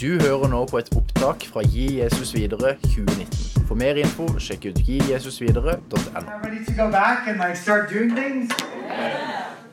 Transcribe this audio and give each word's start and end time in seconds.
Du 0.00 0.18
hører 0.20 0.48
nå 0.48 0.62
på 0.64 0.78
et 0.80 0.86
opptak 0.96 1.42
fra 1.52 1.60
Gi 1.60 1.98
Jesus 1.98 2.30
videre 2.32 2.70
2019. 2.86 3.66
For 3.68 3.76
mer 3.76 3.98
info, 4.00 4.24
sjekk 4.40 4.70
ut 4.70 4.78
gijesusvidere.no. 4.86 6.00
Like. 6.16 6.24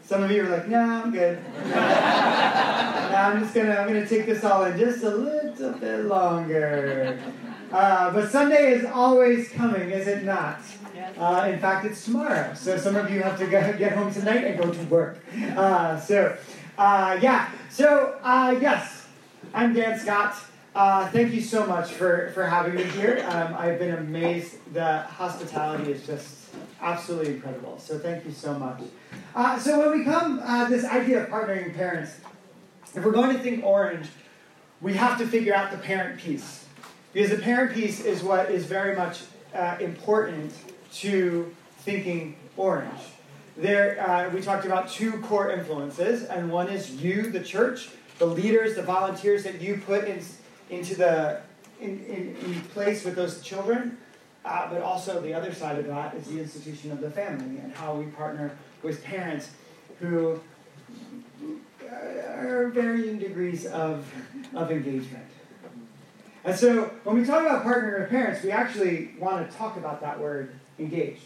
Some 0.04 0.24
of 0.24 0.32
you 0.32 0.44
are 0.44 0.50
like, 0.50 0.68
no, 0.68 0.80
I'm 0.80 1.14
good. 1.14 1.40
I'm 1.74 3.40
just 3.40 3.54
gonna 3.54 4.06
take 4.06 4.26
this 4.26 4.44
all 4.44 4.66
in 4.66 4.78
just 4.78 5.04
a 5.06 5.16
little 5.16 5.72
bit 5.80 6.06
longer. 6.06 7.18
Uh, 7.72 8.12
but 8.12 8.30
Sunday 8.30 8.74
is 8.74 8.84
always 8.84 9.48
coming, 9.48 9.92
is 9.92 10.08
it 10.08 10.26
not? 10.26 10.60
Uh, 11.18 11.50
in 11.54 11.60
fact, 11.60 11.86
it's 11.86 12.04
tomorrow. 12.04 12.54
So 12.54 12.78
some 12.78 12.98
of 12.98 13.10
you 13.10 13.22
have 13.22 13.40
to 13.40 13.48
go, 13.48 13.62
get 13.78 13.94
home 13.94 14.14
tonight 14.14 14.44
and 14.44 14.60
go 14.60 14.74
to 14.74 14.84
work. 14.90 15.24
Uh, 15.56 15.98
so, 15.98 16.36
uh, 16.78 17.18
yeah. 17.22 17.50
So, 17.70 18.20
uh, 18.24 18.58
yes, 18.60 18.97
I'm 19.58 19.74
Dan 19.74 19.98
Scott. 19.98 20.36
Uh, 20.76 21.10
thank 21.10 21.34
you 21.34 21.42
so 21.42 21.66
much 21.66 21.90
for, 21.90 22.30
for 22.36 22.46
having 22.46 22.76
me 22.76 22.84
here. 22.84 23.26
Um, 23.28 23.56
I've 23.58 23.80
been 23.80 23.96
amazed. 23.96 24.58
The 24.72 25.00
hospitality 25.00 25.92
is 25.92 26.06
just 26.06 26.50
absolutely 26.80 27.34
incredible. 27.34 27.80
So 27.80 27.98
thank 27.98 28.24
you 28.24 28.32
so 28.32 28.54
much. 28.54 28.82
Uh, 29.34 29.58
so 29.58 29.80
when 29.80 29.98
we 29.98 30.06
come, 30.06 30.40
uh, 30.44 30.70
this 30.70 30.86
idea 30.86 31.24
of 31.24 31.30
partnering 31.30 31.76
parents, 31.76 32.20
if 32.94 33.04
we're 33.04 33.12
going 33.12 33.36
to 33.36 33.42
think 33.42 33.66
orange, 33.66 34.06
we 34.80 34.94
have 34.94 35.18
to 35.18 35.26
figure 35.26 35.56
out 35.56 35.72
the 35.72 35.80
parent 35.80 36.20
piece. 36.20 36.66
Because 37.12 37.32
the 37.32 37.42
parent 37.42 37.74
piece 37.74 38.06
is 38.06 38.22
what 38.22 38.52
is 38.52 38.68
very 38.68 38.96
much 38.96 39.22
uh, 39.56 39.78
important 39.80 40.54
to 40.98 41.52
thinking 41.80 42.36
orange. 42.58 43.02
There, 43.58 44.08
uh, 44.08 44.30
we 44.30 44.42
talked 44.42 44.68
about 44.68 44.88
two 44.88 45.14
core 45.22 45.50
influences, 45.50 46.26
and 46.26 46.52
one 46.52 46.70
is 46.70 47.02
you, 47.02 47.32
the 47.32 47.40
church, 47.40 47.90
the 48.18 48.26
leaders, 48.26 48.76
the 48.76 48.84
volunteers 48.84 49.44
that 49.44 49.62
you 49.62 49.82
put 49.86 50.06
in, 50.06 50.22
into 50.70 50.96
the 50.96 51.42
in, 51.80 52.04
in, 52.06 52.36
in 52.46 52.62
place 52.74 53.04
with 53.06 53.16
those 53.16 53.42
children. 53.42 53.98
Uh, 54.46 54.70
but 54.70 54.82
also 54.82 55.20
the 55.22 55.34
other 55.34 55.54
side 55.54 55.78
of 55.78 55.88
that 55.88 56.16
is 56.16 56.28
the 56.28 56.40
institution 56.40 56.92
of 56.92 57.02
the 57.02 57.12
family 57.12 57.60
and 57.60 57.74
how 57.74 57.94
we 57.94 58.06
partner 58.06 58.58
with 58.82 59.04
parents 59.04 59.50
who 60.00 60.40
are 62.30 62.70
varying 62.70 63.20
degrees 63.20 63.66
of, 63.66 64.10
of 64.56 64.72
engagement. 64.72 65.26
And 66.46 66.58
so 66.58 66.86
when 67.04 67.18
we 67.18 67.26
talk 67.26 67.42
about 67.42 67.66
partnering 67.66 68.00
with 68.00 68.10
parents, 68.10 68.42
we 68.42 68.52
actually 68.52 69.12
want 69.20 69.50
to 69.50 69.58
talk 69.58 69.76
about 69.76 70.00
that 70.00 70.18
word 70.18 70.56
engaged. 70.80 71.24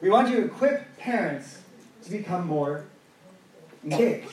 We 0.00 0.08
want 0.08 0.28
to 0.28 0.44
equip 0.44 0.96
parents 0.96 1.58
to 2.04 2.10
become 2.10 2.46
more 2.46 2.86
engaged. 3.84 4.30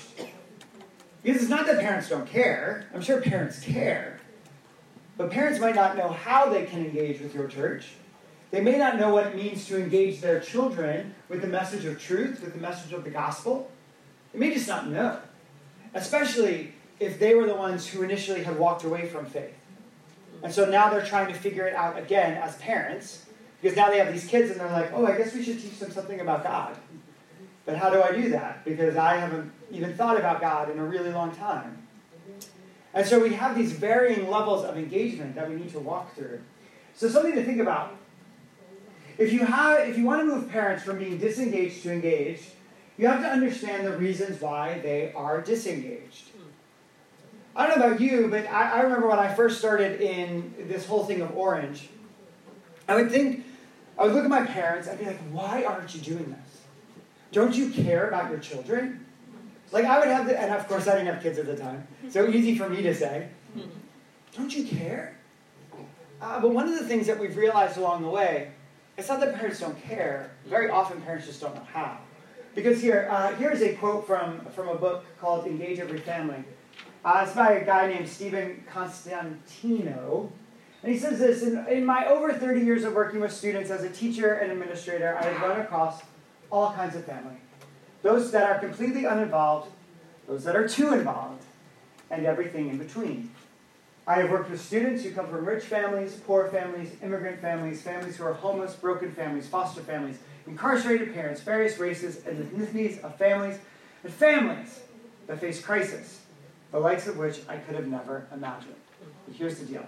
Because 1.23 1.41
it's 1.41 1.49
not 1.49 1.65
that 1.67 1.79
parents 1.79 2.09
don't 2.09 2.27
care. 2.27 2.89
I'm 2.93 3.01
sure 3.01 3.21
parents 3.21 3.59
care. 3.59 4.19
But 5.17 5.31
parents 5.31 5.59
might 5.59 5.75
not 5.75 5.97
know 5.97 6.09
how 6.09 6.49
they 6.49 6.65
can 6.65 6.85
engage 6.85 7.19
with 7.19 7.35
your 7.35 7.47
church. 7.47 7.89
They 8.51 8.61
may 8.61 8.77
not 8.77 8.97
know 8.97 9.13
what 9.13 9.27
it 9.27 9.35
means 9.35 9.65
to 9.67 9.77
engage 9.77 10.21
their 10.21 10.39
children 10.39 11.13
with 11.27 11.41
the 11.41 11.47
message 11.47 11.85
of 11.85 11.99
truth, 12.01 12.41
with 12.41 12.53
the 12.53 12.59
message 12.59 12.93
of 12.93 13.03
the 13.03 13.09
gospel. 13.09 13.69
They 14.31 14.39
may 14.39 14.53
just 14.53 14.67
not 14.67 14.87
know. 14.87 15.19
Especially 15.93 16.73
if 16.99 17.19
they 17.19 17.35
were 17.35 17.45
the 17.45 17.55
ones 17.55 17.87
who 17.87 18.01
initially 18.01 18.43
had 18.43 18.57
walked 18.57 18.83
away 18.83 19.07
from 19.07 19.25
faith. 19.25 19.55
And 20.41 20.53
so 20.53 20.69
now 20.69 20.89
they're 20.89 21.05
trying 21.05 21.27
to 21.27 21.37
figure 21.37 21.67
it 21.67 21.75
out 21.75 21.97
again 21.97 22.37
as 22.37 22.55
parents, 22.57 23.25
because 23.61 23.75
now 23.75 23.89
they 23.89 23.99
have 23.99 24.13
these 24.13 24.25
kids 24.25 24.51
and 24.51 24.59
they're 24.59 24.71
like, 24.71 24.91
oh, 24.93 25.05
I 25.05 25.17
guess 25.17 25.33
we 25.33 25.43
should 25.43 25.61
teach 25.61 25.79
them 25.79 25.91
something 25.91 26.21
about 26.21 26.43
God. 26.43 26.77
But 27.65 27.77
how 27.77 27.89
do 27.89 28.01
I 28.01 28.11
do 28.11 28.29
that? 28.31 28.65
Because 28.65 28.95
I 28.95 29.17
haven't 29.17 29.51
even 29.71 29.95
thought 29.95 30.17
about 30.17 30.41
God 30.41 30.69
in 30.69 30.79
a 30.79 30.83
really 30.83 31.11
long 31.11 31.35
time. 31.35 31.87
And 32.93 33.05
so 33.05 33.19
we 33.19 33.33
have 33.33 33.55
these 33.55 33.73
varying 33.73 34.29
levels 34.29 34.65
of 34.65 34.77
engagement 34.77 35.35
that 35.35 35.47
we 35.47 35.55
need 35.55 35.71
to 35.71 35.79
walk 35.79 36.15
through. 36.15 36.41
So 36.95 37.07
something 37.07 37.35
to 37.35 37.43
think 37.43 37.59
about. 37.59 37.95
If 39.17 39.33
you 39.33 39.45
have 39.45 39.87
if 39.87 39.97
you 39.97 40.05
want 40.05 40.21
to 40.21 40.25
move 40.25 40.49
parents 40.49 40.83
from 40.83 40.97
being 40.97 41.17
disengaged 41.17 41.83
to 41.83 41.91
engaged, 41.91 42.45
you 42.97 43.07
have 43.07 43.21
to 43.21 43.27
understand 43.27 43.85
the 43.85 43.97
reasons 43.97 44.41
why 44.41 44.79
they 44.79 45.13
are 45.13 45.41
disengaged. 45.41 46.29
I 47.55 47.67
don't 47.67 47.79
know 47.79 47.87
about 47.87 48.01
you, 48.01 48.27
but 48.29 48.45
I, 48.47 48.79
I 48.79 48.81
remember 48.81 49.07
when 49.07 49.19
I 49.19 49.33
first 49.33 49.59
started 49.59 50.01
in 50.01 50.53
this 50.67 50.85
whole 50.85 51.05
thing 51.05 51.21
of 51.21 51.35
orange, 51.35 51.89
I 52.87 52.95
would 52.95 53.11
think, 53.11 53.45
I 53.97 54.05
would 54.05 54.13
look 54.13 54.23
at 54.23 54.29
my 54.29 54.45
parents, 54.45 54.87
I'd 54.87 54.99
be 54.99 55.05
like, 55.05 55.19
why 55.31 55.63
aren't 55.63 55.93
you 55.93 56.01
doing 56.01 56.29
this? 56.29 56.48
Don't 57.31 57.55
you 57.55 57.69
care 57.69 58.07
about 58.07 58.31
your 58.31 58.39
children? 58.39 59.05
Like 59.71 59.85
I 59.85 59.99
would 59.99 60.07
have, 60.07 60.25
the, 60.27 60.39
and 60.39 60.53
of 60.53 60.67
course 60.67 60.87
I 60.87 60.93
didn't 60.93 61.13
have 61.13 61.21
kids 61.21 61.37
at 61.37 61.45
the 61.45 61.55
time, 61.55 61.87
so 62.09 62.27
easy 62.27 62.57
for 62.57 62.67
me 62.67 62.81
to 62.81 62.93
say, 62.93 63.29
don't 64.35 64.55
you 64.55 64.63
care? 64.63 65.15
Uh, 66.21 66.39
but 66.41 66.51
one 66.51 66.67
of 66.67 66.77
the 66.77 66.85
things 66.85 67.07
that 67.07 67.19
we've 67.19 67.37
realized 67.37 67.77
along 67.77 68.01
the 68.01 68.09
way, 68.09 68.51
it's 68.97 69.07
not 69.07 69.19
that 69.19 69.35
parents 69.35 69.59
don't 69.59 69.79
care. 69.81 70.31
Very 70.47 70.69
often 70.69 71.01
parents 71.01 71.27
just 71.27 71.39
don't 71.39 71.55
know 71.55 71.67
how. 71.71 71.99
Because 72.55 72.81
here, 72.81 73.07
uh, 73.11 73.33
here's 73.35 73.61
a 73.61 73.73
quote 73.75 74.05
from, 74.05 74.41
from 74.47 74.67
a 74.67 74.75
book 74.75 75.05
called 75.19 75.45
Engage 75.45 75.79
Every 75.79 75.99
Family. 75.99 76.43
Uh, 77.05 77.23
it's 77.25 77.35
by 77.35 77.53
a 77.53 77.65
guy 77.65 77.87
named 77.87 78.09
Steven 78.09 78.63
Constantino. 78.69 80.31
And 80.83 80.91
he 80.91 80.97
says 80.97 81.19
this 81.19 81.43
in, 81.43 81.65
in 81.67 81.85
my 81.85 82.07
over 82.07 82.33
30 82.33 82.61
years 82.61 82.83
of 82.83 82.93
working 82.93 83.19
with 83.19 83.31
students 83.31 83.69
as 83.69 83.83
a 83.83 83.89
teacher 83.89 84.33
and 84.33 84.51
administrator, 84.51 85.17
I 85.17 85.25
have 85.25 85.41
run 85.41 85.61
across 85.61 86.01
all 86.51 86.73
kinds 86.73 86.95
of 86.95 87.05
family 87.05 87.37
those 88.01 88.31
that 88.31 88.49
are 88.49 88.59
completely 88.59 89.05
uninvolved, 89.05 89.69
those 90.25 90.45
that 90.45 90.55
are 90.55 90.67
too 90.67 90.93
involved, 90.93 91.43
and 92.09 92.25
everything 92.25 92.69
in 92.69 92.77
between. 92.77 93.29
I 94.07 94.21
have 94.21 94.31
worked 94.31 94.49
with 94.49 94.61
students 94.61 95.03
who 95.03 95.11
come 95.11 95.27
from 95.27 95.45
rich 95.45 95.65
families, 95.65 96.15
poor 96.25 96.47
families, 96.47 96.95
immigrant 97.03 97.41
families, 97.41 97.81
families 97.81 98.17
who 98.17 98.23
are 98.23 98.33
homeless, 98.33 98.73
broken 98.73 99.11
families, 99.11 99.47
foster 99.47 99.81
families, 99.81 100.17
incarcerated 100.47 101.13
parents, 101.13 101.41
various 101.41 101.77
races 101.77 102.25
and 102.25 102.43
ethnicities 102.43 103.03
of 103.03 103.15
families, 103.17 103.59
and 104.03 104.13
families 104.13 104.79
that 105.27 105.39
face 105.39 105.61
crisis, 105.61 106.21
the 106.71 106.79
likes 106.79 107.05
of 107.05 107.17
which 107.17 107.41
I 107.47 107.57
could 107.57 107.75
have 107.75 107.87
never 107.87 108.25
imagined. 108.33 108.75
But 109.27 109.35
here's 109.35 109.59
the 109.59 109.65
deal. 109.65 109.85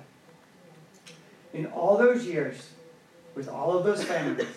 In 1.54 1.66
all 1.68 1.98
those 1.98 2.26
years, 2.26 2.70
with 3.36 3.50
all 3.50 3.76
of 3.76 3.84
those 3.84 4.04
families, 4.04 4.48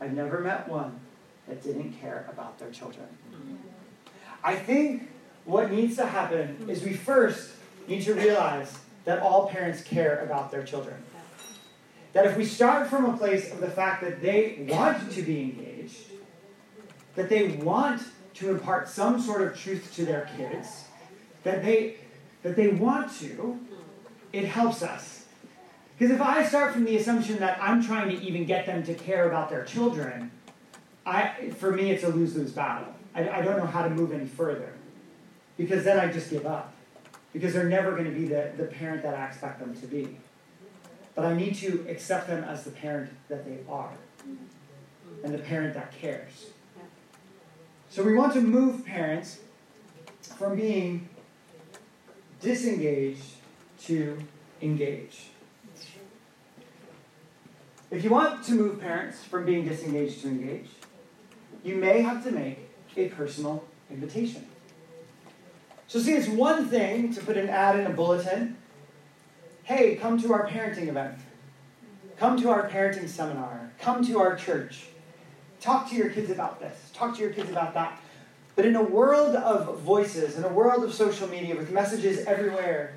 I've 0.00 0.12
never 0.12 0.40
met 0.40 0.68
one 0.68 1.00
that 1.48 1.62
didn't 1.62 1.92
care 2.00 2.26
about 2.30 2.58
their 2.58 2.70
children. 2.70 3.06
I 4.42 4.56
think 4.56 5.08
what 5.44 5.70
needs 5.70 5.96
to 5.96 6.06
happen 6.06 6.66
is 6.68 6.82
we 6.82 6.92
first 6.92 7.52
need 7.88 8.02
to 8.02 8.14
realize 8.14 8.78
that 9.04 9.20
all 9.20 9.48
parents 9.48 9.82
care 9.82 10.20
about 10.20 10.50
their 10.50 10.64
children. 10.64 10.96
That 12.12 12.26
if 12.26 12.36
we 12.36 12.44
start 12.44 12.88
from 12.88 13.04
a 13.04 13.16
place 13.16 13.52
of 13.52 13.60
the 13.60 13.70
fact 13.70 14.02
that 14.02 14.20
they 14.20 14.66
want 14.68 15.12
to 15.12 15.22
be 15.22 15.42
engaged, 15.42 15.98
that 17.14 17.28
they 17.28 17.48
want 17.48 18.02
to 18.34 18.50
impart 18.50 18.88
some 18.88 19.20
sort 19.20 19.42
of 19.42 19.58
truth 19.58 19.92
to 19.96 20.04
their 20.04 20.28
kids, 20.36 20.84
that 21.42 21.64
they 21.64 21.96
that 22.42 22.56
they 22.56 22.68
want 22.68 23.12
to, 23.18 23.58
it 24.32 24.44
helps 24.44 24.82
us. 24.82 25.24
Because 25.98 26.14
if 26.14 26.20
I 26.20 26.44
start 26.44 26.72
from 26.72 26.84
the 26.84 26.96
assumption 26.96 27.38
that 27.38 27.58
I'm 27.60 27.82
trying 27.82 28.08
to 28.10 28.22
even 28.22 28.44
get 28.44 28.66
them 28.66 28.82
to 28.84 28.94
care 28.94 29.26
about 29.26 29.48
their 29.48 29.64
children, 29.64 30.30
I, 31.06 31.50
for 31.50 31.70
me, 31.70 31.92
it's 31.92 32.02
a 32.02 32.08
lose 32.08 32.34
lose 32.36 32.50
battle. 32.50 32.92
I, 33.14 33.28
I 33.28 33.42
don't 33.42 33.56
know 33.56 33.66
how 33.66 33.84
to 33.84 33.90
move 33.90 34.12
any 34.12 34.26
further 34.26 34.72
because 35.56 35.84
then 35.84 35.98
I 35.98 36.12
just 36.12 36.30
give 36.30 36.44
up 36.44 36.74
because 37.32 37.54
they're 37.54 37.68
never 37.68 37.92
going 37.92 38.06
to 38.06 38.10
be 38.10 38.26
the, 38.26 38.50
the 38.56 38.64
parent 38.64 39.02
that 39.04 39.14
I 39.14 39.26
expect 39.26 39.60
them 39.60 39.74
to 39.80 39.86
be. 39.86 40.18
But 41.14 41.24
I 41.24 41.34
need 41.34 41.54
to 41.56 41.86
accept 41.88 42.26
them 42.26 42.44
as 42.44 42.64
the 42.64 42.72
parent 42.72 43.10
that 43.28 43.46
they 43.46 43.58
are 43.70 43.92
and 45.22 45.32
the 45.32 45.38
parent 45.38 45.74
that 45.74 45.92
cares. 45.92 46.50
So 47.88 48.02
we 48.02 48.14
want 48.14 48.34
to 48.34 48.40
move 48.40 48.84
parents 48.84 49.38
from 50.36 50.56
being 50.56 51.08
disengaged 52.40 53.22
to 53.84 54.18
engage. 54.60 55.28
If 57.90 58.02
you 58.02 58.10
want 58.10 58.44
to 58.44 58.52
move 58.52 58.80
parents 58.80 59.22
from 59.22 59.46
being 59.46 59.66
disengaged 59.66 60.20
to 60.22 60.28
engage, 60.28 60.68
you 61.66 61.74
may 61.74 62.00
have 62.00 62.22
to 62.22 62.30
make 62.30 62.70
a 62.96 63.08
personal 63.08 63.64
invitation. 63.90 64.46
So, 65.88 65.98
see, 65.98 66.12
it's 66.12 66.28
one 66.28 66.68
thing 66.68 67.12
to 67.14 67.20
put 67.20 67.36
an 67.36 67.48
ad 67.48 67.78
in 67.78 67.86
a 67.86 67.90
bulletin. 67.90 68.56
Hey, 69.64 69.96
come 69.96 70.20
to 70.22 70.32
our 70.32 70.46
parenting 70.46 70.86
event, 70.86 71.18
come 72.16 72.40
to 72.40 72.50
our 72.50 72.68
parenting 72.68 73.08
seminar, 73.08 73.72
come 73.80 74.06
to 74.06 74.20
our 74.20 74.36
church, 74.36 74.86
talk 75.60 75.90
to 75.90 75.96
your 75.96 76.08
kids 76.08 76.30
about 76.30 76.60
this, 76.60 76.90
talk 76.94 77.16
to 77.16 77.20
your 77.20 77.32
kids 77.32 77.50
about 77.50 77.74
that. 77.74 78.00
But 78.54 78.64
in 78.64 78.76
a 78.76 78.82
world 78.82 79.34
of 79.34 79.80
voices, 79.80 80.38
in 80.38 80.44
a 80.44 80.48
world 80.48 80.84
of 80.84 80.94
social 80.94 81.28
media 81.28 81.56
with 81.56 81.72
messages 81.72 82.24
everywhere, 82.26 82.94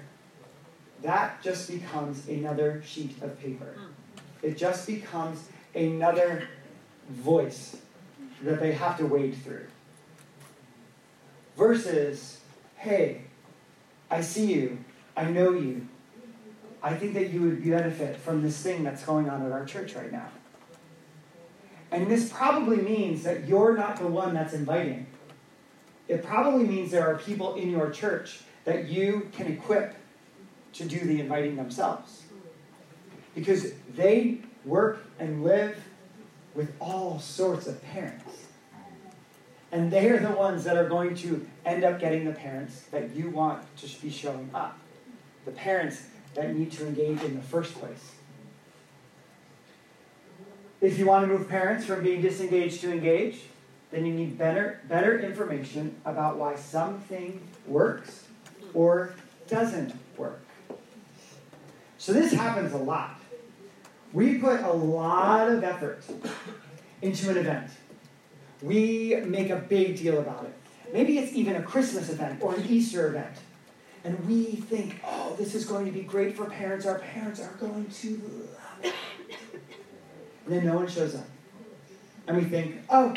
that 1.01 1.41
just 1.41 1.69
becomes 1.69 2.27
another 2.27 2.83
sheet 2.85 3.19
of 3.23 3.39
paper. 3.39 3.75
Hmm. 3.77 4.45
It 4.45 4.57
just 4.57 4.85
becomes 4.85 5.49
another 5.73 6.47
voice 7.09 7.75
that 8.43 8.59
they 8.59 8.71
have 8.71 8.97
to 8.97 9.05
wade 9.05 9.35
through. 9.43 9.65
Versus, 11.57 12.39
hey, 12.77 13.23
I 14.09 14.21
see 14.21 14.53
you. 14.53 14.79
I 15.15 15.25
know 15.25 15.53
you. 15.53 15.87
I 16.81 16.95
think 16.95 17.13
that 17.15 17.31
you 17.31 17.41
would 17.41 17.63
benefit 17.63 18.15
from 18.15 18.41
this 18.41 18.61
thing 18.61 18.83
that's 18.83 19.03
going 19.03 19.29
on 19.29 19.45
at 19.45 19.51
our 19.51 19.65
church 19.65 19.95
right 19.95 20.11
now. 20.11 20.29
And 21.91 22.09
this 22.09 22.31
probably 22.31 22.77
means 22.77 23.23
that 23.23 23.47
you're 23.47 23.75
not 23.75 23.97
the 23.97 24.07
one 24.07 24.33
that's 24.33 24.53
inviting. 24.53 25.07
It 26.07 26.23
probably 26.23 26.65
means 26.65 26.91
there 26.91 27.07
are 27.07 27.17
people 27.17 27.55
in 27.55 27.69
your 27.69 27.89
church 27.89 28.41
that 28.63 28.87
you 28.87 29.29
can 29.33 29.47
equip 29.47 29.95
to 30.73 30.85
do 30.85 30.99
the 30.99 31.19
inviting 31.19 31.55
themselves. 31.55 32.23
Because 33.35 33.73
they 33.95 34.39
work 34.65 35.03
and 35.19 35.43
live 35.43 35.83
with 36.55 36.73
all 36.79 37.19
sorts 37.19 37.67
of 37.67 37.83
parents. 37.83 38.45
And 39.71 39.91
they 39.91 40.09
are 40.09 40.19
the 40.19 40.31
ones 40.31 40.63
that 40.63 40.77
are 40.77 40.89
going 40.89 41.15
to 41.17 41.47
end 41.65 41.83
up 41.83 41.99
getting 41.99 42.25
the 42.25 42.31
parents 42.31 42.81
that 42.91 43.15
you 43.15 43.29
want 43.29 43.63
to 43.77 44.01
be 44.01 44.09
showing 44.09 44.49
up. 44.53 44.79
The 45.45 45.51
parents 45.51 46.03
that 46.33 46.55
need 46.55 46.71
to 46.73 46.87
engage 46.87 47.21
in 47.23 47.35
the 47.35 47.41
first 47.41 47.75
place. 47.75 48.13
If 50.81 50.97
you 50.97 51.05
want 51.05 51.27
to 51.27 51.27
move 51.27 51.49
parents 51.49 51.85
from 51.85 52.03
being 52.03 52.21
disengaged 52.21 52.81
to 52.81 52.91
engage, 52.91 53.41
then 53.91 54.05
you 54.05 54.13
need 54.13 54.37
better, 54.37 54.81
better 54.87 55.19
information 55.19 55.95
about 56.05 56.37
why 56.37 56.55
something 56.55 57.41
works 57.67 58.25
or 58.73 59.13
doesn't 59.47 59.93
work. 60.17 60.41
So 61.97 62.13
this 62.13 62.31
happens 62.31 62.73
a 62.73 62.77
lot. 62.77 63.18
We 64.11 64.39
put 64.39 64.61
a 64.61 64.71
lot 64.71 65.49
of 65.49 65.63
effort 65.63 66.03
into 67.01 67.29
an 67.29 67.37
event. 67.37 67.69
We 68.61 69.15
make 69.25 69.49
a 69.49 69.57
big 69.57 69.97
deal 69.97 70.19
about 70.19 70.45
it. 70.45 70.53
Maybe 70.93 71.19
it's 71.19 71.33
even 71.33 71.55
a 71.55 71.61
Christmas 71.61 72.09
event 72.09 72.41
or 72.41 72.55
an 72.55 72.65
Easter 72.67 73.07
event. 73.07 73.35
And 74.03 74.27
we 74.27 74.45
think, 74.45 74.99
oh, 75.05 75.35
this 75.37 75.53
is 75.53 75.65
going 75.65 75.85
to 75.85 75.91
be 75.91 76.01
great 76.01 76.35
for 76.35 76.45
parents. 76.45 76.85
Our 76.85 76.99
parents 76.99 77.39
are 77.39 77.53
going 77.59 77.85
to 77.87 78.09
love 78.09 78.85
it. 78.85 78.93
And 80.45 80.55
then 80.55 80.65
no 80.65 80.75
one 80.75 80.87
shows 80.87 81.15
up. 81.15 81.27
And 82.27 82.37
we 82.37 82.43
think, 82.43 82.81
oh, 82.89 83.13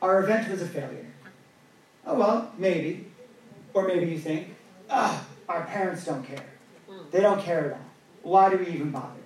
our 0.00 0.22
event 0.22 0.50
was 0.50 0.62
a 0.62 0.66
failure. 0.66 1.06
Oh, 2.06 2.18
well, 2.18 2.52
maybe. 2.56 3.06
Or 3.74 3.86
maybe 3.86 4.06
you 4.06 4.18
think, 4.18 4.54
oh, 4.88 5.26
our 5.48 5.64
parents 5.64 6.04
don't 6.04 6.24
care. 6.24 6.44
They 7.10 7.20
don't 7.20 7.40
care 7.40 7.66
at 7.66 7.72
all. 7.72 7.84
Why 8.22 8.50
do 8.50 8.58
we 8.58 8.68
even 8.68 8.90
bother? 8.90 9.17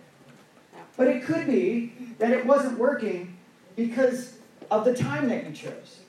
But 0.96 1.08
it 1.08 1.24
could 1.24 1.46
be 1.46 1.92
that 2.18 2.30
it 2.30 2.44
wasn't 2.46 2.78
working 2.78 3.38
because 3.76 4.38
of 4.70 4.84
the 4.84 4.94
time 4.94 5.28
that 5.28 5.46
you 5.46 5.52
chose. 5.52 6.00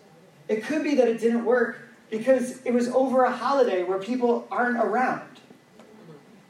It 0.47 0.63
could 0.63 0.83
be 0.83 0.95
that 0.95 1.07
it 1.07 1.19
didn't 1.19 1.45
work 1.45 1.79
because 2.09 2.61
it 2.63 2.73
was 2.73 2.89
over 2.89 3.23
a 3.23 3.31
holiday 3.31 3.83
where 3.83 3.99
people 3.99 4.47
aren't 4.51 4.77
around. 4.77 5.39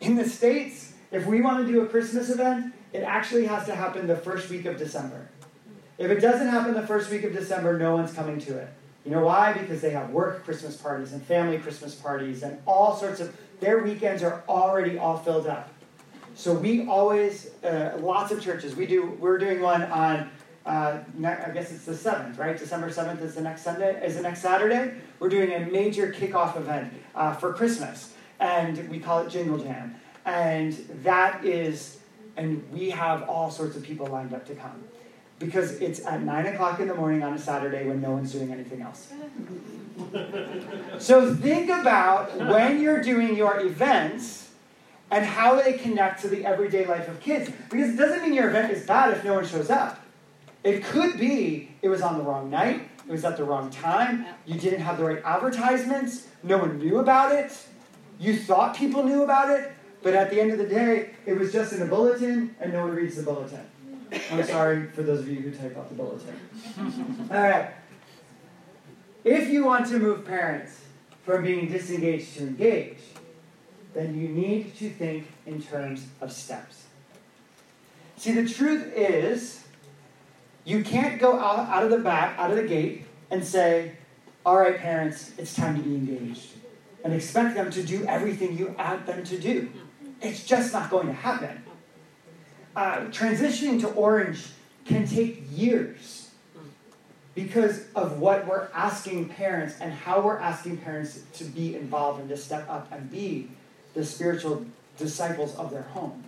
In 0.02 0.16
the 0.16 0.28
States, 0.28 0.94
if 1.12 1.26
we 1.26 1.42
want 1.42 1.66
to 1.66 1.72
do 1.72 1.82
a 1.82 1.88
Christmas 1.88 2.30
event, 2.30 2.74
it 2.92 3.00
actually 3.00 3.46
has 3.46 3.66
to 3.68 3.76
happen 3.76 4.08
the 4.08 4.16
first 4.16 4.50
week 4.50 4.66
of 4.66 4.78
December. 4.78 5.30
If 5.98 6.12
it 6.12 6.20
doesn't 6.20 6.48
happen 6.48 6.74
the 6.74 6.86
first 6.86 7.10
week 7.10 7.24
of 7.24 7.34
December, 7.34 7.78
no 7.78 7.96
one's 7.96 8.14
coming 8.14 8.40
to 8.42 8.58
it. 8.58 8.68
You 9.06 9.12
know 9.12 9.26
why? 9.26 9.54
Because 9.54 9.82
they 9.82 9.90
have 9.92 10.10
work 10.12 10.44
Christmas 10.46 10.78
parties 10.78 11.14
and 11.14 11.22
family 11.22 11.58
Christmas 11.58 11.96
parties 11.96 12.44
and 12.44 12.58
all 12.66 12.96
sorts 12.96 13.20
of, 13.20 13.36
their 13.60 13.84
weekends 13.84 14.24
are 14.24 14.44
already 14.48 14.98
all 14.98 15.18
filled 15.18 15.48
up. 15.48 15.73
So 16.36 16.54
we 16.54 16.88
always, 16.88 17.52
uh, 17.64 17.98
lots 18.02 18.32
of 18.32 18.42
churches, 18.42 18.76
we 18.76 18.88
do, 18.88 19.18
we're 19.20 19.38
doing 19.38 19.62
one 19.62 19.84
on, 19.84 20.32
uh, 20.66 21.00
I 21.24 21.52
guess 21.54 21.72
it's 21.72 21.86
the 21.86 21.94
7th, 21.94 22.40
right? 22.40 22.58
December 22.58 22.90
7th 22.90 23.22
is 23.22 23.36
the 23.36 23.42
next 23.42 23.62
Sunday, 23.62 24.04
is 24.04 24.16
the 24.16 24.22
next 24.22 24.42
Saturday. 24.42 24.96
We're 25.20 25.30
doing 25.30 25.54
a 25.54 25.60
major 25.60 26.12
kickoff 26.12 26.58
event 26.58 26.92
uh, 27.14 27.34
for 27.34 27.54
Christmas, 27.54 28.14
and 28.40 28.90
we 28.90 29.00
call 29.00 29.20
it 29.20 29.30
Jingle 29.30 29.60
Jam. 29.60 29.96
And 30.26 30.74
that 31.04 31.46
is, 31.46 32.00
and 32.36 32.64
we 32.72 32.90
have 32.90 33.30
all 33.30 33.52
sorts 33.52 33.76
of 33.76 33.84
people 33.84 34.08
lined 34.08 34.34
up 34.34 34.48
to 34.48 34.56
come 34.56 34.84
because 35.38 35.74
it's 35.82 36.04
at 36.06 36.24
9 36.24 36.46
o'clock 36.48 36.80
in 36.80 36.88
the 36.88 36.96
morning 36.96 37.22
on 37.22 37.34
a 37.34 37.40
Saturday 37.40 37.86
when 37.86 38.02
no 38.02 38.12
one's 38.12 38.32
doing 38.32 38.52
anything 38.52 38.82
else. 38.82 39.12
so 40.98 41.36
think 41.36 41.70
about 41.70 42.36
when 42.38 42.82
you're 42.82 43.02
doing 43.02 43.36
your 43.36 43.60
events 43.60 44.43
and 45.14 45.24
how 45.24 45.62
they 45.62 45.74
connect 45.74 46.22
to 46.22 46.28
the 46.28 46.44
everyday 46.44 46.88
life 46.88 47.08
of 47.08 47.20
kids. 47.22 47.52
Because 47.70 47.92
it 47.94 47.98
doesn't 47.98 48.24
mean 48.24 48.34
your 48.34 48.50
event 48.50 48.72
is 48.72 48.84
bad 48.84 49.16
if 49.16 49.24
no 49.24 49.36
one 49.36 49.46
shows 49.46 49.70
up. 49.70 50.04
It 50.64 50.84
could 50.84 51.20
be 51.20 51.70
it 51.84 51.90
was 51.90 52.02
on 52.02 52.18
the 52.18 52.24
wrong 52.24 52.50
night, 52.50 52.90
it 53.08 53.12
was 53.12 53.24
at 53.24 53.38
the 53.38 53.44
wrong 53.44 53.70
time, 53.70 54.26
you 54.48 54.60
didn't 54.60 54.80
have 54.80 54.98
the 54.98 55.04
right 55.04 55.22
advertisements, 55.24 56.28
no 56.42 56.58
one 56.58 56.80
knew 56.80 56.98
about 56.98 57.32
it, 57.32 57.52
you 58.20 58.36
thought 58.36 58.76
people 58.76 59.04
knew 59.04 59.24
about 59.24 59.52
it, 59.52 59.72
but 60.02 60.16
at 60.16 60.32
the 60.32 60.42
end 60.42 60.52
of 60.52 60.58
the 60.58 60.68
day, 60.68 61.12
it 61.28 61.38
was 61.38 61.54
just 61.54 61.74
in 61.74 61.82
a 61.84 61.86
bulletin 61.86 62.56
and 62.60 62.74
no 62.74 62.82
one 62.88 62.96
reads 62.96 63.16
the 63.16 63.24
bulletin. 63.24 63.68
I'm 64.32 64.44
sorry 64.44 64.88
for 64.88 65.04
those 65.04 65.20
of 65.20 65.30
you 65.30 65.42
who 65.42 65.52
type 65.52 65.78
out 65.78 65.90
the 65.90 65.96
bulletin. 65.96 66.40
All 67.30 67.38
right. 67.38 67.72
If 69.24 69.50
you 69.50 69.64
want 69.64 69.88
to 69.90 70.00
move 70.00 70.26
parents 70.26 70.80
from 71.24 71.44
being 71.44 71.70
disengaged 71.70 72.38
to 72.38 72.48
engaged, 72.48 73.13
then 73.94 74.20
you 74.20 74.28
need 74.28 74.76
to 74.78 74.90
think 74.90 75.28
in 75.46 75.62
terms 75.62 76.08
of 76.22 76.32
steps. 76.32 76.86
See, 78.18 78.32
the 78.32 78.48
truth 78.48 78.92
is, 78.96 79.64
you 80.66 80.84
can't 80.84 81.20
go 81.20 81.40
out, 81.40 81.68
out 81.70 81.84
of 81.84 81.90
the 81.90 82.00
back, 82.00 82.38
out 82.38 82.52
of 82.52 82.58
the 82.58 82.68
gate, 82.68 83.06
and 83.30 83.44
say, 83.44 83.94
All 84.46 84.58
right, 84.58 84.78
parents, 84.78 85.34
it's 85.38 85.54
time 85.54 85.76
to 85.76 85.82
be 85.82 85.96
engaged, 85.96 86.52
and 87.04 87.14
expect 87.14 87.56
them 87.56 87.70
to 87.72 87.84
do 87.84 88.06
everything 88.06 88.58
you 88.58 88.76
ask 88.78 89.06
them 89.06 89.24
to 89.26 89.38
do. 89.38 89.70
It's 90.22 90.46
just 90.46 90.74
not 90.74 90.90
going 90.90 91.08
to 91.08 91.14
happen. 91.14 91.64
Uh, 92.76 93.02
transitioning 93.08 93.80
to 93.82 93.90
orange 93.90 94.48
can 94.86 95.06
take 95.06 95.44
years 95.52 96.32
because 97.36 97.86
of 97.96 98.20
what 98.20 98.48
we're 98.48 98.68
asking 98.74 99.30
parents 99.30 99.76
and 99.80 99.92
how 99.92 100.22
we're 100.22 100.38
asking 100.38 100.78
parents 100.78 101.24
to 101.34 101.44
be 101.44 101.76
involved 101.76 102.20
and 102.20 102.30
to 102.30 102.38
step 102.38 102.68
up 102.70 102.92
and 102.92 103.10
be 103.12 103.50
the 103.94 104.06
spiritual 104.06 104.66
disciples 104.98 105.56
of 105.56 105.72
their 105.72 105.84
home. 105.84 106.24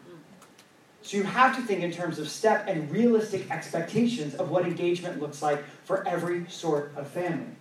So 1.02 1.18
you 1.18 1.24
have 1.24 1.56
to 1.56 1.62
think 1.62 1.84
in 1.84 1.92
terms 1.92 2.18
of 2.18 2.28
step 2.30 2.66
and 2.68 2.90
realistic 2.92 3.52
expectations 3.52 4.34
of 4.34 4.50
what 4.50 4.66
engagement 4.66 5.22
looks 5.22 5.42
like 5.42 5.64
for 5.84 6.08
every 6.08 6.50
sort 6.50 6.94
of 6.96 7.08
family. 7.08 7.54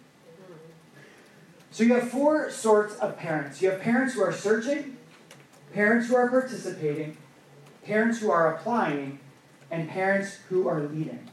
So 1.70 1.84
you 1.84 1.94
have 1.94 2.08
four 2.08 2.50
sorts 2.50 2.94
of 2.96 3.18
parents. 3.18 3.60
You 3.60 3.70
have 3.70 3.80
parents 3.80 4.14
who 4.14 4.22
are 4.22 4.32
searching, 4.32 4.96
parents 5.74 6.08
who 6.08 6.16
are 6.16 6.28
participating, 6.28 7.16
parents 7.84 8.20
who 8.20 8.30
are 8.30 8.54
applying, 8.54 9.18
and 9.70 9.88
parents 9.90 10.38
who 10.48 10.68
are 10.68 10.80
leading. 10.80 11.28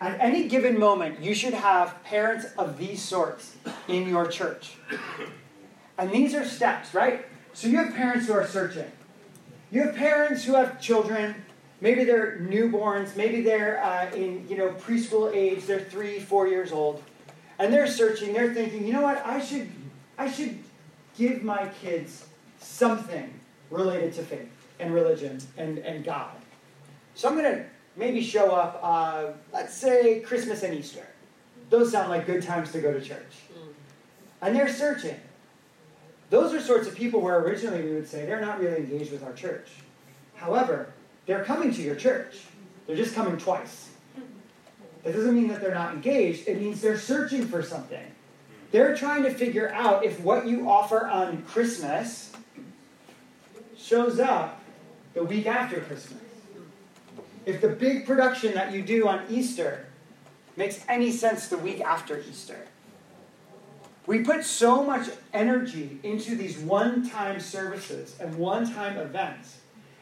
At 0.00 0.18
any 0.18 0.48
given 0.48 0.76
moment, 0.80 1.20
you 1.20 1.34
should 1.34 1.54
have 1.54 2.02
parents 2.02 2.46
of 2.58 2.78
these 2.78 3.00
sorts 3.00 3.54
in 3.86 4.08
your 4.08 4.26
church. 4.26 4.72
And 5.96 6.10
these 6.10 6.34
are 6.34 6.44
steps, 6.44 6.94
right? 6.94 7.26
So 7.54 7.68
you 7.68 7.76
have 7.78 7.94
parents 7.94 8.26
who 8.26 8.32
are 8.32 8.46
searching. 8.46 8.90
You 9.70 9.82
have 9.82 9.94
parents 9.94 10.44
who 10.44 10.54
have 10.54 10.80
children. 10.80 11.34
Maybe 11.80 12.04
they're 12.04 12.38
newborns. 12.38 13.16
Maybe 13.16 13.42
they're 13.42 13.82
uh, 13.82 14.10
in 14.14 14.46
you 14.48 14.56
know 14.56 14.70
preschool 14.70 15.34
age. 15.34 15.64
They're 15.64 15.80
three, 15.80 16.18
four 16.18 16.48
years 16.48 16.72
old, 16.72 17.02
and 17.58 17.72
they're 17.72 17.86
searching. 17.86 18.32
They're 18.32 18.54
thinking, 18.54 18.86
you 18.86 18.92
know 18.92 19.02
what? 19.02 19.24
I 19.26 19.40
should, 19.40 19.70
I 20.18 20.30
should 20.30 20.58
give 21.16 21.42
my 21.42 21.68
kids 21.80 22.26
something 22.60 23.32
related 23.70 24.12
to 24.14 24.22
faith 24.22 24.48
and 24.78 24.92
religion 24.94 25.38
and, 25.56 25.78
and 25.78 26.04
God. 26.04 26.34
So 27.14 27.28
I'm 27.28 27.36
going 27.36 27.52
to 27.54 27.64
maybe 27.96 28.22
show 28.22 28.50
up, 28.50 28.80
uh, 28.82 29.32
let's 29.52 29.74
say 29.74 30.20
Christmas 30.20 30.62
and 30.62 30.74
Easter. 30.74 31.06
Those 31.70 31.92
sound 31.92 32.10
like 32.10 32.26
good 32.26 32.42
times 32.42 32.72
to 32.72 32.80
go 32.80 32.92
to 32.92 33.00
church. 33.00 33.34
And 34.40 34.56
they're 34.56 34.72
searching. 34.72 35.16
Those 36.32 36.54
are 36.54 36.62
sorts 36.62 36.88
of 36.88 36.94
people 36.94 37.20
where 37.20 37.40
originally 37.40 37.82
we 37.82 37.92
would 37.92 38.08
say 38.08 38.24
they're 38.24 38.40
not 38.40 38.58
really 38.58 38.78
engaged 38.78 39.12
with 39.12 39.22
our 39.22 39.34
church. 39.34 39.68
However, 40.34 40.90
they're 41.26 41.44
coming 41.44 41.74
to 41.74 41.82
your 41.82 41.94
church. 41.94 42.40
They're 42.86 42.96
just 42.96 43.14
coming 43.14 43.36
twice. 43.36 43.90
That 45.04 45.12
doesn't 45.12 45.34
mean 45.34 45.48
that 45.48 45.60
they're 45.60 45.74
not 45.74 45.92
engaged, 45.92 46.48
it 46.48 46.58
means 46.58 46.80
they're 46.80 46.98
searching 46.98 47.46
for 47.46 47.62
something. 47.62 48.06
They're 48.70 48.96
trying 48.96 49.24
to 49.24 49.30
figure 49.30 49.70
out 49.74 50.06
if 50.06 50.20
what 50.20 50.46
you 50.46 50.70
offer 50.70 51.06
on 51.06 51.42
Christmas 51.42 52.32
shows 53.76 54.18
up 54.18 54.58
the 55.12 55.24
week 55.24 55.46
after 55.46 55.80
Christmas. 55.80 56.22
If 57.44 57.60
the 57.60 57.68
big 57.68 58.06
production 58.06 58.54
that 58.54 58.72
you 58.72 58.80
do 58.80 59.06
on 59.06 59.26
Easter 59.28 59.84
makes 60.56 60.82
any 60.88 61.12
sense 61.12 61.48
the 61.48 61.58
week 61.58 61.82
after 61.82 62.18
Easter. 62.18 62.68
We 64.06 64.24
put 64.24 64.44
so 64.44 64.82
much 64.82 65.08
energy 65.32 66.00
into 66.02 66.34
these 66.34 66.58
one 66.58 67.08
time 67.08 67.38
services 67.40 68.16
and 68.20 68.36
one 68.36 68.72
time 68.72 68.96
events. 68.96 69.58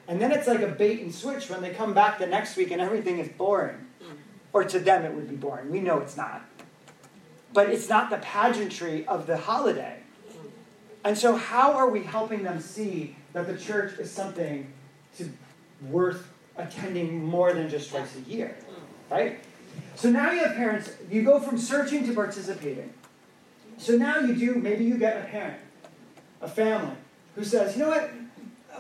And 0.09 0.21
then 0.21 0.33
it's 0.33 0.49
like 0.49 0.63
a 0.63 0.69
bait 0.69 1.01
and 1.03 1.15
switch 1.15 1.51
when 1.51 1.61
they 1.61 1.71
come 1.71 1.95
back 1.95 2.19
the 2.19 2.27
next 2.27 2.57
week 2.57 2.71
and 2.71 2.81
everything 2.81 3.19
is 3.19 3.29
boring. 3.29 3.77
Mm. 4.03 4.17
Or 4.53 4.65
to 4.65 4.79
them, 4.81 5.05
it 5.05 5.15
would 5.15 5.29
be 5.29 5.37
boring. 5.37 5.71
We 5.71 5.81
know 5.81 5.99
it's 5.99 6.17
not. 6.17 6.45
But 7.53 7.69
it's 7.69 7.89
not 7.89 8.11
the 8.11 8.17
pageantry 8.19 9.07
of 9.07 9.27
the 9.27 9.37
holiday. 9.37 9.99
Mm. 10.31 10.51
And 11.05 11.19
so, 11.19 11.37
how 11.37 11.73
are 11.73 11.91
we 11.91 12.03
helping 12.03 12.43
them 12.43 12.61
see 12.61 13.17
that 13.35 13.47
the 13.47 13.57
church 13.57 13.99
is 13.99 14.11
something 14.11 14.73
to 15.19 15.31
worth 15.89 16.29
attending 16.57 17.25
more 17.25 17.53
than 17.53 17.69
just 17.69 17.91
twice 17.91 18.17
a 18.17 18.29
year? 18.29 18.57
Mm. 18.59 19.11
Right? 19.11 19.41
So 19.95 20.11
now 20.11 20.31
you 20.33 20.41
have 20.41 20.57
parents, 20.57 20.91
you 21.11 21.23
go 21.23 21.39
from 21.39 21.59
searching 21.59 22.07
to 22.07 22.15
participating. 22.15 22.93
So 23.81 23.97
now 23.97 24.19
you 24.19 24.35
do, 24.35 24.57
maybe 24.57 24.85
you 24.85 24.99
get 24.99 25.25
a 25.25 25.27
parent, 25.27 25.59
a 26.43 26.49
family, 26.49 26.95
who 27.35 27.43
says, 27.43 27.75
you 27.75 27.83
know 27.83 27.89
what, 27.89 28.11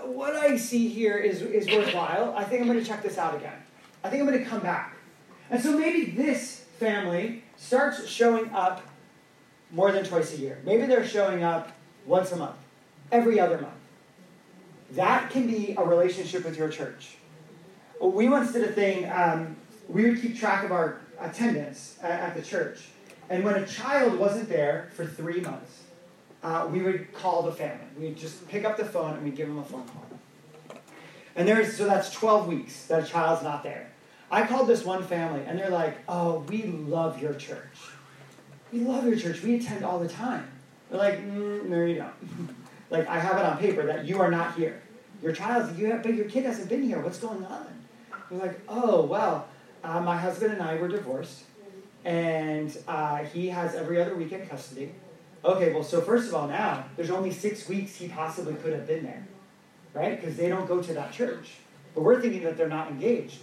what 0.04 0.37
I 0.37 0.59
see 0.59 0.88
here 0.88 1.16
is, 1.16 1.40
is 1.40 1.66
worthwhile. 1.69 2.35
I 2.37 2.45
think 2.45 2.61
I'm 2.61 2.69
going 2.69 2.78
to 2.78 2.85
check 2.85 3.02
this 3.02 3.16
out 3.16 3.35
again. 3.35 3.57
I 4.04 4.11
think 4.11 4.21
I'm 4.21 4.28
going 4.28 4.45
to 4.45 4.45
come 4.45 4.61
back. 4.61 4.99
And 5.49 5.59
so 5.61 5.76
maybe 5.76 6.11
this 6.11 6.66
family 6.78 7.45
starts 7.57 8.07
showing 8.07 8.50
up 8.50 8.83
more 9.71 9.90
than 9.90 10.04
twice 10.04 10.35
a 10.35 10.37
year. 10.37 10.61
Maybe 10.66 10.85
they're 10.85 11.07
showing 11.07 11.42
up 11.42 11.73
once 12.04 12.30
a 12.33 12.37
month, 12.37 12.57
every 13.11 13.40
other 13.40 13.57
month. 13.57 13.73
That 14.90 15.30
can 15.30 15.47
be 15.47 15.75
a 15.78 15.83
relationship 15.83 16.45
with 16.45 16.59
your 16.59 16.69
church. 16.69 17.16
We 18.02 18.28
once 18.28 18.52
did 18.52 18.64
a 18.64 18.73
thing, 18.73 19.11
um, 19.11 19.57
we 19.88 20.11
would 20.11 20.21
keep 20.21 20.38
track 20.38 20.62
of 20.62 20.73
our 20.73 21.00
attendance 21.19 21.99
at, 22.02 22.11
at, 22.11 22.35
the 22.35 22.42
church. 22.42 22.88
And 23.30 23.44
when 23.44 23.54
a 23.54 23.66
child 23.66 24.18
wasn't 24.18 24.49
there 24.49 24.90
for 24.94 25.06
three 25.06 25.40
months, 25.40 25.84
uh, 26.42 26.68
we 26.70 26.82
would 26.82 27.12
call 27.14 27.42
the 27.42 27.52
family. 27.52 27.87
We'd 27.96 28.16
just 28.16 28.46
pick 28.49 28.64
up 28.64 28.76
the 28.76 28.84
phone 28.84 29.14
and 29.14 29.22
we'd 29.22 29.37
give 29.37 29.46
them 29.46 29.58
a 29.58 29.64
phone 29.64 29.87
call. 29.87 30.06
And 31.37 31.46
there's, 31.46 31.76
so 31.76 31.87
that's 31.87 32.10
12 32.10 32.49
weeks 32.49 32.87
that 32.87 33.04
a 33.04 33.06
child's 33.06 33.42
not 33.42 33.62
there. 33.62 33.88
I 34.32 34.46
called 34.46 34.68
this 34.68 34.84
one 34.84 35.04
family 35.04 35.42
and 35.46 35.58
they're 35.58 35.70
like, 35.70 35.96
oh, 36.08 36.40
we 36.49 36.64
love 36.64 37.22
your 37.22 37.34
church. 37.34 37.78
We 38.72 38.80
love 38.80 39.06
your 39.06 39.16
church. 39.16 39.42
We 39.42 39.56
attend 39.56 39.84
all 39.84 40.00
the 40.00 40.08
time. 40.08 40.49
They're 40.90 40.99
like, 40.99 41.18
mm, 41.20 41.66
no, 41.66 41.84
you 41.84 41.96
don't. 41.96 42.56
like, 42.90 43.06
I 43.06 43.20
have 43.20 43.38
it 43.38 43.44
on 43.44 43.58
paper 43.58 43.87
that 43.87 44.06
you 44.06 44.20
are 44.20 44.30
not 44.30 44.56
here. 44.56 44.82
Your 45.22 45.32
child's, 45.32 45.78
you 45.78 45.87
have, 45.87 46.02
but 46.02 46.14
your 46.14 46.25
kid 46.25 46.44
hasn't 46.44 46.68
been 46.68 46.82
here. 46.82 47.00
What's 47.00 47.18
going 47.18 47.44
on? 47.44 47.66
They're 48.30 48.40
like, 48.40 48.60
oh, 48.68 49.02
well, 49.02 49.46
uh, 49.84 50.00
my 50.00 50.16
husband 50.16 50.52
and 50.52 50.62
I 50.62 50.76
were 50.76 50.88
divorced, 50.88 51.44
and 52.04 52.76
uh, 52.88 53.19
he 53.19 53.49
has 53.49 53.75
every 53.75 54.00
other 54.00 54.14
weekend 54.14 54.49
custody. 54.49 54.92
Okay, 55.45 55.73
well, 55.73 55.85
so 55.85 56.00
first 56.00 56.28
of 56.28 56.35
all, 56.35 56.49
now 56.49 56.85
there's 56.97 57.11
only 57.11 57.30
six 57.30 57.69
weeks 57.69 57.97
he 57.97 58.09
possibly 58.09 58.54
could 58.54 58.73
have 58.73 58.87
been 58.87 59.04
there, 59.04 59.26
right? 59.95 60.21
Because 60.21 60.37
they 60.37 60.49
don't 60.49 60.66
go 60.66 60.83
to 60.83 60.92
that 60.95 61.12
church. 61.12 61.52
But 61.95 62.02
we're 62.02 62.21
thinking 62.21 62.42
that 62.45 62.57
they're 62.57 62.69
not 62.69 62.90
engaged. 62.90 63.38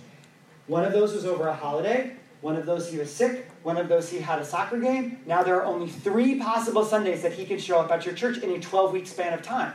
One 0.68 0.86
of 0.86 0.94
those 0.94 1.14
was 1.14 1.26
over 1.26 1.48
a 1.48 1.54
holiday. 1.54 2.14
One 2.42 2.56
of 2.56 2.66
those 2.66 2.92
he 2.92 2.98
was 2.98 3.12
sick. 3.12 3.50
One 3.64 3.78
of 3.78 3.88
those 3.88 4.10
he 4.10 4.20
had 4.20 4.40
a 4.40 4.46
soccer 4.46 4.80
game. 4.80 5.20
Now 5.26 5.44
there 5.44 5.56
are 5.56 5.66
only 5.66 5.88
three 5.88 6.40
possible 6.40 6.86
Sundays 6.86 7.24
that 7.24 7.34
he 7.34 7.46
could 7.46 7.62
show 7.62 7.80
up 7.80 7.92
at 7.92 8.06
your 8.06 8.14
church 8.14 8.38
in 8.40 8.52
a 8.52 8.60
12 8.60 8.92
week 8.94 9.08
span 9.08 9.34
of 9.34 9.42
time. 9.42 9.74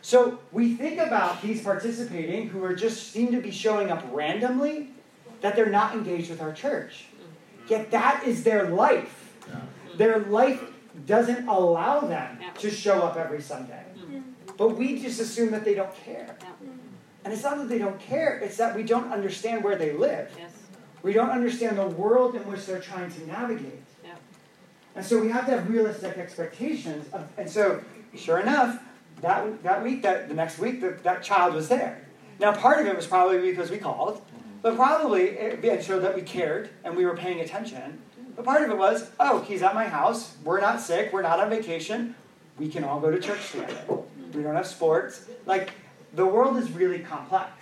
So 0.00 0.38
we 0.52 0.74
think 0.74 1.00
about 1.00 1.42
these 1.42 1.62
participating 1.62 2.48
who 2.48 2.62
are 2.64 2.74
just 2.74 3.10
seem 3.10 3.32
to 3.32 3.40
be 3.40 3.50
showing 3.50 3.90
up 3.90 4.04
randomly, 4.12 4.90
that 5.40 5.56
they're 5.56 5.68
not 5.68 5.94
engaged 5.94 6.30
with 6.30 6.40
our 6.40 6.52
church. 6.52 7.06
Yet 7.68 7.90
that 7.90 8.24
is 8.24 8.44
their 8.44 8.68
life. 8.68 9.34
Their 9.96 10.18
life 10.18 10.62
doesn't 11.06 11.48
allow 11.48 12.00
them 12.00 12.38
to 12.58 12.70
show 12.70 13.02
up 13.02 13.16
every 13.16 13.40
Sunday. 13.40 13.84
Mm-hmm. 13.98 14.20
But 14.56 14.76
we 14.76 15.00
just 15.00 15.20
assume 15.20 15.50
that 15.50 15.64
they 15.64 15.74
don't 15.74 15.94
care. 15.94 16.36
And 17.24 17.32
it's 17.32 17.42
not 17.42 17.58
that 17.58 17.68
they 17.68 17.78
don't 17.78 17.98
care, 17.98 18.38
it's 18.38 18.56
that 18.58 18.76
we 18.76 18.82
don't 18.82 19.12
understand 19.12 19.64
where 19.64 19.76
they 19.76 19.92
live. 19.92 20.30
Yes. 20.38 20.52
We 21.02 21.12
don't 21.12 21.30
understand 21.30 21.76
the 21.76 21.86
world 21.86 22.34
in 22.34 22.42
which 22.46 22.66
they're 22.66 22.80
trying 22.80 23.10
to 23.10 23.26
navigate. 23.26 23.82
Yeah. 24.04 24.14
And 24.94 25.04
so 25.04 25.20
we 25.20 25.28
have 25.30 25.46
to 25.46 25.52
have 25.52 25.68
realistic 25.68 26.18
expectations. 26.18 27.08
Of, 27.12 27.28
and 27.36 27.50
so, 27.50 27.82
sure 28.14 28.38
enough, 28.38 28.80
that, 29.22 29.62
that 29.62 29.82
week, 29.82 30.02
that, 30.02 30.28
the 30.28 30.34
next 30.34 30.58
week, 30.58 30.80
that, 30.82 31.02
that 31.02 31.22
child 31.22 31.54
was 31.54 31.68
there. 31.68 32.06
Now, 32.38 32.52
part 32.52 32.80
of 32.80 32.86
it 32.86 32.94
was 32.94 33.06
probably 33.06 33.40
because 33.50 33.70
we 33.70 33.78
called, 33.78 34.22
but 34.66 34.74
probably 34.74 35.28
it, 35.28 35.84
showed 35.84 36.00
that 36.00 36.16
we 36.16 36.22
cared 36.22 36.70
and 36.82 36.96
we 36.96 37.06
were 37.06 37.16
paying 37.16 37.38
attention. 37.38 38.00
But 38.34 38.44
part 38.44 38.64
of 38.64 38.70
it 38.70 38.76
was, 38.76 39.08
oh, 39.20 39.42
he's 39.42 39.62
at 39.62 39.76
my 39.76 39.86
house. 39.86 40.36
We're 40.42 40.60
not 40.60 40.80
sick. 40.80 41.12
We're 41.12 41.22
not 41.22 41.38
on 41.38 41.50
vacation. 41.50 42.16
We 42.58 42.68
can 42.68 42.82
all 42.82 42.98
go 42.98 43.12
to 43.12 43.20
church 43.20 43.52
together. 43.52 44.02
We 44.34 44.42
don't 44.42 44.56
have 44.56 44.66
sports. 44.66 45.28
Like, 45.46 45.70
the 46.14 46.26
world 46.26 46.56
is 46.56 46.68
really 46.72 46.98
complex, 46.98 47.52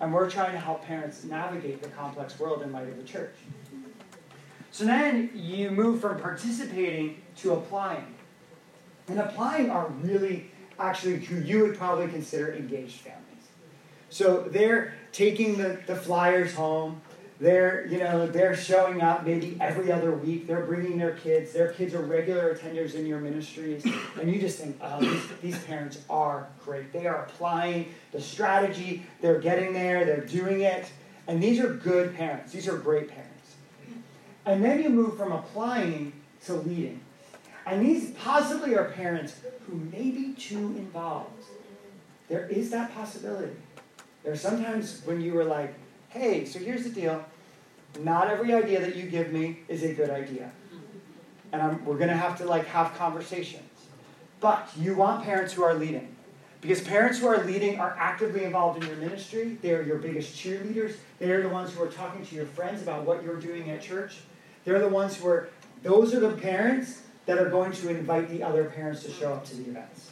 and 0.00 0.10
we're 0.10 0.30
trying 0.30 0.52
to 0.52 0.58
help 0.58 0.86
parents 0.86 1.22
navigate 1.22 1.82
the 1.82 1.88
complex 1.88 2.40
world 2.40 2.62
in 2.62 2.72
light 2.72 2.88
of 2.88 2.96
the 2.96 3.02
church. 3.02 3.34
So 4.70 4.86
then 4.86 5.30
you 5.34 5.70
move 5.70 6.00
from 6.00 6.18
participating 6.18 7.20
to 7.36 7.52
applying. 7.52 8.14
And 9.06 9.18
applying 9.18 9.68
are 9.68 9.88
really 10.00 10.50
actually 10.78 11.18
who 11.18 11.42
you 11.42 11.64
would 11.64 11.76
probably 11.76 12.08
consider 12.08 12.54
engaged 12.54 13.00
families. 13.02 13.27
So 14.10 14.42
they're 14.42 14.94
taking 15.12 15.58
the, 15.58 15.78
the 15.86 15.96
flyers 15.96 16.54
home, 16.54 17.00
they're, 17.40 17.86
you 17.86 17.98
know, 17.98 18.26
they're 18.26 18.56
showing 18.56 19.00
up 19.00 19.24
maybe 19.24 19.56
every 19.60 19.92
other 19.92 20.10
week. 20.10 20.48
They're 20.48 20.64
bringing 20.64 20.98
their 20.98 21.12
kids. 21.12 21.52
Their 21.52 21.72
kids 21.72 21.94
are 21.94 22.00
regular 22.00 22.52
attenders 22.52 22.94
in 22.94 23.06
your 23.06 23.20
ministries. 23.20 23.86
And 24.20 24.32
you 24.32 24.40
just 24.40 24.58
think, 24.58 24.76
oh, 24.80 25.00
these, 25.00 25.22
these 25.40 25.58
parents 25.64 26.00
are 26.10 26.48
great. 26.64 26.92
They 26.92 27.06
are 27.06 27.26
applying 27.26 27.94
the 28.10 28.20
strategy. 28.20 29.04
They're 29.20 29.38
getting 29.38 29.72
there. 29.72 30.04
They're 30.04 30.26
doing 30.26 30.62
it. 30.62 30.90
And 31.28 31.40
these 31.40 31.60
are 31.60 31.72
good 31.72 32.16
parents. 32.16 32.52
These 32.52 32.66
are 32.66 32.76
great 32.76 33.08
parents. 33.08 33.54
And 34.44 34.64
then 34.64 34.82
you 34.82 34.88
move 34.88 35.16
from 35.16 35.30
applying 35.30 36.14
to 36.46 36.54
leading. 36.54 37.00
And 37.66 37.86
these 37.86 38.12
possibly 38.12 38.74
are 38.74 38.86
parents 38.86 39.36
who 39.66 39.76
may 39.76 40.10
be 40.10 40.32
too 40.32 40.74
involved. 40.76 41.44
There 42.28 42.46
is 42.46 42.70
that 42.70 42.92
possibility. 42.94 43.52
There's 44.24 44.40
sometimes 44.40 45.02
when 45.04 45.20
you 45.20 45.34
were 45.34 45.44
like, 45.44 45.74
hey, 46.08 46.44
so 46.44 46.58
here's 46.58 46.84
the 46.84 46.90
deal. 46.90 47.24
Not 48.00 48.28
every 48.28 48.52
idea 48.52 48.80
that 48.80 48.96
you 48.96 49.04
give 49.04 49.32
me 49.32 49.60
is 49.68 49.82
a 49.82 49.92
good 49.92 50.10
idea. 50.10 50.50
And 51.52 51.62
I'm, 51.62 51.84
we're 51.84 51.96
going 51.96 52.10
to 52.10 52.16
have 52.16 52.36
to 52.38 52.44
like 52.44 52.66
have 52.66 52.94
conversations. 52.96 53.62
But 54.40 54.68
you 54.78 54.94
want 54.94 55.24
parents 55.24 55.52
who 55.52 55.62
are 55.62 55.74
leading. 55.74 56.14
Because 56.60 56.80
parents 56.80 57.18
who 57.18 57.28
are 57.28 57.42
leading 57.44 57.78
are 57.78 57.96
actively 57.98 58.44
involved 58.44 58.82
in 58.82 58.88
your 58.88 58.96
ministry. 58.96 59.56
They 59.62 59.72
are 59.72 59.82
your 59.82 59.98
biggest 59.98 60.36
cheerleaders. 60.36 60.96
They 61.18 61.30
are 61.30 61.42
the 61.42 61.48
ones 61.48 61.72
who 61.72 61.82
are 61.82 61.88
talking 61.88 62.24
to 62.26 62.34
your 62.34 62.46
friends 62.46 62.82
about 62.82 63.04
what 63.04 63.22
you're 63.22 63.40
doing 63.40 63.70
at 63.70 63.80
church. 63.80 64.18
They're 64.64 64.80
the 64.80 64.88
ones 64.88 65.16
who 65.16 65.28
are, 65.28 65.48
those 65.82 66.14
are 66.14 66.20
the 66.20 66.32
parents 66.32 67.02
that 67.26 67.38
are 67.38 67.48
going 67.48 67.72
to 67.72 67.90
invite 67.90 68.28
the 68.28 68.42
other 68.42 68.64
parents 68.64 69.04
to 69.04 69.10
show 69.10 69.32
up 69.32 69.44
to 69.46 69.56
the 69.56 69.70
events. 69.70 70.10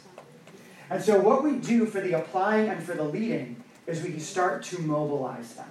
And 0.89 1.03
so, 1.03 1.19
what 1.19 1.43
we 1.43 1.57
do 1.57 1.85
for 1.85 1.99
the 1.99 2.13
applying 2.13 2.69
and 2.69 2.81
for 2.81 2.93
the 2.93 3.03
leading 3.03 3.61
is 3.87 4.03
we 4.03 4.11
can 4.11 4.19
start 4.19 4.63
to 4.63 4.79
mobilize 4.81 5.53
them 5.53 5.69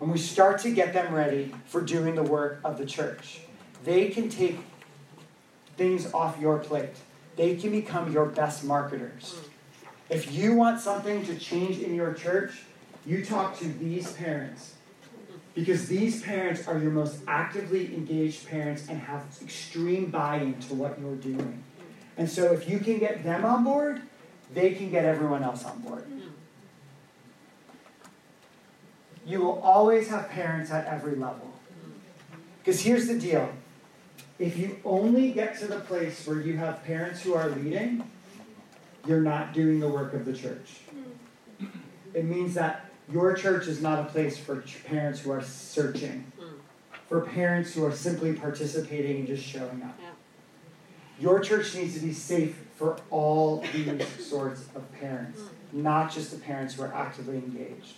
and 0.00 0.12
we 0.12 0.18
start 0.18 0.60
to 0.60 0.70
get 0.70 0.92
them 0.92 1.12
ready 1.12 1.54
for 1.66 1.80
doing 1.80 2.14
the 2.14 2.22
work 2.22 2.60
of 2.62 2.78
the 2.78 2.86
church. 2.86 3.40
They 3.84 4.10
can 4.10 4.28
take 4.28 4.58
things 5.76 6.12
off 6.12 6.38
your 6.38 6.58
plate, 6.58 6.96
they 7.36 7.56
can 7.56 7.70
become 7.70 8.12
your 8.12 8.26
best 8.26 8.62
marketers. 8.64 9.36
If 10.08 10.32
you 10.32 10.54
want 10.54 10.80
something 10.80 11.26
to 11.26 11.36
change 11.36 11.80
in 11.80 11.94
your 11.94 12.14
church, 12.14 12.62
you 13.04 13.24
talk 13.24 13.58
to 13.58 13.64
these 13.64 14.12
parents. 14.12 14.74
Because 15.54 15.88
these 15.88 16.22
parents 16.22 16.68
are 16.68 16.78
your 16.78 16.90
most 16.90 17.20
actively 17.26 17.94
engaged 17.94 18.46
parents 18.46 18.88
and 18.88 19.00
have 19.00 19.24
extreme 19.42 20.10
buy 20.10 20.36
in 20.36 20.60
to 20.60 20.74
what 20.74 21.00
you're 21.00 21.16
doing. 21.16 21.64
And 22.18 22.28
so 22.28 22.52
if 22.52 22.68
you 22.68 22.78
can 22.78 22.98
get 22.98 23.24
them 23.24 23.44
on 23.44 23.64
board, 23.64 24.02
they 24.52 24.74
can 24.74 24.90
get 24.90 25.04
everyone 25.04 25.42
else 25.42 25.64
on 25.64 25.80
board. 25.80 26.04
You 29.26 29.40
will 29.40 29.60
always 29.60 30.08
have 30.08 30.28
parents 30.28 30.70
at 30.70 30.86
every 30.86 31.16
level. 31.16 31.52
Because 32.58 32.80
here's 32.80 33.08
the 33.08 33.18
deal 33.18 33.50
if 34.38 34.56
you 34.56 34.78
only 34.84 35.32
get 35.32 35.58
to 35.58 35.66
the 35.66 35.80
place 35.80 36.26
where 36.26 36.40
you 36.40 36.56
have 36.58 36.84
parents 36.84 37.22
who 37.22 37.34
are 37.34 37.48
leading, 37.48 38.08
you're 39.06 39.22
not 39.22 39.52
doing 39.52 39.80
the 39.80 39.88
work 39.88 40.12
of 40.12 40.24
the 40.24 40.32
church. 40.32 40.80
It 42.12 42.24
means 42.24 42.54
that 42.54 42.90
your 43.10 43.34
church 43.34 43.66
is 43.66 43.80
not 43.80 43.98
a 43.98 44.04
place 44.04 44.36
for 44.36 44.62
parents 44.84 45.20
who 45.20 45.30
are 45.30 45.42
searching, 45.42 46.30
for 47.08 47.20
parents 47.20 47.74
who 47.74 47.84
are 47.84 47.92
simply 47.92 48.34
participating 48.34 49.18
and 49.18 49.26
just 49.26 49.44
showing 49.44 49.82
up. 49.82 49.98
Your 51.18 51.40
church 51.40 51.74
needs 51.74 51.94
to 51.94 52.00
be 52.00 52.12
safe 52.12 52.66
for 52.76 52.98
all 53.10 53.64
these 53.72 54.06
sorts 54.18 54.66
of 54.74 54.92
parents, 54.92 55.40
mm. 55.40 55.48
not 55.72 56.12
just 56.12 56.30
the 56.30 56.36
parents 56.36 56.74
who 56.74 56.82
are 56.82 56.92
actively 56.92 57.36
engaged. 57.36 57.94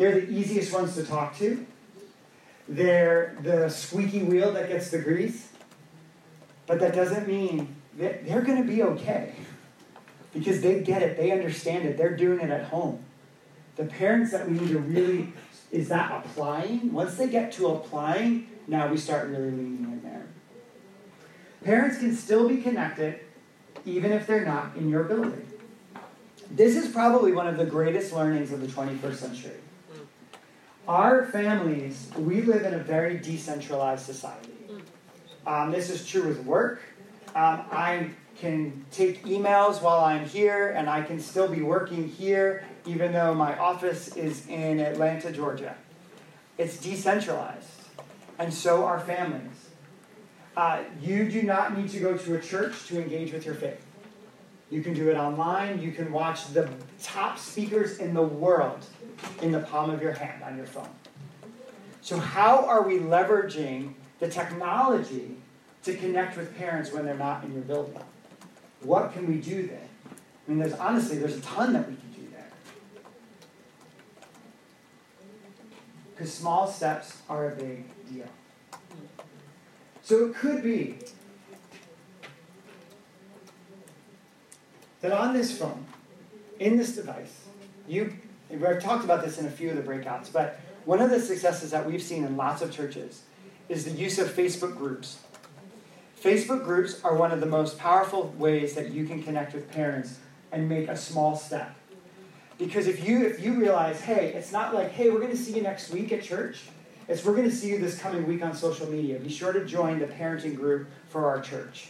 They're 0.00 0.18
the 0.18 0.30
easiest 0.32 0.72
ones 0.72 0.94
to 0.94 1.04
talk 1.04 1.36
to. 1.40 1.66
They're 2.66 3.36
the 3.42 3.68
squeaky 3.68 4.22
wheel 4.22 4.50
that 4.52 4.70
gets 4.70 4.90
the 4.90 4.98
grease. 4.98 5.50
But 6.66 6.80
that 6.80 6.94
doesn't 6.94 7.28
mean 7.28 7.76
that 7.98 8.26
they're 8.26 8.40
going 8.40 8.62
to 8.62 8.66
be 8.66 8.82
okay 8.82 9.34
because 10.32 10.62
they 10.62 10.80
get 10.80 11.02
it, 11.02 11.18
they 11.18 11.32
understand 11.32 11.86
it, 11.86 11.98
they're 11.98 12.16
doing 12.16 12.40
it 12.40 12.48
at 12.48 12.64
home. 12.64 13.04
The 13.76 13.84
parents 13.84 14.32
that 14.32 14.48
we 14.48 14.58
need 14.58 14.70
to 14.70 14.78
really 14.78 15.34
is 15.70 15.90
that 15.90 16.24
applying. 16.24 16.94
Once 16.94 17.16
they 17.16 17.28
get 17.28 17.52
to 17.52 17.66
applying, 17.66 18.48
now 18.66 18.88
we 18.88 18.96
start 18.96 19.28
really 19.28 19.50
leaning 19.50 19.84
in 19.84 20.00
there. 20.02 20.24
Parents 21.62 21.98
can 21.98 22.16
still 22.16 22.48
be 22.48 22.62
connected 22.62 23.20
even 23.84 24.12
if 24.12 24.26
they're 24.26 24.46
not 24.46 24.74
in 24.76 24.88
your 24.88 25.04
building. 25.04 25.46
This 26.50 26.74
is 26.74 26.90
probably 26.90 27.32
one 27.32 27.48
of 27.48 27.58
the 27.58 27.66
greatest 27.66 28.14
learnings 28.14 28.50
of 28.50 28.62
the 28.62 28.66
21st 28.66 29.16
century. 29.16 29.56
Our 30.88 31.26
families, 31.26 32.10
we 32.16 32.42
live 32.42 32.64
in 32.64 32.74
a 32.74 32.78
very 32.78 33.18
decentralized 33.18 34.04
society. 34.04 34.52
Um, 35.46 35.70
this 35.70 35.90
is 35.90 36.06
true 36.06 36.26
with 36.26 36.44
work. 36.44 36.82
Um, 37.34 37.62
I 37.70 38.10
can 38.38 38.84
take 38.90 39.24
emails 39.24 39.82
while 39.82 40.04
I'm 40.04 40.24
here, 40.26 40.70
and 40.70 40.88
I 40.88 41.02
can 41.02 41.20
still 41.20 41.48
be 41.48 41.62
working 41.62 42.08
here, 42.08 42.64
even 42.86 43.12
though 43.12 43.34
my 43.34 43.56
office 43.58 44.16
is 44.16 44.46
in 44.48 44.80
Atlanta, 44.80 45.30
Georgia. 45.30 45.76
It's 46.58 46.78
decentralized, 46.78 47.68
and 48.38 48.52
so 48.52 48.84
are 48.84 48.98
families. 48.98 49.68
Uh, 50.56 50.82
you 51.00 51.30
do 51.30 51.42
not 51.42 51.76
need 51.76 51.90
to 51.90 52.00
go 52.00 52.16
to 52.16 52.34
a 52.34 52.40
church 52.40 52.86
to 52.88 53.00
engage 53.00 53.32
with 53.32 53.44
your 53.46 53.54
faith. 53.54 53.84
You 54.70 54.82
can 54.82 54.94
do 54.94 55.10
it 55.10 55.16
online. 55.16 55.80
You 55.80 55.92
can 55.92 56.12
watch 56.12 56.52
the 56.52 56.68
top 57.02 57.38
speakers 57.38 57.98
in 57.98 58.14
the 58.14 58.22
world 58.22 58.84
in 59.42 59.52
the 59.52 59.60
palm 59.60 59.90
of 59.90 60.02
your 60.02 60.12
hand 60.12 60.42
on 60.42 60.56
your 60.56 60.66
phone. 60.66 60.88
So, 62.02 62.18
how 62.18 62.64
are 62.64 62.82
we 62.82 62.98
leveraging 62.98 63.94
the 64.18 64.28
technology 64.28 65.36
to 65.84 65.96
connect 65.96 66.36
with 66.36 66.56
parents 66.56 66.92
when 66.92 67.04
they're 67.04 67.14
not 67.14 67.44
in 67.44 67.52
your 67.52 67.62
building? 67.62 67.98
What 68.82 69.12
can 69.12 69.26
we 69.26 69.36
do 69.36 69.66
there? 69.66 69.88
I 70.06 70.50
mean, 70.50 70.58
there's 70.58 70.74
honestly, 70.74 71.18
there's 71.18 71.36
a 71.36 71.40
ton 71.42 71.72
that 71.74 71.88
we 71.88 71.94
can 71.94 72.10
do 72.12 72.30
there. 72.32 72.48
Because 76.14 76.32
small 76.32 76.66
steps 76.66 77.18
are 77.28 77.52
a 77.52 77.56
big 77.56 77.84
deal. 78.10 78.26
So 80.02 80.26
it 80.26 80.34
could 80.34 80.62
be 80.62 80.98
that 85.02 85.12
on 85.12 85.34
this 85.34 85.56
phone, 85.56 85.86
in 86.58 86.76
this 86.76 86.96
device, 86.96 87.44
you, 87.86 88.14
I've 88.52 88.82
talked 88.82 89.04
about 89.04 89.24
this 89.24 89.38
in 89.38 89.46
a 89.46 89.50
few 89.50 89.70
of 89.70 89.76
the 89.76 89.82
breakouts, 89.82 90.32
but 90.32 90.60
one 90.84 91.00
of 91.00 91.10
the 91.10 91.20
successes 91.20 91.70
that 91.70 91.86
we've 91.86 92.02
seen 92.02 92.24
in 92.24 92.36
lots 92.36 92.62
of 92.62 92.72
churches 92.72 93.22
is 93.68 93.84
the 93.84 93.92
use 93.92 94.18
of 94.18 94.28
Facebook 94.28 94.76
groups. 94.76 95.18
Facebook 96.20 96.64
groups 96.64 97.02
are 97.02 97.14
one 97.14 97.32
of 97.32 97.40
the 97.40 97.46
most 97.46 97.78
powerful 97.78 98.34
ways 98.36 98.74
that 98.74 98.90
you 98.90 99.06
can 99.06 99.22
connect 99.22 99.54
with 99.54 99.70
parents 99.70 100.18
and 100.52 100.68
make 100.68 100.88
a 100.88 100.96
small 100.96 101.36
step. 101.36 101.74
Because 102.58 102.86
if 102.86 103.08
you 103.08 103.24
if 103.24 103.40
you 103.40 103.54
realize, 103.54 104.00
hey, 104.02 104.32
it's 104.34 104.52
not 104.52 104.74
like, 104.74 104.90
hey, 104.90 105.08
we're 105.08 105.20
going 105.20 105.30
to 105.30 105.36
see 105.36 105.54
you 105.54 105.62
next 105.62 105.90
week 105.90 106.12
at 106.12 106.22
church. 106.22 106.60
It's 107.08 107.24
we're 107.24 107.34
going 107.34 107.48
to 107.48 107.54
see 107.54 107.70
you 107.70 107.78
this 107.78 107.98
coming 107.98 108.26
week 108.26 108.42
on 108.42 108.54
social 108.54 108.86
media. 108.86 109.18
Be 109.18 109.30
sure 109.30 109.52
to 109.52 109.64
join 109.64 109.98
the 109.98 110.06
parenting 110.06 110.56
group 110.56 110.88
for 111.08 111.26
our 111.26 111.40
church. 111.40 111.88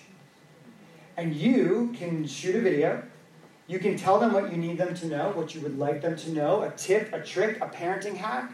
And 1.16 1.34
you 1.34 1.94
can 1.98 2.26
shoot 2.26 2.54
a 2.54 2.60
video. 2.60 3.02
You 3.70 3.78
can 3.78 3.96
tell 3.96 4.18
them 4.18 4.32
what 4.32 4.50
you 4.50 4.56
need 4.56 4.78
them 4.78 4.96
to 4.96 5.06
know, 5.06 5.30
what 5.30 5.54
you 5.54 5.60
would 5.60 5.78
like 5.78 6.02
them 6.02 6.16
to 6.16 6.32
know, 6.32 6.62
a 6.62 6.72
tip, 6.72 7.12
a 7.12 7.22
trick, 7.22 7.58
a 7.60 7.68
parenting 7.68 8.16
hack, 8.16 8.52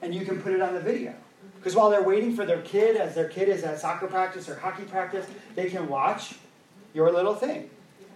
and 0.00 0.14
you 0.14 0.24
can 0.24 0.40
put 0.40 0.52
it 0.52 0.62
on 0.62 0.74
the 0.74 0.80
video. 0.80 1.12
Because 1.56 1.74
while 1.74 1.90
they're 1.90 2.04
waiting 2.04 2.36
for 2.36 2.46
their 2.46 2.62
kid, 2.62 2.96
as 2.96 3.16
their 3.16 3.26
kid 3.26 3.48
is 3.48 3.64
at 3.64 3.80
soccer 3.80 4.06
practice 4.06 4.48
or 4.48 4.54
hockey 4.54 4.84
practice, 4.84 5.26
they 5.56 5.68
can 5.68 5.88
watch 5.88 6.36
your 6.92 7.10
little 7.10 7.34
thing. 7.34 7.68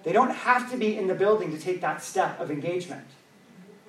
They 0.05 0.13
don't 0.13 0.31
have 0.31 0.71
to 0.71 0.77
be 0.77 0.97
in 0.97 1.09
the 1.09 1.15
building 1.17 1.51
to 1.51 1.59
take 1.59 1.81
that 1.81 2.05
step 2.05 2.39
of 2.39 2.53
engagement. 2.53 3.09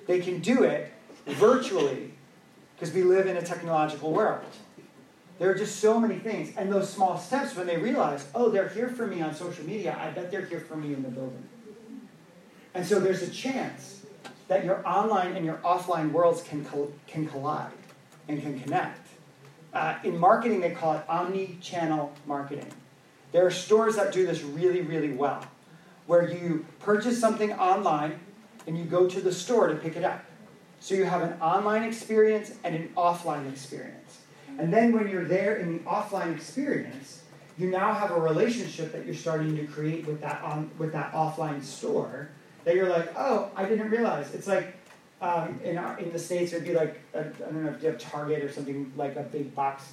They 0.08 0.18
can 0.18 0.40
do 0.40 0.64
it 0.64 0.92
virtually 1.26 2.14
because 2.74 2.92
we 2.92 3.04
live 3.04 3.28
in 3.28 3.36
a 3.36 3.42
technological 3.42 4.12
world. 4.12 4.42
There 5.38 5.48
are 5.52 5.54
just 5.54 5.76
so 5.76 6.00
many 6.00 6.18
things. 6.18 6.52
And 6.56 6.72
those 6.72 6.92
small 6.92 7.16
steps, 7.16 7.54
when 7.54 7.68
they 7.68 7.76
realize, 7.76 8.26
oh, 8.34 8.50
they're 8.50 8.70
here 8.70 8.88
for 8.88 9.06
me 9.06 9.22
on 9.22 9.36
social 9.36 9.64
media, 9.64 9.96
I 10.00 10.10
bet 10.10 10.32
they're 10.32 10.46
here 10.46 10.58
for 10.58 10.74
me 10.74 10.94
in 10.94 11.04
the 11.04 11.10
building. 11.10 11.48
And 12.74 12.86
so 12.86 13.00
there's 13.00 13.22
a 13.22 13.30
chance 13.30 14.02
that 14.48 14.64
your 14.64 14.86
online 14.86 15.36
and 15.36 15.44
your 15.44 15.56
offline 15.56 16.12
worlds 16.12 16.42
can, 16.42 16.66
can 17.06 17.26
collide 17.26 17.72
and 18.28 18.40
can 18.40 18.60
connect. 18.60 19.06
Uh, 19.72 19.96
in 20.02 20.18
marketing, 20.18 20.60
they 20.60 20.70
call 20.70 20.94
it 20.94 21.04
omni 21.08 21.58
channel 21.60 22.12
marketing. 22.26 22.72
There 23.32 23.46
are 23.46 23.50
stores 23.50 23.96
that 23.96 24.12
do 24.12 24.26
this 24.26 24.42
really, 24.42 24.80
really 24.80 25.12
well, 25.12 25.44
where 26.06 26.28
you 26.28 26.66
purchase 26.80 27.20
something 27.20 27.52
online 27.52 28.18
and 28.66 28.76
you 28.76 28.84
go 28.84 29.08
to 29.08 29.20
the 29.20 29.32
store 29.32 29.68
to 29.68 29.76
pick 29.76 29.96
it 29.96 30.04
up. 30.04 30.24
So 30.80 30.94
you 30.94 31.04
have 31.04 31.22
an 31.22 31.40
online 31.40 31.84
experience 31.84 32.52
and 32.64 32.74
an 32.74 32.90
offline 32.96 33.50
experience. 33.50 34.20
And 34.58 34.72
then 34.72 34.92
when 34.92 35.08
you're 35.08 35.24
there 35.24 35.56
in 35.56 35.74
the 35.74 35.78
offline 35.80 36.34
experience, 36.34 37.22
you 37.56 37.68
now 37.68 37.92
have 37.92 38.10
a 38.10 38.18
relationship 38.18 38.92
that 38.92 39.04
you're 39.04 39.14
starting 39.14 39.56
to 39.56 39.66
create 39.66 40.06
with 40.06 40.20
that 40.22 40.42
on 40.42 40.70
with 40.78 40.92
that 40.92 41.12
offline 41.12 41.62
store 41.62 42.30
that 42.64 42.74
you're 42.74 42.88
like, 42.88 43.12
oh, 43.16 43.50
I 43.56 43.64
didn't 43.64 43.90
realize. 43.90 44.34
It's 44.34 44.46
like 44.46 44.74
um, 45.20 45.60
in, 45.64 45.78
our, 45.78 45.98
in 45.98 46.12
the 46.12 46.18
States, 46.18 46.52
it'd 46.52 46.66
be 46.66 46.74
like, 46.74 47.00
I 47.14 47.22
don't 47.22 47.64
know 47.64 47.70
if 47.70 47.82
you 47.82 47.88
have 47.88 47.98
Target 47.98 48.42
or 48.42 48.52
something 48.52 48.92
like 48.96 49.16
a 49.16 49.22
big 49.22 49.54
box 49.54 49.92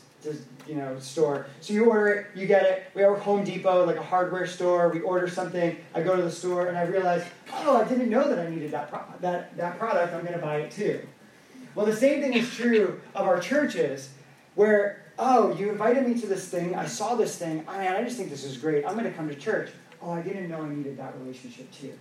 you 0.68 0.76
know, 0.76 1.00
store. 1.00 1.48
So 1.62 1.74
you 1.74 1.90
order 1.90 2.08
it, 2.08 2.28
you 2.36 2.48
get 2.48 2.64
it. 2.64 2.88
We 2.94 3.02
have 3.02 3.18
Home 3.20 3.44
Depot, 3.44 3.86
like 3.86 3.98
a 3.98 4.04
hardware 4.04 4.48
store. 4.48 4.90
We 4.90 5.02
order 5.02 5.28
something. 5.28 5.78
I 5.94 6.02
go 6.02 6.16
to 6.16 6.22
the 6.22 6.32
store 6.32 6.68
and 6.68 6.78
I 6.78 6.84
realize, 6.84 7.26
oh, 7.54 7.78
I 7.78 7.88
didn't 7.88 8.10
know 8.10 8.28
that 8.28 8.40
I 8.40 8.50
needed 8.50 8.72
that, 8.72 8.90
pro- 8.90 9.06
that, 9.22 9.56
that 9.58 9.80
product. 9.80 10.14
I'm 10.14 10.22
going 10.22 10.34
to 10.34 10.40
buy 10.40 10.58
it 10.58 10.72
too. 10.72 11.08
Well, 11.76 11.86
the 11.86 11.96
same 11.96 12.22
thing 12.22 12.34
is 12.34 12.50
true 12.54 13.00
of 13.14 13.28
our 13.28 13.40
churches, 13.40 14.10
where, 14.56 15.06
oh, 15.20 15.54
you 15.56 15.70
invited 15.70 16.08
me 16.08 16.20
to 16.20 16.28
this 16.28 16.48
thing. 16.48 16.76
I 16.76 16.88
saw 16.88 17.16
this 17.16 17.38
thing. 17.38 17.64
I 17.68 17.78
mean, 17.78 17.88
I 17.88 18.04
just 18.04 18.18
think 18.18 18.30
this 18.30 18.44
is 18.44 18.58
great. 18.58 18.86
I'm 18.86 18.94
going 18.94 19.06
to 19.06 19.12
come 19.12 19.30
to 19.30 19.36
church. 19.36 19.70
Oh, 20.02 20.12
I 20.12 20.22
didn't 20.22 20.50
know 20.50 20.64
I 20.64 20.70
needed 20.70 20.98
that 20.98 21.14
relationship 21.20 21.72
too. 21.72 21.94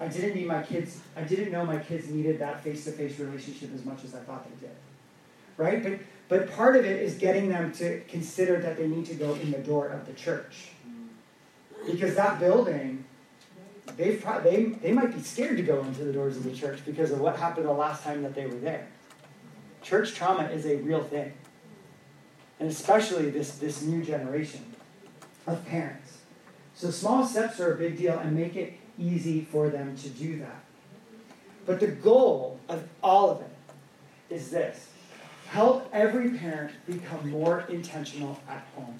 I 0.00 0.06
didn't 0.06 0.36
need 0.36 0.46
my 0.46 0.62
kids, 0.62 1.00
I 1.16 1.22
didn't 1.22 1.50
know 1.50 1.64
my 1.66 1.78
kids 1.78 2.08
needed 2.08 2.38
that 2.38 2.62
face 2.62 2.84
to 2.84 2.92
face 2.92 3.18
relationship 3.18 3.74
as 3.74 3.84
much 3.84 4.04
as 4.04 4.14
I 4.14 4.20
thought 4.20 4.46
they 4.48 4.66
did. 4.66 4.76
Right? 5.56 5.82
But, 5.82 5.98
but 6.28 6.54
part 6.54 6.76
of 6.76 6.84
it 6.84 7.02
is 7.02 7.14
getting 7.14 7.48
them 7.48 7.72
to 7.74 8.00
consider 8.02 8.60
that 8.60 8.76
they 8.76 8.86
need 8.86 9.06
to 9.06 9.14
go 9.14 9.34
in 9.34 9.50
the 9.50 9.58
door 9.58 9.88
of 9.88 10.06
the 10.06 10.12
church. 10.12 10.70
Because 11.84 12.14
that 12.14 12.38
building, 12.38 13.04
they've 13.96 14.20
pro- 14.22 14.40
they, 14.40 14.64
they 14.64 14.92
might 14.92 15.12
be 15.12 15.20
scared 15.20 15.56
to 15.56 15.62
go 15.62 15.82
into 15.82 16.04
the 16.04 16.12
doors 16.12 16.36
of 16.36 16.44
the 16.44 16.54
church 16.54 16.80
because 16.84 17.10
of 17.10 17.20
what 17.20 17.36
happened 17.36 17.66
the 17.66 17.72
last 17.72 18.04
time 18.04 18.22
that 18.22 18.34
they 18.34 18.46
were 18.46 18.58
there. 18.58 18.86
Church 19.82 20.14
trauma 20.14 20.44
is 20.44 20.66
a 20.66 20.76
real 20.76 21.02
thing. 21.02 21.32
And 22.60 22.68
especially 22.68 23.30
this, 23.30 23.52
this 23.58 23.82
new 23.82 24.04
generation 24.04 24.64
of 25.46 25.64
parents. 25.66 26.18
So 26.74 26.90
small 26.90 27.24
steps 27.24 27.58
are 27.58 27.72
a 27.72 27.76
big 27.76 27.96
deal 27.96 28.18
and 28.18 28.36
make 28.36 28.54
it 28.54 28.77
easy 28.98 29.42
for 29.42 29.68
them 29.68 29.96
to 29.96 30.08
do 30.08 30.38
that. 30.40 30.64
But 31.66 31.80
the 31.80 31.88
goal 31.88 32.60
of 32.68 32.88
all 33.02 33.30
of 33.30 33.40
it 33.40 33.50
is 34.30 34.50
this 34.50 34.88
help 35.46 35.88
every 35.92 36.30
parent 36.30 36.72
become 36.86 37.30
more 37.30 37.60
intentional 37.68 38.38
at 38.48 38.66
home. 38.74 38.96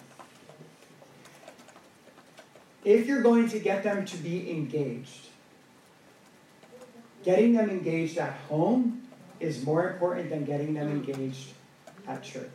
If 2.84 3.06
you're 3.06 3.22
going 3.22 3.48
to 3.50 3.58
get 3.58 3.82
them 3.82 4.06
to 4.06 4.16
be 4.16 4.50
engaged, 4.50 5.26
getting 7.22 7.52
them 7.52 7.68
engaged 7.68 8.16
at 8.16 8.32
home 8.48 9.02
is 9.40 9.64
more 9.64 9.90
important 9.90 10.30
than 10.30 10.44
getting 10.44 10.74
them 10.74 10.88
engaged 10.88 11.50
at 12.06 12.22
church. 12.22 12.48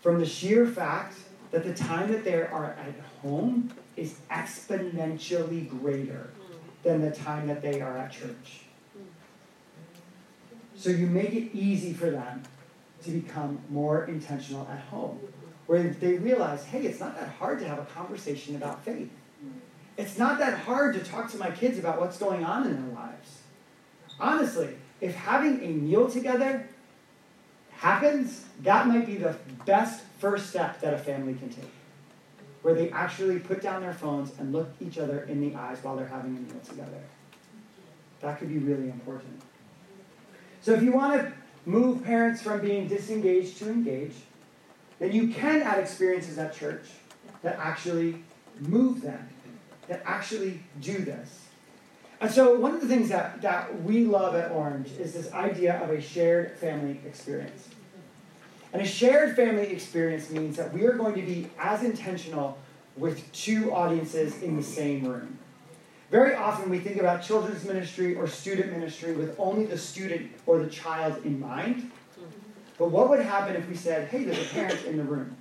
From 0.00 0.18
the 0.18 0.26
sheer 0.26 0.66
fact 0.66 1.16
that 1.50 1.64
the 1.64 1.74
time 1.74 2.10
that 2.12 2.24
they 2.24 2.34
are 2.34 2.76
at 2.78 2.94
home 3.20 3.70
is 4.00 4.14
exponentially 4.30 5.68
greater 5.68 6.30
mm. 6.40 6.82
than 6.82 7.02
the 7.02 7.10
time 7.10 7.46
that 7.46 7.60
they 7.60 7.82
are 7.82 7.98
at 7.98 8.10
church. 8.10 8.62
Mm. 8.96 9.04
So 10.74 10.88
you 10.88 11.06
make 11.06 11.32
it 11.32 11.54
easy 11.54 11.92
for 11.92 12.10
them 12.10 12.42
to 13.04 13.10
become 13.10 13.58
more 13.68 14.04
intentional 14.04 14.66
at 14.72 14.80
home, 14.80 15.20
where 15.66 15.82
they 15.82 16.14
realize, 16.14 16.64
hey, 16.64 16.82
it's 16.82 16.98
not 16.98 17.18
that 17.18 17.28
hard 17.28 17.58
to 17.60 17.68
have 17.68 17.78
a 17.78 17.84
conversation 17.84 18.56
about 18.56 18.84
faith. 18.84 19.10
It's 19.96 20.16
not 20.16 20.38
that 20.38 20.60
hard 20.60 20.94
to 20.94 21.00
talk 21.00 21.30
to 21.32 21.36
my 21.36 21.50
kids 21.50 21.78
about 21.78 22.00
what's 22.00 22.16
going 22.16 22.42
on 22.42 22.66
in 22.66 22.74
their 22.74 22.94
lives. 22.94 23.40
Honestly, 24.18 24.76
if 25.00 25.14
having 25.14 25.62
a 25.62 25.68
meal 25.68 26.10
together 26.10 26.68
happens, 27.72 28.46
that 28.62 28.86
might 28.86 29.06
be 29.06 29.16
the 29.16 29.36
best 29.66 30.02
first 30.18 30.48
step 30.50 30.80
that 30.80 30.94
a 30.94 30.98
family 30.98 31.34
can 31.34 31.50
take 31.50 31.70
where 32.62 32.74
they 32.74 32.90
actually 32.90 33.38
put 33.38 33.62
down 33.62 33.82
their 33.82 33.94
phones 33.94 34.32
and 34.38 34.52
look 34.52 34.70
each 34.80 34.98
other 34.98 35.22
in 35.24 35.40
the 35.40 35.56
eyes 35.56 35.78
while 35.82 35.96
they're 35.96 36.06
having 36.06 36.36
a 36.36 36.40
meal 36.40 36.60
together. 36.68 37.02
That 38.20 38.38
could 38.38 38.48
be 38.48 38.58
really 38.58 38.90
important. 38.90 39.40
So 40.60 40.74
if 40.74 40.82
you 40.82 40.92
want 40.92 41.20
to 41.20 41.32
move 41.64 42.04
parents 42.04 42.42
from 42.42 42.60
being 42.60 42.86
disengaged 42.86 43.58
to 43.58 43.70
engaged, 43.70 44.20
then 44.98 45.12
you 45.12 45.28
can 45.28 45.62
add 45.62 45.78
experiences 45.78 46.36
at 46.36 46.54
church 46.54 46.86
that 47.42 47.56
actually 47.58 48.22
move 48.60 49.00
them, 49.00 49.28
that 49.88 50.02
actually 50.04 50.62
do 50.80 50.98
this. 50.98 51.46
And 52.20 52.30
so 52.30 52.58
one 52.58 52.74
of 52.74 52.82
the 52.82 52.88
things 52.88 53.08
that, 53.08 53.40
that 53.40 53.82
we 53.82 54.04
love 54.04 54.34
at 54.34 54.50
Orange 54.50 54.92
is 54.98 55.14
this 55.14 55.32
idea 55.32 55.82
of 55.82 55.88
a 55.88 56.02
shared 56.02 56.58
family 56.58 57.00
experience. 57.06 57.68
And 58.72 58.82
a 58.82 58.86
shared 58.86 59.34
family 59.34 59.68
experience 59.68 60.30
means 60.30 60.56
that 60.56 60.72
we 60.72 60.84
are 60.86 60.92
going 60.92 61.14
to 61.14 61.22
be 61.22 61.50
as 61.58 61.82
intentional 61.82 62.58
with 62.96 63.30
two 63.32 63.72
audiences 63.72 64.42
in 64.42 64.56
the 64.56 64.62
same 64.62 65.04
room. 65.04 65.38
Very 66.10 66.34
often 66.34 66.70
we 66.70 66.78
think 66.78 66.98
about 66.98 67.22
children's 67.22 67.64
ministry 67.64 68.16
or 68.16 68.26
student 68.26 68.72
ministry 68.72 69.12
with 69.14 69.34
only 69.38 69.64
the 69.64 69.78
student 69.78 70.30
or 70.46 70.58
the 70.58 70.68
child 70.68 71.24
in 71.24 71.38
mind. 71.38 71.90
But 72.78 72.90
what 72.90 73.10
would 73.10 73.20
happen 73.20 73.56
if 73.56 73.68
we 73.68 73.76
said, 73.76 74.08
hey, 74.08 74.24
there's 74.24 74.40
a 74.40 74.54
parent 74.54 74.84
in 74.86 74.96
the 74.96 75.04
room? 75.04 75.36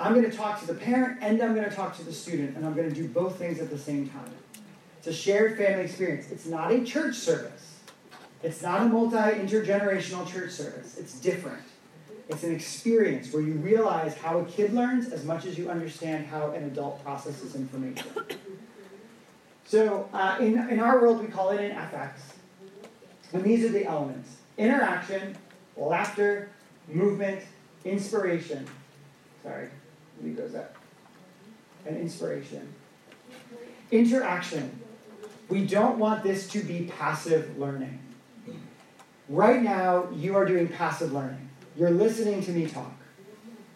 I'm 0.00 0.14
going 0.14 0.28
to 0.28 0.36
talk 0.36 0.60
to 0.60 0.66
the 0.66 0.74
parent 0.74 1.18
and 1.22 1.42
I'm 1.42 1.54
going 1.54 1.68
to 1.68 1.74
talk 1.74 1.96
to 1.96 2.04
the 2.04 2.12
student, 2.12 2.56
and 2.56 2.64
I'm 2.64 2.74
going 2.74 2.88
to 2.88 2.94
do 2.94 3.08
both 3.08 3.36
things 3.36 3.60
at 3.60 3.68
the 3.68 3.78
same 3.78 4.08
time. 4.08 4.30
It's 4.98 5.08
a 5.08 5.12
shared 5.12 5.56
family 5.56 5.84
experience. 5.84 6.30
It's 6.30 6.46
not 6.46 6.72
a 6.72 6.84
church 6.84 7.16
service, 7.16 7.77
it's 8.42 8.62
not 8.62 8.82
a 8.82 8.84
multi 8.86 9.16
intergenerational 9.16 10.26
church 10.26 10.52
service. 10.52 10.96
It's 10.96 11.18
different. 11.18 11.62
It's 12.28 12.44
an 12.44 12.54
experience 12.54 13.32
where 13.32 13.42
you 13.42 13.54
realize 13.54 14.16
how 14.16 14.38
a 14.38 14.44
kid 14.44 14.74
learns 14.74 15.08
as 15.08 15.24
much 15.24 15.46
as 15.46 15.56
you 15.56 15.70
understand 15.70 16.26
how 16.26 16.50
an 16.50 16.64
adult 16.64 17.02
processes 17.02 17.54
information. 17.54 18.06
So, 19.64 20.08
uh, 20.12 20.36
in, 20.40 20.58
in 20.70 20.80
our 20.80 21.00
world, 21.00 21.20
we 21.20 21.26
call 21.26 21.50
it 21.50 21.60
an 21.60 21.76
FX. 21.76 22.12
And 23.32 23.44
these 23.44 23.64
are 23.64 23.68
the 23.70 23.84
elements 23.84 24.36
interaction, 24.56 25.36
laughter, 25.76 26.50
movement, 26.88 27.42
inspiration. 27.84 28.66
Sorry, 29.42 29.68
leave 30.22 30.36
those 30.36 30.54
up. 30.54 30.74
And 31.86 31.96
inspiration. 31.96 32.74
Interaction. 33.90 34.80
We 35.48 35.64
don't 35.64 35.98
want 35.98 36.22
this 36.22 36.48
to 36.50 36.62
be 36.62 36.90
passive 36.98 37.58
learning. 37.58 37.98
Right 39.28 39.62
now, 39.62 40.08
you 40.10 40.36
are 40.36 40.46
doing 40.46 40.68
passive 40.68 41.12
learning. 41.12 41.50
You're 41.76 41.90
listening 41.90 42.42
to 42.44 42.50
me 42.50 42.66
talk. 42.66 42.94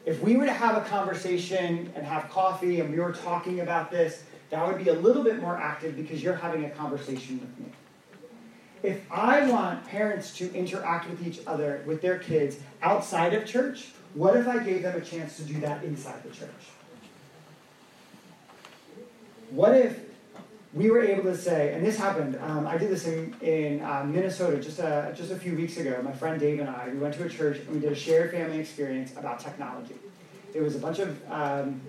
If 0.07 0.23
we 0.23 0.37
were 0.37 0.47
to 0.47 0.53
have 0.53 0.77
a 0.77 0.81
conversation 0.89 1.93
and 1.95 2.07
have 2.07 2.31
coffee 2.31 2.81
and 2.81 2.91
we 2.91 2.99
were 2.99 3.13
talking 3.13 3.61
about 3.61 3.91
this, 3.91 4.25
that 4.51 4.67
would 4.67 4.83
be 4.83 4.91
a 4.91 4.95
little 4.95 5.23
bit 5.23 5.41
more 5.41 5.57
active 5.57 5.95
because 5.95 6.23
you're 6.23 6.35
having 6.35 6.65
a 6.65 6.71
conversation 6.71 7.39
with 7.39 7.59
me. 7.59 7.73
If 8.83 9.01
I 9.13 9.49
want 9.49 9.87
parents 9.87 10.35
to 10.39 10.53
interact 10.55 11.09
with 11.09 11.25
each 11.27 11.41
other, 11.47 11.83
with 11.87 12.01
their 12.01 12.19
kids 12.19 12.57
outside 12.83 13.35
of 13.35 13.47
church, 13.47 13.93
what 14.15 14.37
if 14.37 14.49
I 14.49 14.59
gave 14.59 14.83
them 14.83 14.97
a 14.97 15.05
chance 15.05 15.37
to 15.37 15.43
do 15.43 15.61
that 15.61 15.85
inside 15.85 16.23
the 16.25 16.31
church? 16.31 16.51
What 19.51 19.77
if 19.77 20.01
we 20.75 20.91
were 20.91 21.03
able 21.03 21.25
to 21.25 21.37
say, 21.37 21.75
and 21.75 21.85
this 21.85 21.99
happened, 21.99 22.39
um, 22.41 22.67
I 22.67 22.79
did 22.79 22.91
this 22.91 23.07
in, 23.07 23.35
in 23.43 23.83
uh, 23.83 24.05
Minnesota 24.05 24.59
just 24.59 24.79
a, 24.79 25.13
just 25.15 25.31
a 25.31 25.37
few 25.37 25.55
weeks 25.55 25.77
ago. 25.77 26.01
My 26.03 26.13
friend 26.13 26.41
Dave 26.41 26.61
and 26.61 26.69
I, 26.69 26.89
we 26.89 26.99
went 26.99 27.15
to 27.15 27.25
a 27.25 27.29
church 27.29 27.59
and 27.59 27.69
we 27.69 27.81
did 27.81 27.93
a 27.93 27.95
shared 27.95 28.31
family 28.31 28.59
experience 28.59 29.13
about 29.17 29.39
technology. 29.41 29.97
It 30.55 30.63
was 30.63 30.75
a 30.75 30.79
bunch 30.79 30.99
of 30.99 31.31
um, 31.31 31.81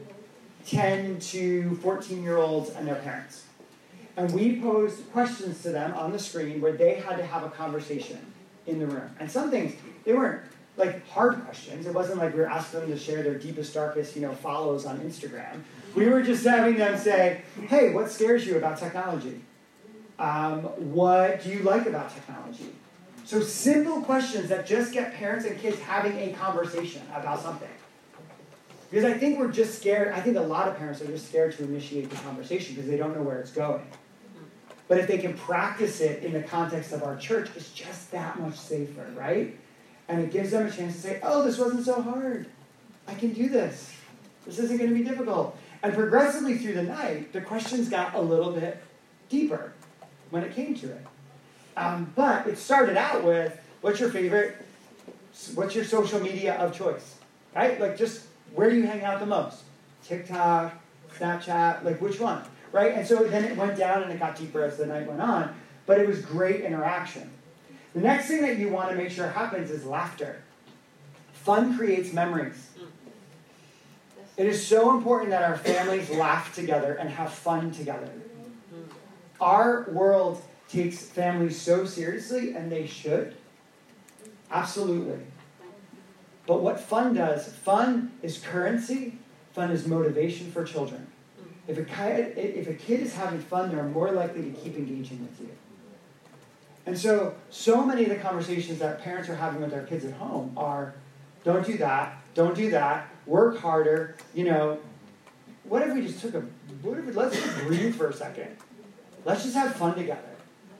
10 0.66 1.20
to 1.20 1.76
14 1.78 2.24
year 2.24 2.38
olds 2.38 2.72
and 2.72 2.88
their 2.88 2.96
parents. 2.96 3.46
And 4.18 4.32
we 4.34 4.62
posed 4.62 5.12
questions 5.12 5.62
to 5.64 5.70
them 5.70 5.94
on 5.96 6.12
the 6.12 6.20
screen 6.20 6.62
where 6.62 6.74
they 6.74 6.96
had 6.96 7.18
to 7.18 7.26
have 7.26 7.44
a 7.44 7.50
conversation 7.50 8.20
in 8.68 8.80
the 8.80 8.86
room. 8.86 9.10
And 9.20 9.32
some 9.32 9.50
things, 9.50 9.74
they 10.04 10.14
weren't 10.14 10.42
like 10.76 11.08
hard 11.08 11.44
questions. 11.46 11.88
It 11.88 11.94
wasn't 11.94 12.20
like 12.20 12.34
we 12.34 12.42
were 12.42 12.50
asking 12.50 12.82
them 12.82 12.92
to 12.92 12.98
share 12.98 13.24
their 13.24 13.38
deepest, 13.38 13.74
darkest, 13.74 14.16
you 14.16 14.22
know, 14.22 14.34
follows 14.34 14.86
on 14.86 15.00
Instagram. 15.00 15.62
We 15.96 16.08
were 16.08 16.24
just 16.24 16.46
having 16.46 16.78
them 16.78 16.98
say, 16.98 17.42
hey, 17.68 17.94
what 17.94 18.12
scares 18.12 18.46
you 18.48 18.58
about 18.58 18.80
technology? 18.80 19.42
Um, 20.18 20.62
what 20.94 21.44
do 21.44 21.50
you 21.50 21.60
like 21.60 21.86
about 21.86 22.14
technology? 22.14 22.74
So 23.26 23.42
simple 23.42 24.02
questions 24.02 24.50
that 24.50 24.66
just 24.66 24.92
get 24.92 25.14
parents 25.14 25.46
and 25.46 25.58
kids 25.60 25.80
having 25.80 26.18
a 26.18 26.34
conversation 26.34 27.02
about 27.14 27.42
something. 27.42 27.70
Because 28.90 29.06
I 29.06 29.18
think 29.18 29.40
we're 29.40 29.52
just 29.52 29.80
scared, 29.80 30.14
I 30.14 30.22
think 30.22 30.38
a 30.38 30.42
lot 30.42 30.68
of 30.68 30.78
parents 30.78 31.02
are 31.02 31.08
just 31.08 31.30
scared 31.30 31.58
to 31.58 31.64
initiate 31.64 32.10
the 32.10 32.16
conversation 32.18 32.76
because 32.76 32.90
they 32.90 32.98
don't 32.98 33.16
know 33.16 33.24
where 33.24 33.40
it's 33.40 33.52
going. 33.52 33.86
But 34.88 35.00
if 35.00 35.08
they 35.08 35.18
can 35.18 35.36
practice 35.36 36.02
it 36.02 36.24
in 36.24 36.34
the 36.34 36.44
context 36.44 36.92
of 36.92 37.04
our 37.04 37.16
church, 37.16 37.50
it's 37.56 37.72
just 37.72 38.12
that 38.12 38.40
much 38.40 38.56
safer, 38.56 39.10
right? 39.16 39.58
And 40.08 40.22
it 40.22 40.32
gives 40.32 40.52
them 40.52 40.68
a 40.68 40.72
chance 40.72 40.96
to 40.96 41.02
say, 41.02 41.20
oh, 41.24 41.44
this 41.44 41.58
wasn't 41.58 41.86
so 41.86 42.02
hard. 42.02 42.48
I 43.08 43.16
can 43.16 43.34
do 43.34 43.50
this. 43.50 43.92
This 44.46 44.60
isn't 44.60 44.78
going 44.78 44.90
to 44.90 44.96
be 44.96 45.04
difficult. 45.04 45.58
And 45.84 45.94
progressively 45.94 46.58
through 46.58 46.74
the 46.74 46.84
night, 46.84 47.34
the 47.34 47.42
questions 47.42 47.90
got 47.90 48.16
a 48.16 48.22
little 48.22 48.52
bit 48.52 48.82
deeper 49.30 49.74
when 50.32 50.44
it 50.44 50.56
came 50.56 50.74
to 50.76 50.88
it. 50.88 51.06
Um, 51.78 52.12
but 52.16 52.48
it 52.48 52.58
started 52.58 52.98
out 52.98 53.24
with, 53.24 53.60
what's 53.82 54.00
your 54.00 54.10
favorite, 54.10 54.56
what's 55.54 55.76
your 55.76 55.84
social 55.84 56.20
media 56.20 56.56
of 56.56 56.74
choice? 56.74 57.18
Right? 57.56 57.80
Like 57.80 57.98
just, 57.98 58.26
where 58.56 58.70
do 58.70 58.78
you 58.78 58.88
hang 58.88 59.04
out 59.04 59.20
the 59.20 59.26
most? 59.26 59.62
TikTok, 60.04 60.74
Snapchat, 61.20 61.84
like 61.84 62.02
which 62.02 62.20
one? 62.20 62.44
right? 62.74 62.96
And 62.96 63.08
so 63.08 63.24
then 63.24 63.46
it 63.46 63.56
went 63.56 63.78
down 63.78 64.04
and 64.04 64.12
it 64.12 64.20
got 64.20 64.36
deeper 64.36 64.62
as 64.66 64.76
the 64.76 64.86
night 64.86 65.08
went 65.08 65.22
on, 65.22 65.56
but 65.86 66.02
it 66.02 66.08
was 66.08 66.20
great 66.20 66.62
interaction. 66.62 67.30
The 67.94 68.02
next 68.02 68.28
thing 68.28 68.42
that 68.42 68.58
you 68.58 68.70
want 68.70 68.90
to 68.90 68.96
make 68.96 69.12
sure 69.12 69.28
happens 69.28 69.72
is 69.72 69.86
laughter. 69.86 70.42
Fun 71.32 71.78
creates 71.78 72.12
memories. 72.12 72.72
It 74.36 74.48
is 74.48 74.66
so 74.66 74.96
important 74.96 75.30
that 75.30 75.44
our 75.44 75.58
families 75.58 76.10
laugh 76.10 76.56
together 76.56 76.94
and 76.96 77.10
have 77.10 77.32
fun 77.32 77.72
together. 77.72 78.10
Our 79.40 79.88
world 79.92 80.42
takes 80.70 81.04
families 81.04 81.62
so 81.62 81.86
seriously, 81.86 82.56
and 82.56 82.72
they 82.72 82.88
should. 82.88 83.36
Absolutely. 84.50 85.20
But 86.48 86.62
what 86.62 86.80
fun 86.80 87.14
does, 87.14 87.48
fun 87.48 88.12
is 88.22 88.40
currency, 88.40 89.20
fun 89.54 89.72
is 89.72 89.86
motivation 89.86 90.52
for 90.52 90.64
children. 90.64 91.08
If 91.68 91.78
a, 91.78 91.84
kid, 91.84 92.38
if 92.38 92.68
a 92.68 92.74
kid 92.74 93.02
is 93.02 93.14
having 93.14 93.40
fun, 93.40 93.74
they're 93.74 93.84
more 93.84 94.12
likely 94.12 94.44
to 94.44 94.50
keep 94.50 94.76
engaging 94.76 95.22
with 95.22 95.40
you. 95.40 95.50
And 96.86 96.98
so, 96.98 97.36
so 97.50 97.86
many 97.86 98.04
of 98.04 98.10
the 98.10 98.18
conversations 98.18 98.80
that 98.80 99.02
parents 99.02 99.30
are 99.30 99.36
having 99.36 99.62
with 99.62 99.72
their 99.72 99.86
kids 99.86 100.04
at 100.04 100.14
home 100.14 100.54
are 100.58 100.94
don't 101.46 101.66
do 101.66 101.78
that, 101.78 102.22
don't 102.34 102.56
do 102.56 102.72
that, 102.72 103.08
work 103.26 103.58
harder, 103.60 104.16
you 104.34 104.46
know. 104.46 104.80
What 105.64 105.82
if 105.82 105.94
we 105.94 106.06
just 106.06 106.20
took 106.20 106.36
a, 106.36 106.42
what 106.82 106.98
if, 106.98 107.06
we, 107.06 107.12
let's 107.14 107.36
just 107.36 107.58
breathe 107.66 107.96
for 107.96 108.08
a 108.08 108.14
second. 108.14 108.58
Let's 109.26 109.44
just 109.44 109.56
have 109.56 109.76
fun 109.76 109.96
together. 109.96 110.22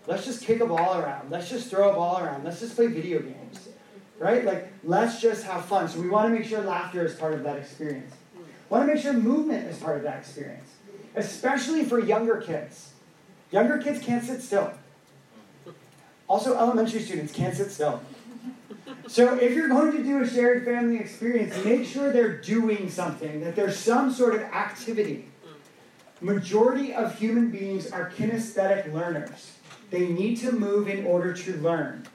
Let's 0.08 0.26
just 0.26 0.44
kick 0.44 0.60
a 0.60 0.66
ball 0.66 1.00
around. 1.00 1.32
Let's 1.32 1.50
just 1.50 1.70
throw 1.70 1.92
a 1.92 1.94
ball 1.94 2.20
around. 2.20 2.44
Let's 2.44 2.60
just 2.60 2.76
play 2.76 2.88
video 2.88 3.20
games. 3.20 3.70
Right? 4.20 4.44
Like, 4.44 4.72
let's 4.84 5.22
just 5.22 5.46
have 5.46 5.66
fun. 5.66 5.88
So 5.88 6.02
we 6.02 6.10
want 6.10 6.32
to 6.32 6.38
make 6.38 6.48
sure 6.48 6.62
laughter 6.62 7.06
is 7.06 7.16
part 7.16 7.34
of 7.34 7.44
that 7.44 7.58
experience. 7.58 8.14
Want 8.70 8.86
to 8.88 8.94
make 8.94 9.02
sure 9.02 9.14
movement 9.14 9.68
is 9.68 9.78
part 9.78 9.98
of 9.98 10.04
that 10.04 10.18
experience 10.18 10.70
especially 11.16 11.86
for 11.86 12.00
younger 12.00 12.38
kids. 12.38 12.94
Younger 13.52 13.78
kids 13.78 14.04
can't 14.04 14.24
sit 14.24 14.42
still. 14.42 14.74
Also, 16.28 16.58
elementary 16.58 17.02
students 17.02 17.34
can't 17.34 17.56
sit 17.56 17.72
still. 17.72 18.02
So, 19.08 19.38
if 19.38 19.54
you're 19.54 19.70
going 19.70 19.92
to 19.94 20.04
do 20.04 20.22
a 20.22 20.28
shared 20.28 20.66
family 20.66 20.98
experience, 20.98 21.64
make 21.64 21.86
sure 21.86 22.12
they're 22.12 22.38
doing 22.38 22.90
something, 22.90 23.42
that 23.42 23.56
there's 23.56 23.78
some 23.78 24.12
sort 24.12 24.36
of 24.36 24.42
activity. 24.42 25.30
Majority 26.22 26.94
of 26.94 27.18
human 27.18 27.50
beings 27.52 27.92
are 27.92 28.10
kinesthetic 28.10 28.92
learners. 28.94 29.58
They 29.90 30.08
need 30.08 30.38
to 30.38 30.52
move 30.52 30.88
in 30.88 31.06
order 31.06 31.34
to 31.34 31.58
learn. 31.58 32.08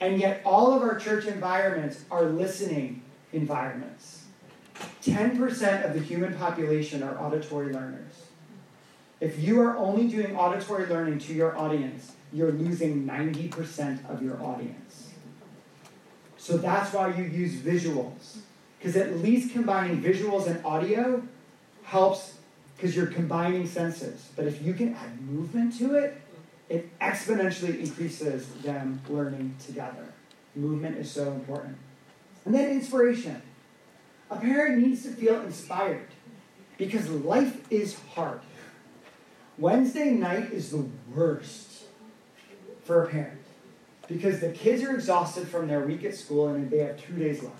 And 0.00 0.20
yet, 0.20 0.42
all 0.44 0.74
of 0.74 0.82
our 0.82 0.98
church 0.98 1.26
environments 1.26 2.04
are 2.10 2.24
listening 2.24 3.02
environments. 3.32 4.24
10% 5.02 5.84
of 5.84 5.94
the 5.94 6.00
human 6.00 6.34
population 6.34 7.02
are 7.02 7.18
auditory 7.18 7.72
learners. 7.72 8.26
If 9.20 9.40
you 9.40 9.60
are 9.60 9.76
only 9.76 10.06
doing 10.06 10.36
auditory 10.36 10.86
learning 10.86 11.18
to 11.20 11.34
your 11.34 11.56
audience, 11.58 12.12
you're 12.32 12.52
losing 12.52 13.04
90% 13.04 14.08
of 14.08 14.22
your 14.22 14.40
audience. 14.40 15.07
So 16.48 16.56
that's 16.56 16.94
why 16.94 17.14
you 17.14 17.24
use 17.24 17.56
visuals. 17.56 18.38
Because 18.78 18.96
at 18.96 19.18
least 19.18 19.52
combining 19.52 20.02
visuals 20.02 20.46
and 20.46 20.64
audio 20.64 21.22
helps 21.82 22.38
because 22.74 22.96
you're 22.96 23.08
combining 23.08 23.66
senses. 23.66 24.30
But 24.34 24.46
if 24.46 24.62
you 24.62 24.72
can 24.72 24.94
add 24.94 25.20
movement 25.20 25.76
to 25.78 25.96
it, 25.96 26.18
it 26.70 26.98
exponentially 27.00 27.80
increases 27.80 28.48
them 28.62 29.02
learning 29.10 29.56
together. 29.62 30.14
Movement 30.56 30.96
is 30.96 31.10
so 31.10 31.32
important. 31.32 31.76
And 32.46 32.54
then 32.54 32.70
inspiration. 32.70 33.42
A 34.30 34.36
parent 34.36 34.78
needs 34.78 35.02
to 35.02 35.10
feel 35.10 35.42
inspired 35.42 36.08
because 36.78 37.10
life 37.10 37.70
is 37.70 37.94
hard. 38.14 38.40
Wednesday 39.58 40.12
night 40.12 40.50
is 40.50 40.70
the 40.70 40.86
worst 41.14 41.84
for 42.84 43.04
a 43.04 43.08
parent 43.08 43.37
because 44.08 44.40
the 44.40 44.50
kids 44.50 44.82
are 44.82 44.94
exhausted 44.94 45.46
from 45.46 45.68
their 45.68 45.80
week 45.80 46.04
at 46.04 46.14
school 46.14 46.48
and 46.48 46.70
they 46.70 46.78
have 46.78 46.96
two 47.00 47.14
days 47.14 47.42
left. 47.42 47.56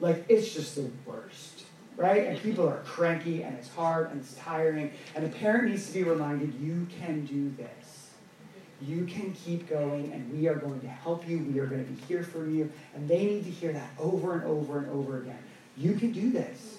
Like, 0.00 0.24
it's 0.28 0.54
just 0.54 0.76
the 0.76 0.88
worst, 1.04 1.64
right? 1.96 2.26
And 2.26 2.40
people 2.40 2.68
are 2.68 2.78
cranky 2.84 3.42
and 3.42 3.56
it's 3.58 3.68
hard 3.74 4.10
and 4.10 4.20
it's 4.20 4.34
tiring. 4.34 4.92
And 5.14 5.26
the 5.26 5.36
parent 5.36 5.70
needs 5.70 5.88
to 5.88 5.92
be 5.92 6.04
reminded 6.04 6.54
you 6.54 6.86
can 7.00 7.24
do 7.24 7.50
this. 7.50 8.10
You 8.80 9.04
can 9.06 9.32
keep 9.32 9.68
going 9.68 10.12
and 10.12 10.32
we 10.32 10.46
are 10.46 10.54
going 10.54 10.80
to 10.80 10.88
help 10.88 11.28
you. 11.28 11.38
We 11.38 11.58
are 11.58 11.66
going 11.66 11.84
to 11.84 11.90
be 11.92 12.00
here 12.02 12.22
for 12.22 12.48
you. 12.48 12.70
And 12.94 13.08
they 13.08 13.24
need 13.24 13.44
to 13.44 13.50
hear 13.50 13.72
that 13.72 13.90
over 13.98 14.34
and 14.34 14.44
over 14.44 14.78
and 14.78 14.88
over 14.90 15.18
again. 15.18 15.38
You 15.76 15.94
can 15.94 16.12
do 16.12 16.30
this. 16.30 16.78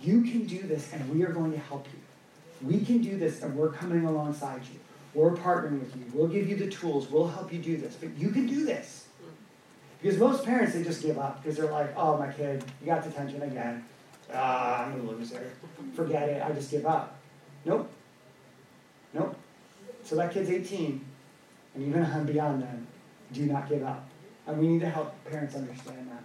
You 0.00 0.22
can 0.22 0.44
do 0.44 0.60
this, 0.62 0.92
and 0.92 1.08
we 1.08 1.24
are 1.24 1.32
going 1.32 1.52
to 1.52 1.58
help 1.58 1.86
you. 1.86 2.68
We 2.68 2.84
can 2.84 3.00
do 3.00 3.16
this, 3.16 3.42
and 3.42 3.56
we're 3.56 3.70
coming 3.70 4.04
alongside 4.04 4.60
you. 4.70 4.78
We're 5.14 5.30
partnering 5.30 5.80
with 5.80 5.94
you. 5.96 6.04
We'll 6.12 6.28
give 6.28 6.48
you 6.48 6.56
the 6.56 6.68
tools. 6.68 7.08
We'll 7.08 7.28
help 7.28 7.52
you 7.52 7.60
do 7.60 7.76
this. 7.76 7.94
But 7.94 8.16
you 8.18 8.30
can 8.30 8.46
do 8.46 8.64
this. 8.64 9.06
Because 10.02 10.18
most 10.18 10.44
parents, 10.44 10.74
they 10.74 10.82
just 10.82 11.02
give 11.02 11.18
up 11.18 11.42
because 11.42 11.56
they're 11.56 11.70
like, 11.70 11.94
oh, 11.96 12.18
my 12.18 12.30
kid, 12.30 12.64
you 12.80 12.86
got 12.86 13.02
detention 13.02 13.40
again. 13.42 13.84
Ah, 14.32 14.86
I'm 14.86 15.00
a 15.00 15.10
loser. 15.10 15.52
Forget 15.94 16.28
it. 16.28 16.42
I 16.44 16.52
just 16.52 16.70
give 16.70 16.84
up. 16.84 17.16
Nope. 17.64 17.90
Nope. 19.14 19.36
So 20.02 20.16
that 20.16 20.32
kid's 20.32 20.50
18, 20.50 21.02
and 21.74 21.86
even 21.86 22.26
beyond 22.26 22.62
then, 22.62 22.86
do 23.32 23.46
not 23.46 23.68
give 23.68 23.82
up. 23.82 24.06
And 24.46 24.58
we 24.58 24.68
need 24.68 24.80
to 24.80 24.90
help 24.90 25.14
parents 25.24 25.54
understand 25.54 26.10
that. 26.10 26.22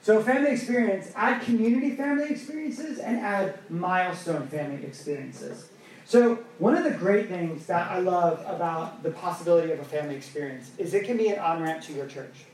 So, 0.00 0.22
family 0.22 0.50
experience, 0.50 1.10
add 1.16 1.42
community 1.42 1.96
family 1.96 2.28
experiences 2.30 2.98
and 2.98 3.18
add 3.18 3.58
milestone 3.70 4.46
family 4.48 4.84
experiences. 4.84 5.68
So, 6.06 6.44
one 6.58 6.76
of 6.76 6.84
the 6.84 6.90
great 6.90 7.28
things 7.28 7.66
that 7.66 7.90
I 7.90 7.98
love 7.98 8.40
about 8.46 9.02
the 9.02 9.10
possibility 9.10 9.72
of 9.72 9.80
a 9.80 9.84
family 9.84 10.14
experience 10.14 10.70
is 10.76 10.92
it 10.92 11.04
can 11.04 11.16
be 11.16 11.28
an 11.28 11.38
on 11.38 11.62
ramp 11.62 11.82
to 11.84 11.94
your 11.94 12.06
church. 12.06 12.44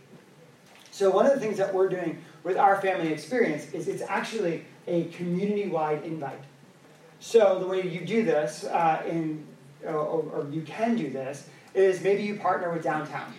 So, 0.92 1.10
one 1.10 1.26
of 1.26 1.34
the 1.34 1.40
things 1.40 1.58
that 1.58 1.74
we're 1.74 1.88
doing 1.88 2.22
with 2.44 2.56
our 2.56 2.80
family 2.80 3.12
experience 3.12 3.72
is 3.72 3.88
it's 3.88 4.02
actually 4.02 4.64
a 4.86 5.04
community 5.06 5.68
wide 5.68 6.04
invite. 6.04 6.42
So, 7.18 7.58
the 7.58 7.66
way 7.66 7.86
you 7.88 8.04
do 8.04 8.24
this, 8.24 8.64
uh, 8.64 9.02
in, 9.08 9.44
or, 9.84 9.94
or 9.94 10.46
you 10.50 10.62
can 10.62 10.94
do 10.96 11.10
this, 11.10 11.48
is 11.74 12.02
maybe 12.02 12.22
you 12.22 12.36
partner 12.36 12.72
with 12.72 12.84
downtown 12.84 13.34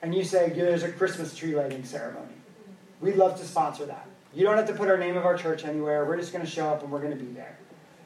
and 0.00 0.14
you 0.14 0.24
say, 0.24 0.50
there's 0.50 0.82
a 0.82 0.90
Christmas 0.90 1.34
tree 1.34 1.54
lighting 1.54 1.84
ceremony. 1.84 2.34
We'd 3.00 3.16
love 3.16 3.38
to 3.38 3.46
sponsor 3.46 3.86
that. 3.86 4.06
You 4.34 4.44
don't 4.44 4.56
have 4.56 4.66
to 4.68 4.74
put 4.74 4.88
our 4.88 4.96
name 4.96 5.16
of 5.16 5.24
our 5.24 5.36
church 5.36 5.64
anywhere. 5.64 6.04
We're 6.04 6.16
just 6.16 6.32
going 6.32 6.44
to 6.44 6.50
show 6.50 6.68
up 6.68 6.82
and 6.82 6.90
we're 6.90 7.00
going 7.00 7.16
to 7.16 7.22
be 7.22 7.32
there. 7.32 7.58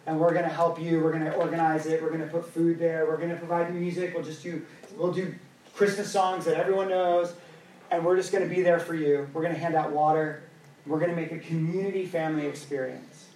And 0.07 0.21
we're 0.21 0.33
going 0.33 0.45
to 0.45 0.51
help 0.51 0.81
you. 0.81 1.01
We're 1.01 1.13
going 1.13 1.25
to 1.25 1.35
organize 1.35 1.87
it. 1.87 2.01
We're 2.01 2.11
going 2.11 2.21
to 2.21 2.29
put 2.29 2.49
food 2.49 2.79
there. 2.79 3.07
We're 3.07 3.17
going 3.17 3.31
to 3.31 3.37
provide 3.37 3.75
music. 3.75 4.15
We'll 4.15 4.25
just 4.25 4.43
do 4.43 4.65
we'll 4.97 5.13
do 5.13 5.35
Christmas 5.75 6.11
songs 6.11 6.45
that 6.45 6.57
everyone 6.57 6.89
knows. 6.89 7.35
And 7.91 8.05
we're 8.05 8.17
just 8.17 8.33
going 8.33 8.49
to 8.49 8.53
be 8.53 8.63
there 8.63 8.79
for 8.79 8.95
you. 8.95 9.29
We're 9.33 9.43
going 9.43 9.55
to 9.55 9.61
hand 9.61 9.75
out 9.75 9.91
water. 9.91 10.43
We're 10.87 11.01
going 11.01 11.11
to 11.11 11.17
make 11.17 11.33
a 11.33 11.39
community 11.39 12.07
family 12.07 12.47
experience. 12.47 13.27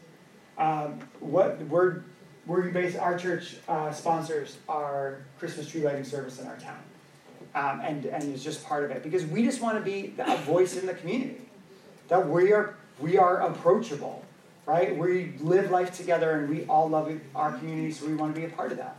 Um, 0.59 1.01
what 1.21 1.61
we're 1.63 2.03
we're 2.47 2.71
based, 2.71 2.99
our 2.99 3.19
church 3.19 3.57
uh, 3.69 3.93
sponsors 3.93 4.59
our 4.69 5.23
Christmas 5.39 5.69
tree 5.69 5.83
lighting 5.83 6.05
service 6.05 6.41
in 6.41 6.47
our 6.47 6.57
town, 6.57 6.83
um, 7.55 7.81
and 7.81 8.07
and 8.07 8.35
is 8.35 8.43
just 8.43 8.65
part 8.65 8.85
of 8.85 8.91
it 8.91 9.03
because 9.03 9.25
we 9.27 9.45
just 9.45 9.61
want 9.61 9.79
to 9.79 9.85
be 9.85 10.15
a 10.19 10.37
voice 10.39 10.77
in 10.77 10.87
the 10.87 10.95
community, 10.95 11.41
that 12.09 12.29
we 12.29 12.53
are 12.53 12.77
we 12.99 13.17
are 13.17 13.41
approachable, 13.41 14.25
right? 14.71 14.97
We 14.97 15.33
live 15.41 15.73
life 15.73 15.97
together 15.97 16.31
and 16.39 16.49
we 16.49 16.65
all 16.67 16.89
love 16.89 17.13
our 17.35 17.59
community, 17.59 17.91
so 17.91 18.07
we 18.07 18.15
want 18.15 18.33
to 18.37 18.41
be 18.41 18.47
a 18.47 18.51
part 18.51 18.71
of 18.71 18.79
that. 18.79 18.97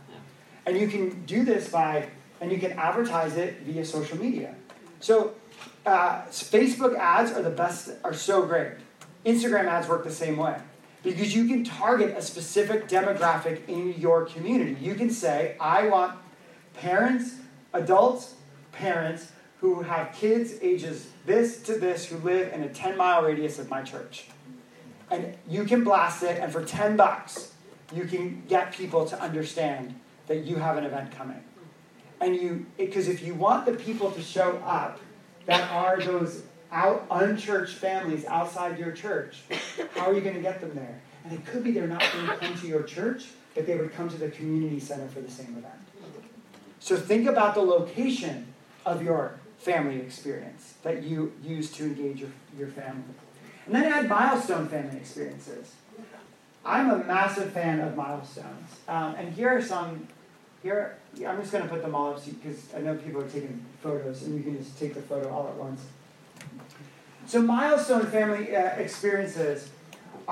And 0.66 0.76
you 0.78 0.86
can 0.86 1.24
do 1.24 1.44
this 1.44 1.70
by 1.70 2.08
and 2.42 2.52
you 2.52 2.58
can 2.58 2.72
advertise 2.72 3.36
it 3.36 3.60
via 3.62 3.84
social 3.84 4.18
media. 4.18 4.54
So 5.00 5.34
uh, 5.86 6.22
Facebook 6.26 6.94
ads 6.98 7.32
are 7.32 7.40
the 7.40 7.50
best, 7.50 7.90
are 8.04 8.12
so 8.12 8.42
great. 8.44 8.72
Instagram 9.24 9.64
ads 9.64 9.88
work 9.88 10.04
the 10.04 10.10
same 10.10 10.36
way 10.36 10.58
because 11.02 11.34
you 11.34 11.48
can 11.48 11.64
target 11.64 12.14
a 12.18 12.20
specific 12.20 12.86
demographic 12.86 13.66
in 13.66 13.94
your 13.98 14.26
community. 14.26 14.76
You 14.78 14.94
can 14.94 15.08
say, 15.08 15.56
I 15.58 15.88
want 15.88 16.18
parents, 16.74 17.36
adults, 17.72 18.34
parents 18.72 19.32
who 19.60 19.82
have 19.82 20.12
kids 20.12 20.54
ages 20.60 21.08
this 21.24 21.62
to 21.62 21.78
this 21.78 22.04
who 22.04 22.18
live 22.18 22.52
in 22.52 22.62
a 22.62 22.68
10 22.68 22.96
mile 22.98 23.22
radius 23.22 23.58
of 23.58 23.70
my 23.70 23.82
church. 23.82 24.26
And 25.12 25.36
you 25.46 25.64
can 25.64 25.84
blast 25.84 26.22
it, 26.22 26.40
and 26.40 26.50
for 26.50 26.64
10 26.64 26.96
bucks, 26.96 27.52
you 27.94 28.04
can 28.04 28.42
get 28.48 28.72
people 28.72 29.04
to 29.04 29.20
understand 29.20 29.94
that 30.26 30.44
you 30.44 30.56
have 30.56 30.78
an 30.78 30.84
event 30.84 31.12
coming. 31.12 31.44
And 32.22 32.34
you, 32.34 32.64
because 32.78 33.08
if 33.08 33.22
you 33.22 33.34
want 33.34 33.66
the 33.66 33.74
people 33.74 34.10
to 34.10 34.22
show 34.22 34.56
up 34.64 35.00
that 35.44 35.70
are 35.70 36.00
those 36.00 36.44
out 36.70 37.06
unchurched 37.10 37.76
families 37.76 38.24
outside 38.24 38.78
your 38.78 38.92
church, 38.92 39.42
how 39.94 40.06
are 40.06 40.14
you 40.14 40.22
going 40.22 40.36
to 40.36 40.40
get 40.40 40.62
them 40.62 40.74
there? 40.74 41.02
And 41.24 41.34
it 41.34 41.44
could 41.44 41.62
be 41.62 41.72
they're 41.72 41.86
not 41.86 42.02
going 42.14 42.26
to 42.26 42.36
come 42.36 42.54
to 42.54 42.66
your 42.66 42.82
church, 42.82 43.26
but 43.54 43.66
they 43.66 43.76
would 43.76 43.92
come 43.92 44.08
to 44.08 44.16
the 44.16 44.30
community 44.30 44.80
center 44.80 45.08
for 45.08 45.20
the 45.20 45.30
same 45.30 45.58
event. 45.58 45.74
So 46.80 46.96
think 46.96 47.28
about 47.28 47.54
the 47.54 47.60
location 47.60 48.46
of 48.86 49.02
your 49.02 49.38
family 49.58 50.00
experience 50.00 50.74
that 50.82 51.02
you 51.02 51.34
use 51.42 51.70
to 51.72 51.84
engage 51.84 52.20
your, 52.20 52.30
your 52.58 52.68
family. 52.68 53.02
And 53.66 53.74
then 53.74 53.84
add 53.84 54.08
milestone 54.08 54.68
family 54.68 54.96
experiences. 54.96 55.74
I'm 56.64 56.90
a 56.90 57.04
massive 57.04 57.52
fan 57.52 57.80
of 57.80 57.96
milestones. 57.96 58.70
Um, 58.88 59.14
and 59.16 59.34
here 59.34 59.48
are 59.56 59.62
some, 59.62 60.06
here, 60.62 60.96
I'm 61.26 61.40
just 61.40 61.52
going 61.52 61.64
to 61.64 61.70
put 61.70 61.82
them 61.82 61.94
all 61.94 62.14
up 62.14 62.24
because 62.24 62.72
I 62.74 62.80
know 62.80 62.94
people 62.94 63.20
are 63.22 63.28
taking 63.28 63.64
photos 63.82 64.22
and 64.22 64.36
you 64.36 64.42
can 64.42 64.56
just 64.58 64.78
take 64.78 64.94
the 64.94 65.02
photo 65.02 65.28
all 65.30 65.48
at 65.48 65.54
once. 65.54 65.82
So, 67.26 67.40
milestone 67.40 68.06
family 68.06 68.54
uh, 68.54 68.60
experiences 68.76 69.70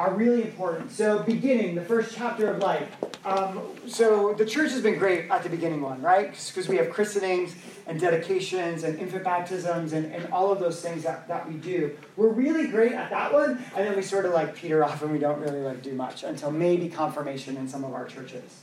are 0.01 0.15
really 0.15 0.43
important. 0.43 0.91
So, 0.91 1.23
beginning, 1.25 1.75
the 1.75 1.83
first 1.83 2.17
chapter 2.17 2.49
of 2.51 2.59
life. 2.61 2.89
Um, 3.27 3.61
so, 3.87 4.33
the 4.33 4.47
church 4.47 4.71
has 4.71 4.81
been 4.81 4.99
great 4.99 5.31
at 5.31 5.43
the 5.43 5.51
beginning 5.51 5.83
one, 5.83 6.01
right? 6.01 6.31
Because 6.31 6.69
we 6.69 6.79
have 6.79 6.89
christenings 6.89 7.55
and 7.87 8.01
dedications 8.01 8.83
and 8.83 8.99
infant 8.99 9.25
baptisms 9.25 9.93
and, 9.93 10.11
and 10.11 10.33
all 10.33 10.51
of 10.51 10.59
those 10.59 10.81
things 10.81 11.03
that, 11.03 11.29
that 11.29 11.47
we 11.47 11.57
do. 11.57 11.95
We're 12.17 12.31
really 12.31 12.69
great 12.69 12.93
at 12.93 13.11
that 13.11 13.31
one, 13.31 13.63
and 13.77 13.87
then 13.87 13.95
we 13.95 14.01
sort 14.01 14.25
of 14.25 14.33
like 14.33 14.55
peter 14.55 14.83
off 14.83 15.03
and 15.03 15.13
we 15.13 15.19
don't 15.19 15.39
really 15.39 15.61
like 15.61 15.83
do 15.83 15.93
much 15.93 16.23
until 16.23 16.51
maybe 16.51 16.89
confirmation 16.89 17.59
in 17.59 17.69
some 17.69 17.85
of 17.85 17.93
our 17.93 18.07
churches. 18.07 18.63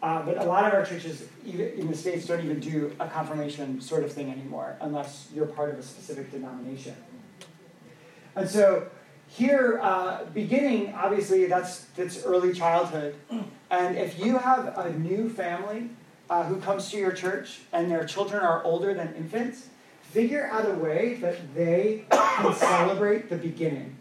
Uh, 0.00 0.22
but 0.22 0.38
a 0.38 0.44
lot 0.44 0.64
of 0.66 0.72
our 0.72 0.86
churches 0.86 1.26
even 1.44 1.66
in 1.70 1.88
the 1.88 1.96
States 1.96 2.26
don't 2.26 2.44
even 2.44 2.60
do 2.60 2.94
a 3.00 3.08
confirmation 3.08 3.80
sort 3.80 4.04
of 4.04 4.12
thing 4.12 4.30
anymore 4.30 4.76
unless 4.80 5.28
you're 5.34 5.46
part 5.46 5.70
of 5.70 5.78
a 5.80 5.82
specific 5.82 6.30
denomination. 6.30 6.94
And 8.36 8.48
so 8.48 8.88
here, 9.30 9.78
uh, 9.80 10.24
beginning, 10.34 10.92
obviously, 10.92 11.46
that's, 11.46 11.84
that's 11.96 12.24
early 12.24 12.52
childhood. 12.52 13.14
And 13.70 13.96
if 13.96 14.18
you 14.18 14.38
have 14.38 14.76
a 14.76 14.92
new 14.98 15.30
family 15.30 15.90
uh, 16.28 16.44
who 16.44 16.60
comes 16.60 16.90
to 16.90 16.96
your 16.98 17.12
church 17.12 17.60
and 17.72 17.88
their 17.88 18.04
children 18.04 18.42
are 18.42 18.64
older 18.64 18.92
than 18.92 19.14
infants, 19.14 19.68
figure 20.02 20.48
out 20.52 20.68
a 20.68 20.74
way 20.74 21.14
that 21.20 21.54
they 21.54 22.04
can 22.10 22.54
celebrate 22.56 23.30
the 23.30 23.36
beginning. 23.36 23.96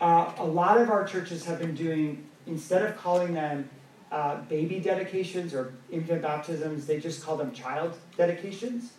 Uh, 0.00 0.32
a 0.38 0.46
lot 0.46 0.80
of 0.80 0.90
our 0.90 1.04
churches 1.04 1.44
have 1.44 1.58
been 1.58 1.74
doing, 1.74 2.24
instead 2.46 2.82
of 2.82 2.96
calling 2.96 3.34
them 3.34 3.68
uh, 4.12 4.36
baby 4.42 4.78
dedications 4.78 5.54
or 5.54 5.74
infant 5.90 6.22
baptisms, 6.22 6.86
they 6.86 7.00
just 7.00 7.20
call 7.24 7.36
them 7.36 7.52
child 7.52 7.96
dedications 8.16 8.92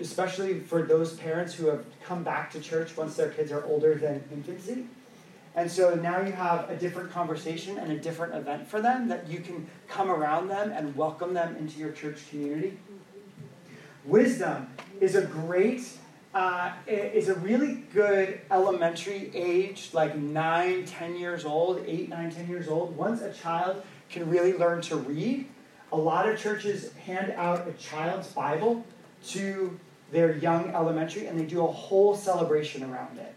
especially 0.00 0.60
for 0.60 0.82
those 0.82 1.14
parents 1.14 1.54
who 1.54 1.66
have 1.66 1.84
come 2.04 2.22
back 2.22 2.50
to 2.52 2.60
church 2.60 2.96
once 2.96 3.16
their 3.16 3.30
kids 3.30 3.50
are 3.50 3.64
older 3.64 3.96
than 3.96 4.22
infancy. 4.32 4.86
And 5.58 5.68
so 5.68 5.96
now 5.96 6.20
you 6.20 6.30
have 6.30 6.70
a 6.70 6.76
different 6.76 7.10
conversation 7.10 7.78
and 7.78 7.90
a 7.90 7.98
different 7.98 8.32
event 8.32 8.68
for 8.68 8.80
them 8.80 9.08
that 9.08 9.28
you 9.28 9.40
can 9.40 9.66
come 9.88 10.08
around 10.08 10.46
them 10.46 10.70
and 10.70 10.94
welcome 10.94 11.34
them 11.34 11.56
into 11.56 11.80
your 11.80 11.90
church 11.90 12.30
community. 12.30 12.78
Wisdom 14.04 14.68
is 15.00 15.16
a 15.16 15.22
great, 15.22 15.82
uh, 16.32 16.74
is 16.86 17.28
a 17.28 17.34
really 17.34 17.82
good 17.92 18.40
elementary 18.52 19.32
age, 19.34 19.90
like 19.92 20.16
nine, 20.16 20.84
ten 20.84 21.16
years 21.16 21.44
old, 21.44 21.82
eight, 21.88 22.08
nine, 22.08 22.30
ten 22.30 22.46
years 22.46 22.68
old. 22.68 22.96
Once 22.96 23.20
a 23.20 23.32
child 23.32 23.82
can 24.08 24.30
really 24.30 24.56
learn 24.56 24.80
to 24.82 24.94
read, 24.94 25.44
a 25.90 25.96
lot 25.96 26.28
of 26.28 26.38
churches 26.38 26.92
hand 26.98 27.32
out 27.32 27.66
a 27.66 27.72
child's 27.72 28.28
Bible 28.28 28.86
to 29.30 29.76
their 30.12 30.36
young 30.36 30.70
elementary 30.70 31.26
and 31.26 31.36
they 31.36 31.46
do 31.46 31.66
a 31.66 31.72
whole 31.72 32.14
celebration 32.14 32.84
around 32.84 33.18
it 33.18 33.34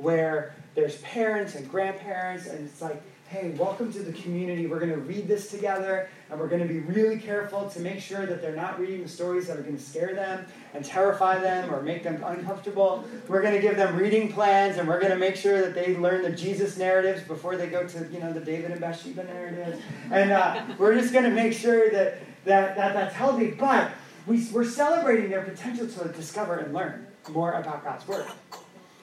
where 0.00 0.54
there's 0.74 0.96
parents 0.98 1.54
and 1.54 1.68
grandparents 1.70 2.46
and 2.46 2.66
it's 2.66 2.80
like 2.80 3.02
hey 3.30 3.50
welcome 3.50 3.92
to 3.92 4.00
the 4.00 4.10
community. 4.10 4.66
We're 4.66 4.80
going 4.80 4.90
to 4.90 4.98
read 4.98 5.28
this 5.28 5.52
together 5.52 6.08
and 6.28 6.40
we're 6.40 6.48
going 6.48 6.66
to 6.66 6.66
be 6.66 6.80
really 6.80 7.16
careful 7.16 7.70
to 7.70 7.78
make 7.78 8.00
sure 8.00 8.26
that 8.26 8.42
they're 8.42 8.56
not 8.56 8.80
reading 8.80 9.04
the 9.04 9.08
stories 9.08 9.46
that 9.46 9.56
are 9.56 9.62
going 9.62 9.76
to 9.76 9.82
scare 9.82 10.16
them 10.16 10.44
and 10.74 10.84
terrify 10.84 11.38
them 11.38 11.72
or 11.72 11.80
make 11.80 12.02
them 12.02 12.24
uncomfortable. 12.26 13.04
We're 13.28 13.40
going 13.40 13.54
to 13.54 13.60
give 13.60 13.76
them 13.76 13.96
reading 13.96 14.32
plans 14.32 14.78
and 14.78 14.88
we're 14.88 14.98
going 14.98 15.12
to 15.12 15.18
make 15.18 15.36
sure 15.36 15.60
that 15.60 15.76
they 15.76 15.96
learn 15.96 16.22
the 16.22 16.32
jesus 16.32 16.76
narratives 16.76 17.22
before 17.22 17.56
they 17.56 17.68
go 17.68 17.86
to 17.86 18.08
you 18.12 18.18
know 18.18 18.32
the 18.32 18.40
david 18.40 18.72
and 18.72 18.80
bathsheba 18.80 19.22
narratives. 19.22 19.80
And 20.10 20.32
uh, 20.32 20.64
we're 20.76 20.98
just 20.98 21.12
going 21.12 21.24
to 21.24 21.30
make 21.30 21.52
sure 21.52 21.88
that, 21.90 22.18
that, 22.46 22.74
that 22.74 22.94
that's 22.94 23.14
healthy 23.14 23.52
but 23.52 23.92
we, 24.26 24.44
we're 24.52 24.64
celebrating 24.64 25.30
their 25.30 25.42
potential 25.42 25.86
to 25.86 26.08
discover 26.08 26.56
and 26.56 26.74
learn 26.74 27.06
more 27.32 27.52
about 27.52 27.84
God's 27.84 28.06
Word. 28.08 28.26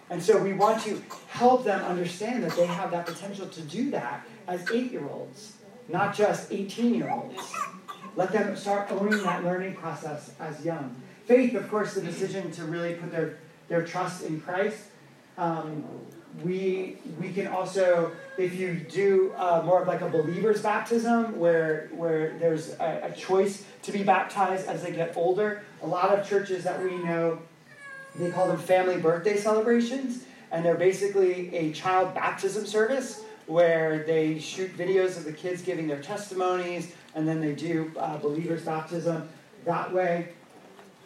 And 0.10 0.24
so 0.24 0.41
we 0.41 0.54
want 0.54 0.82
to 0.84 1.02
help 1.28 1.65
them 1.65 1.84
understand 1.84 2.43
that 2.43 2.56
they 2.56 2.65
have 2.65 2.91
that 2.91 3.06
potential 3.06 3.48
to 3.48 3.62
do 3.62 3.91
that 3.91 4.26
as 4.48 4.70
eight 4.72 4.91
year 4.91 5.08
olds, 5.10 5.54
not 5.89 6.15
just 6.15 6.52
18 6.52 6.93
year 6.96 7.10
olds. 7.10 7.54
Let 8.15 8.32
them 8.32 8.56
start 8.56 8.91
owning 8.91 9.22
that 9.24 9.43
learning 9.43 9.76
process 9.76 10.32
as 10.39 10.65
young. 10.65 10.96
Faith, 11.26 11.54
of 11.56 11.70
course, 11.70 11.93
the 11.93 12.02
decision 12.02 12.52
to 12.52 12.63
really 12.63 12.93
put 12.96 13.12
their, 13.12 13.38
their 13.67 13.86
trust 13.86 14.24
in 14.24 14.39
Christ. 14.39 14.80
Um, 15.38 15.84
we 16.43 16.98
we 17.20 17.32
can 17.32 17.48
also 17.48 18.12
if 18.38 18.54
you 18.56 18.76
do 18.76 19.34
uh, 19.38 19.62
more 19.65 19.82
of 19.82 19.88
like 19.88 20.02
a 20.02 20.10
believer's 20.10 20.62
baptism 20.62 21.38
where 21.39 21.89
where 21.93 22.38
there's 22.38 22.74
a, 22.80 23.10
a, 23.12 23.12
choice 23.15 23.65
to 23.82 23.91
be 23.91 24.04
baptized 24.04 24.67
as 24.67 24.84
they 24.84 24.91
get 24.91 25.15
older 25.15 25.63
a 25.82 25.88
lot 25.88 26.17
of 26.17 26.28
churches 26.28 26.63
that 26.63 26.82
we 26.84 26.96
know 26.98 27.39
they 28.17 28.32
call 28.32 28.47
them 28.47 28.58
family 28.58 28.97
birthday 28.97 29.38
celebrations 29.38 30.23
and 30.51 30.65
they're 30.65 30.75
basically 30.75 31.56
a 31.56 31.71
child 31.71 32.13
baptism 32.13 32.65
service 32.65 33.23
where 33.45 34.03
they 34.03 34.39
shoot 34.39 34.75
videos 34.77 35.17
of 35.17 35.23
the 35.23 35.32
kids 35.32 35.62
giving 35.62 35.88
their 35.88 36.01
testimonies 36.01 36.93
and 37.15 37.27
then 37.27 37.39
they 37.39 37.53
do 37.53 37.91
uh, 37.97 38.17
believer's 38.17 38.63
baptism 38.63 39.27
that 39.65 39.93
way. 39.93 40.30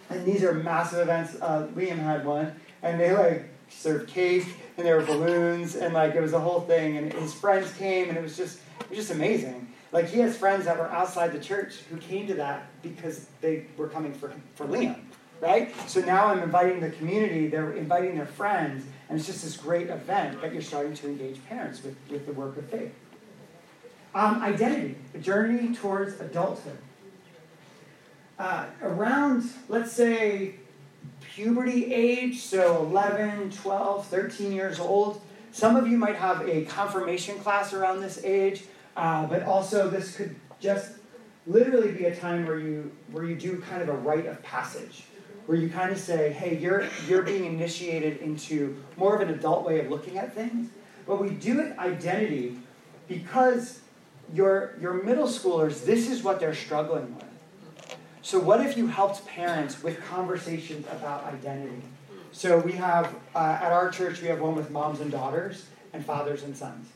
And 0.10 0.26
these 0.26 0.43
are 0.43 0.54
massive 0.54 1.00
events. 1.00 1.36
Uh, 1.41 1.67
liam 1.76 1.97
had 1.97 2.26
one 2.26 2.54
and 2.82 3.00
they 3.00 3.13
like 3.13 3.50
served 3.69 4.10
cake 4.10 4.45
and 4.78 4.86
there 4.86 4.97
were 4.97 5.06
balloons 5.06 5.76
and 5.76 5.93
like 5.93 6.15
it 6.15 6.21
was 6.21 6.34
a 6.34 6.39
whole 6.39 6.62
thing 6.62 6.97
and 6.97 7.13
his 7.13 7.34
friends 7.34 7.71
came 7.74 8.10
and 8.10 8.17
it 8.17 8.21
was 8.21 8.38
just 8.38 8.60
it 8.80 8.89
was 8.89 8.97
just 9.00 9.12
amazing. 9.12 9.67
Like 9.91 10.08
he 10.08 10.19
has 10.19 10.38
friends 10.38 10.65
that 10.65 10.78
were 10.78 10.88
outside 10.88 11.34
the 11.34 11.39
church 11.39 11.76
who 11.89 11.97
came 11.97 12.26
to 12.28 12.34
that 12.36 12.69
because 12.82 13.28
they 13.41 13.65
were 13.78 13.89
coming 13.89 14.13
for, 14.13 14.34
for 14.56 14.65
liam 14.65 14.95
right? 15.41 15.75
So 15.89 15.99
now 15.99 16.27
i'm 16.27 16.39
inviting 16.39 16.80
the 16.80 16.91
community 16.91 17.47
they're 17.47 17.73
inviting 17.73 18.15
their 18.15 18.25
friends 18.25 18.86
and 19.10 19.19
it's 19.19 19.27
just 19.27 19.43
this 19.43 19.58
great 19.58 19.89
event 19.89 20.41
that 20.41 20.54
you're 20.54 20.62
starting 20.62 20.93
to 20.93 21.08
engage 21.08 21.45
parents 21.47 21.84
with, 21.84 21.97
with 22.10 22.25
the 22.25 22.32
work 22.32 22.56
of 22.56 22.69
faith. 22.69 22.93
Um, 24.15 24.41
identity 24.41 24.95
a 25.13 25.17
journey 25.17 25.75
towards 25.75 26.17
adulthood. 26.21 26.77
Uh, 28.39 28.67
around 28.82 29.43
let's 29.67 29.91
say 29.91 30.56
puberty 31.21 31.93
age, 31.93 32.39
so 32.39 32.77
11, 32.77 33.51
12, 33.51 34.08
13 34.08 34.51
years 34.51 34.80
old. 34.80 35.21
Some 35.51 35.75
of 35.75 35.88
you 35.88 35.97
might 35.97 36.15
have 36.15 36.47
a 36.47 36.65
confirmation 36.65 37.38
class 37.39 37.73
around 37.73 37.99
this 37.99 38.23
age, 38.23 38.63
uh, 38.95 39.25
but 39.27 39.43
also 39.43 39.89
this 39.89 40.15
could 40.15 40.36
just 40.60 40.93
literally 41.47 41.91
be 41.91 42.06
a 42.06 42.15
time 42.15 42.45
where 42.45 42.60
you 42.60 42.91
where 43.12 43.25
you 43.25 43.36
do 43.36 43.60
kind 43.62 43.82
of 43.82 43.89
a 43.89 43.93
rite 43.93 44.25
of 44.25 44.41
passage, 44.43 45.04
where 45.52 45.60
you 45.60 45.68
kind 45.68 45.92
of 45.92 46.00
say, 46.00 46.32
"Hey, 46.32 46.58
you're 46.58 46.86
you're 47.10 47.24
being 47.24 47.44
initiated 47.44 48.22
into 48.22 48.82
more 48.96 49.16
of 49.16 49.20
an 49.20 49.36
adult 49.36 49.66
way 49.66 49.82
of 49.82 49.90
looking 49.90 50.18
at 50.18 50.34
things." 50.34 50.70
But 51.06 51.20
we 51.20 51.32
do 51.32 51.60
it 51.60 51.78
identity 51.78 52.58
because 53.10 53.82
your 54.34 54.76
your 54.80 54.94
middle 54.94 55.28
schoolers, 55.28 55.84
this 55.84 56.10
is 56.10 56.24
what 56.24 56.40
they're 56.40 56.56
struggling 56.56 57.14
with. 57.18 57.26
So, 58.22 58.40
what 58.40 58.66
if 58.66 58.78
you 58.78 58.88
helped 58.88 59.26
parents 59.28 59.84
with 59.84 60.02
conversations 60.06 60.86
about 60.90 61.26
identity? 61.26 61.82
So, 62.32 62.60
we 62.60 62.72
have 62.72 63.14
uh, 63.36 63.60
at 63.62 63.74
our 63.74 63.92
church, 63.92 64.22
we 64.22 64.30
have 64.30 64.40
one 64.40 64.56
with 64.56 64.72
moms 64.72 65.02
and 65.02 65.12
daughters 65.12 65.66
and 65.92 66.06
fathers 66.06 66.44
and 66.44 66.56
sons. 66.56 66.88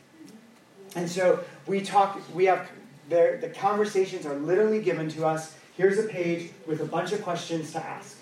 And 0.95 1.09
so, 1.09 1.43
we 1.67 1.81
talk, 1.81 2.21
we 2.33 2.45
have 2.45 2.69
the 3.09 3.51
conversations 3.59 4.25
are 4.25 4.35
literally 4.35 4.81
given 4.81 5.09
to 5.09 5.25
us. 5.25 5.57
Here's 5.75 5.99
a 5.99 6.03
page 6.03 6.51
with 6.65 6.79
a 6.79 6.85
bunch 6.85 7.11
of 7.11 7.21
questions 7.21 7.73
to 7.73 7.85
ask 7.85 8.15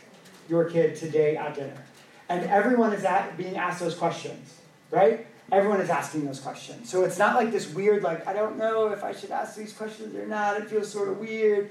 your 0.49 0.65
kid 0.65 0.95
today 0.95 1.36
at 1.38 1.56
dinner. 1.56 1.84
And 2.29 2.45
everyone 2.45 2.93
is 2.93 3.03
at, 3.03 3.38
being 3.38 3.58
asked 3.58 3.79
those 3.79 3.95
questions, 3.95 4.60
right? 4.91 5.27
Everyone 5.51 5.82
is 5.82 5.89
asking 5.89 6.25
those 6.25 6.39
questions. 6.39 6.89
So 6.89 7.03
it's 7.03 7.17
not 7.17 7.36
like 7.36 7.51
this 7.51 7.71
weird, 7.73 8.01
like, 8.01 8.25
I 8.25 8.34
don't 8.34 8.58
know 8.58 8.88
if 8.88 9.03
I 9.03 9.13
should 9.13 9.32
ask 9.32 9.56
these 9.56 9.73
questions 9.73 10.15
or 10.15 10.25
not. 10.25 10.58
It 10.58 10.69
feels 10.69 10.89
sort 10.89 11.10
of 11.10 11.19
weird. 11.19 11.69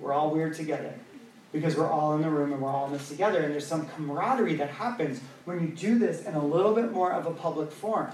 We're 0.00 0.12
all 0.12 0.30
weird 0.30 0.54
together 0.54 0.94
because 1.52 1.76
we're 1.76 1.90
all 1.90 2.14
in 2.14 2.22
the 2.22 2.30
room 2.30 2.52
and 2.52 2.62
we're 2.62 2.70
all 2.70 2.86
in 2.86 2.92
this 2.92 3.08
together. 3.08 3.40
And 3.40 3.52
there's 3.52 3.66
some 3.66 3.86
camaraderie 3.88 4.56
that 4.56 4.70
happens 4.70 5.20
when 5.44 5.60
you 5.60 5.68
do 5.68 5.98
this 5.98 6.24
in 6.24 6.34
a 6.34 6.44
little 6.44 6.74
bit 6.74 6.92
more 6.92 7.12
of 7.12 7.26
a 7.26 7.32
public 7.32 7.70
forum. 7.70 8.12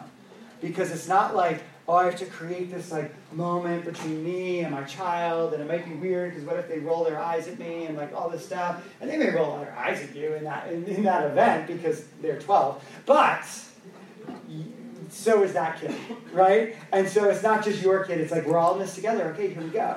Because 0.60 0.90
it's 0.90 1.06
not 1.06 1.36
like, 1.36 1.62
oh, 1.88 1.94
I 1.94 2.04
have 2.04 2.16
to 2.16 2.26
create 2.26 2.70
this 2.70 2.90
like 2.90 3.12
moment 3.32 3.84
between 3.84 4.24
me 4.24 4.60
and 4.60 4.74
my 4.74 4.84
child, 4.84 5.52
and 5.52 5.62
it 5.62 5.68
might 5.68 5.84
be 5.84 5.94
weird 5.94 6.32
because 6.32 6.46
what 6.46 6.56
if 6.56 6.68
they 6.68 6.78
roll 6.78 7.04
their 7.04 7.18
eyes 7.18 7.48
at 7.48 7.58
me 7.58 7.86
and 7.86 7.96
like 7.96 8.14
all 8.14 8.28
this 8.28 8.44
stuff, 8.44 8.86
and 9.00 9.10
they 9.10 9.16
may 9.16 9.30
roll 9.30 9.58
their 9.58 9.74
eyes 9.76 10.02
at 10.02 10.14
you 10.14 10.34
in 10.34 10.44
that 10.44 10.72
in, 10.72 10.84
in 10.84 11.02
that 11.04 11.24
event 11.30 11.66
because 11.66 12.04
they're 12.20 12.40
12, 12.40 12.84
but 13.06 13.44
so 15.08 15.42
is 15.42 15.52
that 15.52 15.80
kid, 15.80 15.94
right? 16.32 16.76
And 16.92 17.08
so 17.08 17.28
it's 17.28 17.42
not 17.42 17.64
just 17.64 17.82
your 17.82 18.04
kid; 18.04 18.20
it's 18.20 18.32
like 18.32 18.46
we're 18.46 18.58
all 18.58 18.74
in 18.74 18.80
this 18.80 18.94
together. 18.94 19.32
Okay, 19.32 19.48
here 19.48 19.62
we 19.62 19.70
go 19.70 19.96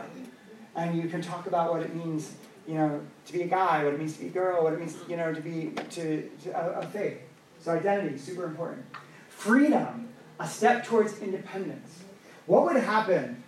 and 0.75 0.97
you 0.97 1.09
can 1.09 1.21
talk 1.21 1.47
about 1.47 1.71
what 1.71 1.81
it 1.81 1.93
means, 1.95 2.33
you 2.67 2.75
know, 2.75 3.01
to 3.25 3.33
be 3.33 3.41
a 3.41 3.47
guy, 3.47 3.83
what 3.83 3.93
it 3.93 3.99
means 3.99 4.13
to 4.13 4.21
be 4.21 4.27
a 4.27 4.31
girl, 4.31 4.63
what 4.63 4.73
it 4.73 4.79
means, 4.79 4.95
you 5.07 5.17
know, 5.17 5.33
to 5.33 5.41
be 5.41 5.71
to, 5.89 6.29
to 6.43 6.49
a, 6.51 6.81
a 6.81 6.87
faith. 6.87 7.19
So 7.59 7.71
identity, 7.71 8.17
super 8.17 8.45
important. 8.45 8.85
Freedom, 9.29 10.08
a 10.39 10.47
step 10.47 10.85
towards 10.85 11.19
independence. 11.19 12.03
What 12.45 12.63
would 12.63 12.77
happen 12.77 13.43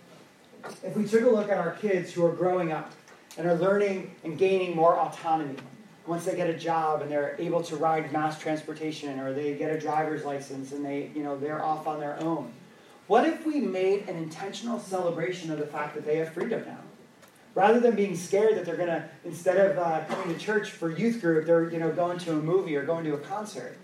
if 0.84 0.96
we 0.96 1.06
took 1.06 1.22
a 1.22 1.28
look 1.28 1.50
at 1.50 1.58
our 1.58 1.72
kids 1.72 2.12
who 2.12 2.24
are 2.24 2.32
growing 2.32 2.72
up 2.72 2.92
and 3.36 3.46
are 3.46 3.54
learning 3.54 4.14
and 4.24 4.38
gaining 4.38 4.76
more 4.76 4.96
autonomy? 4.96 5.56
Once 6.06 6.24
they 6.24 6.34
get 6.34 6.50
a 6.50 6.56
job 6.56 7.00
and 7.00 7.10
they're 7.10 7.36
able 7.38 7.62
to 7.62 7.76
ride 7.76 8.12
mass 8.12 8.38
transportation 8.38 9.20
or 9.20 9.32
they 9.32 9.54
get 9.54 9.74
a 9.74 9.78
driver's 9.78 10.24
license 10.24 10.72
and 10.72 10.84
they, 10.84 11.10
you 11.14 11.22
know, 11.22 11.38
they're 11.38 11.64
off 11.64 11.86
on 11.86 12.00
their 12.00 12.20
own. 12.20 12.52
What 13.06 13.26
if 13.26 13.46
we 13.46 13.60
made 13.60 14.08
an 14.08 14.16
intentional 14.16 14.80
celebration 14.80 15.52
of 15.52 15.58
the 15.58 15.66
fact 15.66 15.94
that 15.94 16.04
they 16.04 16.16
have 16.16 16.32
freedom 16.32 16.64
now? 16.66 16.78
rather 17.54 17.80
than 17.80 17.94
being 17.94 18.16
scared 18.16 18.56
that 18.56 18.64
they're 18.64 18.76
going 18.76 18.88
to 18.88 19.04
instead 19.24 19.58
of 19.58 19.78
uh, 19.78 20.04
coming 20.08 20.34
to 20.34 20.40
church 20.40 20.70
for 20.70 20.90
youth 20.90 21.20
group 21.20 21.44
they're 21.46 21.70
you 21.70 21.78
know 21.78 21.92
going 21.92 22.18
to 22.18 22.32
a 22.32 22.36
movie 22.36 22.74
or 22.76 22.84
going 22.84 23.04
to 23.04 23.14
a 23.14 23.18
concert 23.18 23.76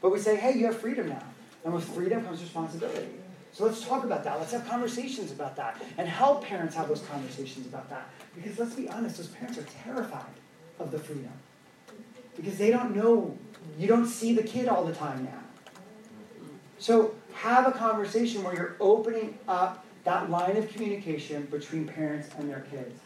but 0.00 0.10
we 0.10 0.18
say 0.18 0.36
hey 0.36 0.56
you 0.58 0.66
have 0.66 0.78
freedom 0.78 1.08
now 1.08 1.22
and 1.64 1.74
with 1.74 1.84
freedom 1.84 2.24
comes 2.24 2.40
responsibility. 2.40 3.08
So 3.52 3.64
let's 3.64 3.84
talk 3.84 4.04
about 4.04 4.22
that. 4.24 4.38
Let's 4.38 4.52
have 4.52 4.68
conversations 4.68 5.32
about 5.32 5.56
that 5.56 5.82
and 5.98 6.08
help 6.08 6.44
parents 6.44 6.74
have 6.76 6.88
those 6.88 7.02
conversations 7.02 7.66
about 7.66 7.90
that. 7.90 8.08
Because 8.34 8.58
let's 8.58 8.74
be 8.74 8.88
honest 8.88 9.16
those 9.16 9.28
parents 9.28 9.58
are 9.58 9.66
terrified 9.84 10.34
of 10.78 10.90
the 10.90 10.98
freedom. 10.98 11.32
Because 12.36 12.56
they 12.56 12.70
don't 12.70 12.94
know 12.94 13.36
you 13.78 13.86
don't 13.86 14.06
see 14.06 14.34
the 14.34 14.42
kid 14.42 14.68
all 14.68 14.84
the 14.84 14.94
time 14.94 15.24
now. 15.24 15.40
So 16.78 17.14
have 17.34 17.66
a 17.66 17.72
conversation 17.72 18.42
where 18.42 18.54
you're 18.54 18.76
opening 18.80 19.38
up 19.48 19.84
that 20.04 20.30
line 20.30 20.56
of 20.56 20.72
communication 20.72 21.46
between 21.50 21.86
parents 21.86 22.28
and 22.38 22.48
their 22.48 22.60
kids. 22.70 23.00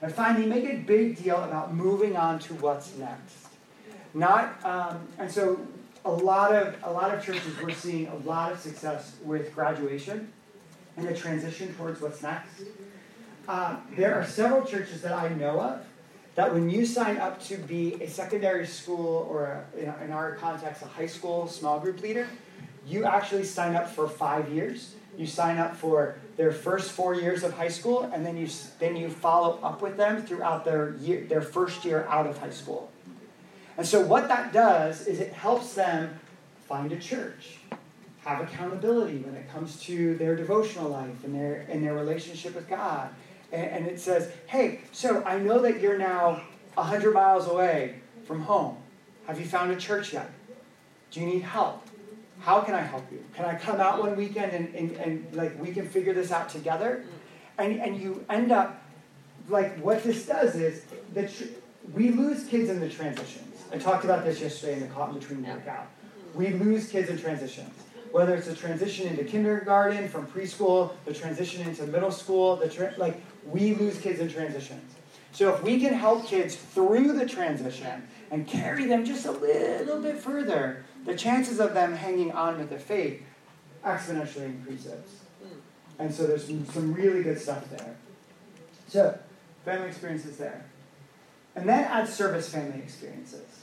And 0.00 0.12
finally, 0.12 0.46
make 0.46 0.64
a 0.64 0.76
big 0.78 1.22
deal 1.22 1.42
about 1.44 1.72
moving 1.72 2.16
on 2.16 2.40
to 2.40 2.54
what's 2.54 2.96
next. 2.96 3.36
Not, 4.14 4.64
um, 4.64 5.06
and 5.18 5.30
so 5.30 5.60
a 6.04 6.10
lot 6.10 6.54
of 6.54 6.76
a 6.82 6.90
lot 6.90 7.14
of 7.14 7.24
churches 7.24 7.52
we're 7.62 7.72
seeing 7.72 8.08
a 8.08 8.16
lot 8.16 8.52
of 8.52 8.58
success 8.58 9.16
with 9.22 9.54
graduation 9.54 10.32
and 10.96 11.06
the 11.06 11.14
transition 11.14 11.74
towards 11.74 12.00
what's 12.00 12.22
next. 12.22 12.62
Uh, 13.48 13.76
there 13.96 14.14
are 14.14 14.24
several 14.24 14.64
churches 14.64 15.02
that 15.02 15.12
I 15.12 15.28
know 15.30 15.60
of 15.60 15.84
that 16.34 16.52
when 16.52 16.70
you 16.70 16.86
sign 16.86 17.18
up 17.18 17.42
to 17.44 17.56
be 17.56 17.94
a 18.02 18.08
secondary 18.08 18.66
school 18.66 19.26
or 19.30 19.64
a, 19.76 20.04
in 20.04 20.12
our 20.12 20.36
context 20.36 20.82
a 20.82 20.86
high 20.86 21.06
school 21.06 21.46
small 21.46 21.80
group 21.80 22.00
leader, 22.00 22.28
you 22.86 23.04
actually 23.04 23.44
sign 23.44 23.74
up 23.74 23.88
for 23.88 24.08
five 24.08 24.50
years 24.50 24.94
you 25.16 25.26
sign 25.26 25.58
up 25.58 25.76
for 25.76 26.16
their 26.36 26.52
first 26.52 26.92
four 26.92 27.14
years 27.14 27.42
of 27.42 27.52
high 27.52 27.68
school, 27.68 28.10
and 28.14 28.24
then 28.24 28.36
you 28.36 28.48
then 28.78 28.96
you 28.96 29.10
follow 29.10 29.58
up 29.62 29.82
with 29.82 29.96
them 29.96 30.22
throughout 30.22 30.64
their 30.64 30.94
year, 30.96 31.24
their 31.28 31.42
first 31.42 31.84
year 31.84 32.06
out 32.08 32.26
of 32.26 32.38
high 32.38 32.50
school. 32.50 32.90
And 33.76 33.86
so 33.86 34.00
what 34.00 34.28
that 34.28 34.52
does 34.52 35.06
is 35.06 35.20
it 35.20 35.32
helps 35.32 35.74
them 35.74 36.18
find 36.68 36.92
a 36.92 36.98
church, 36.98 37.58
have 38.24 38.40
accountability 38.40 39.18
when 39.18 39.34
it 39.34 39.50
comes 39.50 39.80
to 39.82 40.16
their 40.16 40.36
devotional 40.36 40.88
life 40.90 41.24
and 41.24 41.34
their 41.34 41.66
and 41.68 41.82
their 41.84 41.94
relationship 41.94 42.54
with 42.54 42.68
God. 42.68 43.08
And, 43.50 43.66
and 43.70 43.86
it 43.86 44.00
says, 44.00 44.30
hey, 44.46 44.80
so 44.92 45.22
I 45.24 45.38
know 45.38 45.58
that 45.60 45.80
you're 45.80 45.98
now 45.98 46.42
hundred 46.76 47.12
miles 47.12 47.48
away 47.48 47.96
from 48.24 48.42
home. 48.42 48.76
Have 49.26 49.38
you 49.38 49.46
found 49.46 49.70
a 49.72 49.76
church 49.76 50.12
yet? 50.12 50.30
Do 51.10 51.20
you 51.20 51.26
need 51.26 51.42
help? 51.42 51.86
How 52.40 52.60
can 52.60 52.74
I 52.74 52.80
help 52.80 53.10
you? 53.12 53.22
Can 53.34 53.44
I 53.44 53.54
come 53.54 53.80
out 53.80 54.00
one 54.00 54.16
weekend 54.16 54.52
and, 54.52 54.74
and, 54.74 54.96
and 54.96 55.34
like 55.34 55.60
we 55.60 55.72
can 55.72 55.88
figure 55.88 56.14
this 56.14 56.32
out 56.32 56.48
together? 56.48 57.04
And, 57.58 57.80
and 57.80 58.00
you 58.00 58.24
end 58.28 58.50
up, 58.50 58.82
like 59.48 59.76
what 59.78 60.02
this 60.02 60.26
does 60.26 60.54
is 60.54 60.84
that 61.14 61.30
we 61.92 62.10
lose 62.10 62.44
kids 62.44 62.70
in 62.70 62.80
the 62.80 62.88
transitions. 62.88 63.51
I 63.72 63.78
talked 63.78 64.04
about 64.04 64.24
this 64.24 64.40
yesterday 64.40 64.74
in 64.74 64.80
the 64.80 64.86
caught 64.88 65.08
in 65.14 65.18
between 65.18 65.46
workout. 65.46 65.88
We 66.34 66.50
lose 66.50 66.90
kids 66.90 67.08
in 67.08 67.18
transitions. 67.18 67.72
Whether 68.10 68.34
it's 68.34 68.46
a 68.46 68.54
transition 68.54 69.08
into 69.08 69.24
kindergarten, 69.24 70.08
from 70.10 70.26
preschool, 70.26 70.92
the 71.06 71.14
transition 71.14 71.66
into 71.66 71.86
middle 71.86 72.10
school, 72.10 72.56
the 72.56 72.68
tra- 72.68 72.92
like 72.98 73.22
we 73.46 73.74
lose 73.74 73.98
kids 73.98 74.20
in 74.20 74.28
transitions. 74.30 74.94
So 75.32 75.54
if 75.54 75.62
we 75.62 75.80
can 75.80 75.94
help 75.94 76.26
kids 76.26 76.56
through 76.56 77.14
the 77.14 77.26
transition 77.26 78.06
and 78.30 78.46
carry 78.46 78.84
them 78.84 79.06
just 79.06 79.24
a 79.24 79.32
little 79.32 80.00
bit 80.00 80.18
further, 80.18 80.84
the 81.06 81.16
chances 81.16 81.58
of 81.58 81.72
them 81.72 81.94
hanging 81.94 82.32
on 82.32 82.58
with 82.58 82.68
their 82.68 82.78
faith 82.78 83.22
exponentially 83.82 84.44
increases. 84.44 85.20
And 85.98 86.12
so 86.12 86.26
there's 86.26 86.46
some, 86.46 86.66
some 86.66 86.92
really 86.92 87.22
good 87.22 87.40
stuff 87.40 87.68
there. 87.70 87.96
So, 88.88 89.18
family 89.64 89.88
experiences 89.88 90.36
there. 90.36 90.66
And 91.56 91.66
then 91.66 91.84
add 91.84 92.08
service 92.08 92.50
family 92.50 92.80
experiences. 92.80 93.61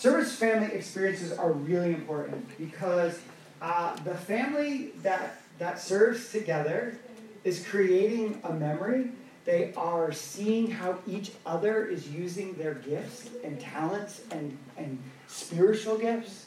Service 0.00 0.34
family 0.34 0.72
experiences 0.72 1.30
are 1.30 1.52
really 1.52 1.90
important 1.92 2.48
because 2.56 3.20
uh, 3.60 3.94
the 3.96 4.14
family 4.14 4.92
that, 5.02 5.42
that 5.58 5.78
serves 5.78 6.32
together 6.32 6.96
is 7.44 7.66
creating 7.66 8.40
a 8.44 8.50
memory. 8.50 9.10
They 9.44 9.74
are 9.76 10.10
seeing 10.10 10.70
how 10.70 10.96
each 11.06 11.32
other 11.44 11.84
is 11.84 12.08
using 12.08 12.54
their 12.54 12.72
gifts 12.72 13.28
and 13.44 13.60
talents 13.60 14.22
and, 14.30 14.56
and 14.78 14.98
spiritual 15.28 15.98
gifts. 15.98 16.46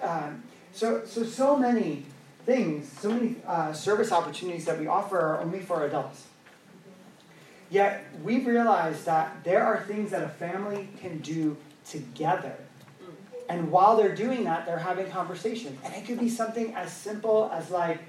Um, 0.00 0.44
so, 0.72 1.04
so, 1.04 1.24
so 1.24 1.56
many 1.56 2.06
things, 2.46 2.88
so 3.00 3.10
many 3.10 3.34
uh, 3.44 3.72
service 3.72 4.12
opportunities 4.12 4.66
that 4.66 4.78
we 4.78 4.86
offer 4.86 5.18
are 5.18 5.40
only 5.40 5.58
for 5.58 5.84
adults. 5.84 6.28
Yet 7.70 8.04
we've 8.22 8.46
realized 8.46 9.04
that 9.06 9.42
there 9.42 9.64
are 9.64 9.80
things 9.80 10.12
that 10.12 10.22
a 10.22 10.28
family 10.28 10.90
can 11.00 11.18
do 11.18 11.56
together. 11.84 12.56
And 13.48 13.70
while 13.70 13.96
they're 13.96 14.14
doing 14.14 14.44
that, 14.44 14.66
they're 14.66 14.78
having 14.78 15.10
conversation. 15.10 15.78
And 15.84 15.94
it 15.94 16.06
could 16.06 16.18
be 16.18 16.28
something 16.28 16.74
as 16.74 16.92
simple 16.92 17.50
as 17.52 17.70
like 17.70 18.00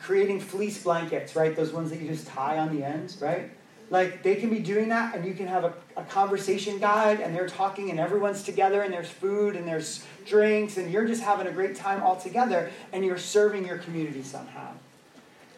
creating 0.00 0.40
fleece 0.40 0.82
blankets, 0.82 1.36
right? 1.36 1.54
Those 1.54 1.72
ones 1.72 1.90
that 1.90 2.00
you 2.00 2.08
just 2.08 2.26
tie 2.26 2.58
on 2.58 2.74
the 2.74 2.84
ends, 2.84 3.20
right? 3.20 3.50
Like 3.90 4.22
they 4.22 4.36
can 4.36 4.50
be 4.50 4.60
doing 4.60 4.88
that, 4.90 5.16
and 5.16 5.26
you 5.26 5.34
can 5.34 5.48
have 5.48 5.64
a, 5.64 5.74
a 5.96 6.04
conversation 6.04 6.78
guide, 6.78 7.20
and 7.20 7.34
they're 7.34 7.48
talking, 7.48 7.90
and 7.90 7.98
everyone's 7.98 8.44
together, 8.44 8.82
and 8.82 8.92
there's 8.92 9.10
food, 9.10 9.56
and 9.56 9.66
there's 9.66 10.04
drinks, 10.24 10.76
and 10.76 10.92
you're 10.92 11.06
just 11.06 11.22
having 11.22 11.48
a 11.48 11.50
great 11.50 11.74
time 11.74 12.00
all 12.02 12.14
together, 12.16 12.70
and 12.92 13.04
you're 13.04 13.18
serving 13.18 13.66
your 13.66 13.78
community 13.78 14.22
somehow. 14.22 14.72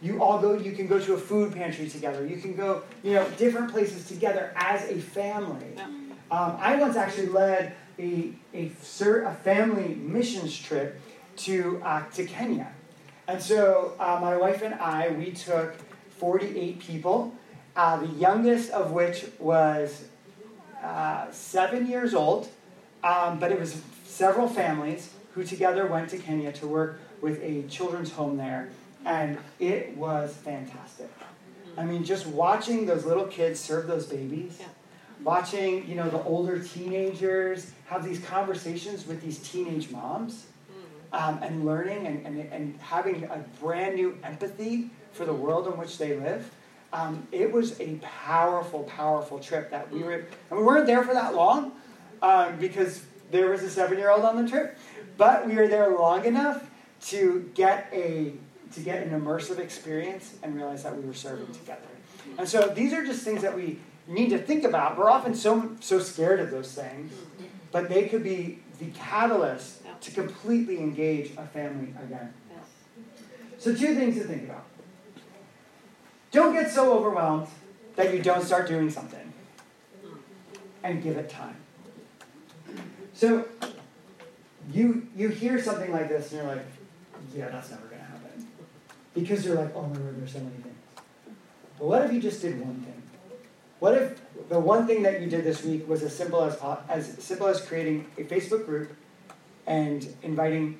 You 0.00 0.22
all 0.22 0.40
go, 0.40 0.54
you 0.54 0.72
can 0.72 0.86
go 0.86 0.98
to 0.98 1.12
a 1.12 1.18
food 1.18 1.52
pantry 1.52 1.88
together. 1.88 2.26
You 2.26 2.38
can 2.38 2.56
go, 2.56 2.82
you 3.04 3.12
know, 3.12 3.28
different 3.36 3.70
places 3.70 4.08
together 4.08 4.52
as 4.56 4.82
a 4.90 4.98
family. 4.98 5.76
Um, 6.30 6.56
I 6.58 6.76
once 6.76 6.96
actually 6.96 7.28
led 7.28 7.74
a, 8.02 8.32
a, 8.54 8.72
a 9.24 9.34
family 9.34 9.94
missions 9.94 10.58
trip 10.58 11.00
to, 11.36 11.80
uh, 11.84 12.04
to 12.10 12.24
Kenya. 12.24 12.72
And 13.28 13.40
so 13.40 13.94
uh, 13.98 14.18
my 14.20 14.36
wife 14.36 14.62
and 14.62 14.74
I, 14.74 15.10
we 15.10 15.32
took 15.32 15.74
48 16.18 16.80
people, 16.80 17.34
uh, 17.76 17.98
the 17.98 18.08
youngest 18.08 18.70
of 18.70 18.90
which 18.90 19.26
was 19.38 20.04
uh, 20.82 21.30
seven 21.30 21.86
years 21.86 22.14
old, 22.14 22.48
um, 23.04 23.38
but 23.38 23.52
it 23.52 23.58
was 23.58 23.80
several 24.04 24.48
families 24.48 25.10
who 25.34 25.44
together 25.44 25.86
went 25.86 26.10
to 26.10 26.18
Kenya 26.18 26.52
to 26.52 26.66
work 26.66 27.00
with 27.20 27.40
a 27.42 27.62
children's 27.68 28.12
home 28.12 28.36
there 28.36 28.70
and 29.04 29.38
it 29.58 29.96
was 29.96 30.32
fantastic. 30.34 31.10
I 31.76 31.84
mean, 31.84 32.04
just 32.04 32.26
watching 32.26 32.86
those 32.86 33.04
little 33.04 33.26
kids 33.26 33.58
serve 33.58 33.86
those 33.86 34.06
babies, 34.06 34.58
yeah. 34.60 34.66
Watching 35.24 35.88
you 35.88 35.94
know 35.94 36.08
the 36.08 36.22
older 36.24 36.58
teenagers 36.58 37.72
have 37.86 38.04
these 38.04 38.20
conversations 38.20 39.06
with 39.06 39.20
these 39.22 39.38
teenage 39.38 39.90
moms, 39.90 40.46
mm. 40.70 41.18
um, 41.18 41.38
and 41.42 41.64
learning 41.64 42.06
and, 42.06 42.26
and, 42.26 42.52
and 42.52 42.78
having 42.80 43.24
a 43.24 43.44
brand 43.60 43.96
new 43.96 44.18
empathy 44.24 44.90
for 45.12 45.24
the 45.24 45.34
world 45.34 45.66
in 45.66 45.76
which 45.76 45.98
they 45.98 46.16
live. 46.16 46.50
Um, 46.92 47.26
it 47.32 47.50
was 47.50 47.80
a 47.80 47.98
powerful, 48.02 48.84
powerful 48.84 49.38
trip 49.38 49.70
that 49.70 49.90
we 49.90 50.02
were, 50.02 50.26
and 50.50 50.58
we 50.58 50.62
weren't 50.62 50.86
there 50.86 51.02
for 51.02 51.14
that 51.14 51.34
long 51.34 51.72
um, 52.20 52.58
because 52.58 53.02
there 53.30 53.50
was 53.50 53.62
a 53.62 53.70
seven 53.70 53.98
year 53.98 54.10
old 54.10 54.24
on 54.24 54.42
the 54.42 54.48
trip, 54.48 54.78
but 55.16 55.46
we 55.46 55.54
were 55.54 55.68
there 55.68 55.96
long 55.96 56.24
enough 56.24 56.70
to 57.06 57.50
get 57.54 57.88
a 57.92 58.32
to 58.72 58.80
get 58.80 59.06
an 59.06 59.18
immersive 59.18 59.58
experience 59.58 60.34
and 60.42 60.56
realize 60.56 60.82
that 60.82 60.96
we 60.96 61.04
were 61.06 61.14
serving 61.14 61.52
together. 61.52 61.80
And 62.38 62.48
so 62.48 62.68
these 62.68 62.92
are 62.92 63.04
just 63.04 63.22
things 63.22 63.42
that 63.42 63.54
we 63.54 63.78
need 64.06 64.30
to 64.30 64.38
think 64.38 64.64
about. 64.64 64.98
We're 64.98 65.10
often 65.10 65.34
so 65.34 65.76
so 65.80 65.98
scared 65.98 66.40
of 66.40 66.50
those 66.50 66.72
things, 66.72 67.12
but 67.70 67.88
they 67.88 68.08
could 68.08 68.24
be 68.24 68.60
the 68.78 68.86
catalyst 68.90 69.82
to 70.00 70.10
completely 70.10 70.78
engage 70.78 71.30
a 71.36 71.46
family 71.46 71.94
again. 72.02 72.34
So 73.58 73.72
two 73.74 73.94
things 73.94 74.16
to 74.16 74.24
think 74.24 74.44
about. 74.44 74.64
Don't 76.32 76.52
get 76.52 76.70
so 76.70 76.96
overwhelmed 76.98 77.46
that 77.94 78.12
you 78.12 78.20
don't 78.22 78.42
start 78.42 78.66
doing 78.66 78.90
something. 78.90 79.32
And 80.82 81.00
give 81.00 81.16
it 81.16 81.30
time. 81.30 81.56
So 83.14 83.44
you 84.72 85.06
you 85.14 85.28
hear 85.28 85.62
something 85.62 85.92
like 85.92 86.08
this 86.08 86.32
and 86.32 86.42
you're 86.42 86.56
like, 86.56 86.66
yeah, 87.34 87.48
that's 87.50 87.70
never 87.70 87.86
going 87.86 88.00
to 88.00 88.04
happen. 88.06 88.48
because 89.14 89.44
you're 89.44 89.54
like, 89.56 89.74
oh 89.76 89.82
my 89.82 89.98
word, 89.98 90.20
there's 90.20 90.32
so 90.32 90.38
many 90.38 90.50
things. 90.56 90.74
But 91.78 91.86
what 91.86 92.04
if 92.04 92.12
you 92.12 92.20
just 92.20 92.40
did 92.42 92.60
one 92.60 92.80
thing? 92.80 93.01
What 93.82 93.94
if 93.94 94.20
the 94.48 94.60
one 94.60 94.86
thing 94.86 95.02
that 95.02 95.20
you 95.20 95.26
did 95.26 95.42
this 95.42 95.64
week 95.64 95.88
was 95.88 96.04
as 96.04 96.16
simple 96.16 96.44
as 96.44 96.56
as 96.88 97.18
simple 97.18 97.48
as 97.48 97.60
creating 97.60 98.06
a 98.16 98.22
Facebook 98.22 98.64
group 98.64 98.94
and 99.66 100.06
inviting 100.22 100.78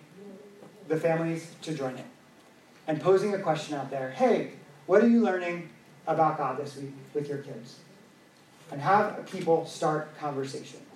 the 0.87 0.97
families 0.97 1.51
to 1.63 1.75
join 1.75 1.97
it 1.97 2.05
and 2.87 3.01
posing 3.01 3.35
a 3.35 3.41
question 3.41 3.75
out 3.75 3.91
there. 3.91 4.13
Hey, 4.13 4.53
what 4.87 5.03
are 5.03 5.09
you 5.09 5.21
learning 5.21 5.71
about 6.07 6.39
God 6.39 6.59
this 6.59 6.77
week 6.77 6.93
with 7.13 7.29
your 7.29 7.39
kids? 7.39 7.81
And 8.71 8.81
have 8.81 9.29
people 9.33 9.67
start 9.67 10.17
conversations. 10.17 10.89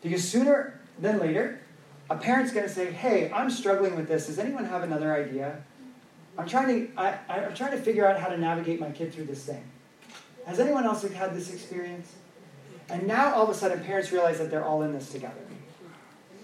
Because 0.00 0.26
sooner 0.26 0.80
than 0.98 1.18
later, 1.18 1.60
a 2.08 2.16
parent's 2.16 2.50
going 2.50 2.66
to 2.66 2.72
say, 2.72 2.92
Hey, 2.92 3.30
I'm 3.30 3.50
struggling 3.50 3.94
with 3.94 4.08
this. 4.08 4.28
Does 4.28 4.38
anyone 4.38 4.64
have 4.64 4.84
another 4.84 5.14
idea? 5.14 5.64
I'm 6.38 6.48
trying 6.48 6.68
to, 6.68 6.98
I, 6.98 7.18
I'm 7.28 7.54
trying 7.54 7.72
to 7.72 7.82
figure 7.82 8.06
out 8.06 8.18
how 8.18 8.28
to 8.28 8.38
navigate 8.38 8.80
my 8.80 8.90
kid 8.90 9.12
through 9.12 9.26
this 9.26 9.44
thing. 9.44 9.62
Has 10.50 10.58
anyone 10.58 10.84
else 10.84 11.02
had 11.02 11.32
this 11.32 11.52
experience? 11.52 12.12
And 12.88 13.06
now 13.06 13.32
all 13.34 13.44
of 13.44 13.50
a 13.50 13.54
sudden 13.54 13.84
parents 13.84 14.10
realize 14.10 14.38
that 14.38 14.50
they're 14.50 14.64
all 14.64 14.82
in 14.82 14.92
this 14.92 15.12
together. 15.12 15.40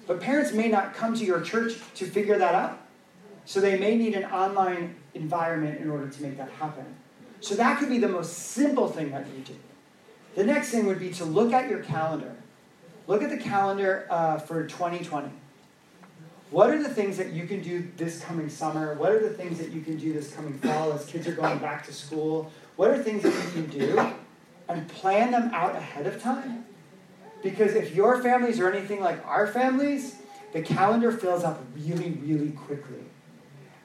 But 0.07 0.21
parents 0.21 0.53
may 0.53 0.69
not 0.69 0.95
come 0.95 1.17
to 1.17 1.25
your 1.25 1.41
church 1.41 1.73
to 1.97 2.07
figure 2.07 2.39
that 2.39 2.55
out. 2.55 2.79
So 3.47 3.61
they 3.61 3.77
may 3.77 3.97
need 3.97 4.15
an 4.15 4.25
online 4.27 4.95
environment 5.15 5.81
in 5.81 5.91
order 5.91 6.09
to 6.09 6.23
make 6.23 6.37
that 6.37 6.51
happen. 6.51 6.85
So 7.41 7.57
that 7.57 7.81
could 7.81 7.89
be 7.89 7.99
the 7.99 8.07
most 8.07 8.33
simple 8.33 8.87
thing 8.87 9.11
that 9.11 9.27
you 9.27 9.43
do. 9.43 9.57
The 10.37 10.45
next 10.45 10.71
thing 10.71 10.87
would 10.87 11.01
be 11.01 11.11
to 11.15 11.25
look 11.25 11.53
at 11.53 11.69
your 11.69 11.81
calendar. 11.81 12.37
Look 13.09 13.25
at 13.25 13.31
the 13.31 13.39
calendar 13.39 14.07
uh, 14.09 14.39
for 14.39 14.69
2020. 14.69 15.31
What 16.51 16.71
are 16.71 16.81
the 16.81 16.89
things 16.89 17.17
that 17.17 17.33
you 17.33 17.45
can 17.49 17.61
do 17.61 17.91
this 17.97 18.23
coming 18.23 18.49
summer? 18.49 18.95
What 18.95 19.11
are 19.11 19.19
the 19.19 19.35
things 19.35 19.59
that 19.59 19.73
you 19.73 19.81
can 19.81 19.97
do 19.97 20.13
this 20.13 20.33
coming 20.33 20.57
fall 20.59 20.93
as 20.93 21.05
kids 21.07 21.27
are 21.27 21.33
going 21.33 21.59
back 21.59 21.85
to 21.87 21.93
school? 21.93 22.53
What 22.77 22.91
are 22.91 23.03
things 23.03 23.22
that 23.22 23.33
you 23.33 23.62
can 23.62 23.66
do? 23.66 24.12
And 24.68 24.89
plan 24.89 25.31
them 25.31 25.51
out 25.53 25.74
ahead 25.74 26.07
of 26.07 26.20
time. 26.22 26.64
Because 27.43 27.74
if 27.74 27.95
your 27.95 28.22
families 28.22 28.59
are 28.61 28.70
anything 28.70 29.01
like 29.01 29.24
our 29.27 29.47
families, 29.47 30.16
the 30.53 30.62
calendar 30.62 31.12
fills 31.12 31.45
up 31.45 31.62
really, 31.74 32.11
really 32.11 32.51
quickly. 32.51 33.05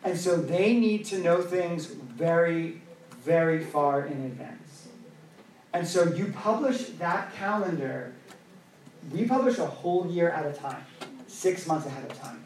And 0.03 0.17
so 0.17 0.35
they 0.37 0.73
need 0.73 1.05
to 1.05 1.19
know 1.19 1.41
things 1.41 1.85
very, 1.85 2.81
very 3.23 3.63
far 3.63 4.05
in 4.05 4.23
advance. 4.23 4.87
And 5.73 5.87
so 5.87 6.13
you 6.13 6.33
publish 6.35 6.87
that 6.99 7.33
calendar, 7.35 8.13
we 9.11 9.25
publish 9.25 9.57
a 9.57 9.65
whole 9.65 10.07
year 10.07 10.29
at 10.29 10.45
a 10.45 10.53
time, 10.53 10.83
six 11.27 11.67
months 11.67 11.85
ahead 11.85 12.09
of 12.09 12.19
time. 12.19 12.43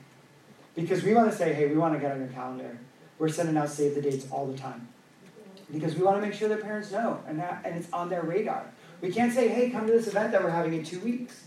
Because 0.76 1.04
we 1.04 1.14
want 1.14 1.32
to 1.32 1.38
say, 1.38 1.54
hey, 1.54 1.68
we 1.68 1.78
want 1.78 1.94
to 1.94 2.00
get 2.00 2.12
on 2.12 2.20
your 2.20 2.28
calendar. 2.30 2.78
We're 3.18 3.30
sending 3.30 3.56
out 3.56 3.70
save 3.70 3.96
the 3.96 4.02
dates 4.02 4.28
all 4.30 4.46
the 4.46 4.58
time. 4.58 4.90
Because 5.72 5.96
we 5.96 6.04
want 6.04 6.18
to 6.18 6.22
make 6.22 6.34
sure 6.34 6.48
that 6.50 6.62
parents 6.62 6.92
know 6.92 7.22
and, 7.28 7.40
that, 7.40 7.62
and 7.66 7.76
it's 7.76 7.92
on 7.92 8.10
their 8.10 8.24
radar. 8.24 8.66
We 9.02 9.12
can't 9.12 9.34
say, 9.34 9.48
hey, 9.48 9.70
come 9.70 9.88
to 9.88 9.94
this 9.94 10.08
event 10.08 10.32
that 10.32 10.44
we're 10.44 10.52
having 10.52 10.74
in 10.74 10.84
two 10.84 11.00
weeks. 11.00 11.44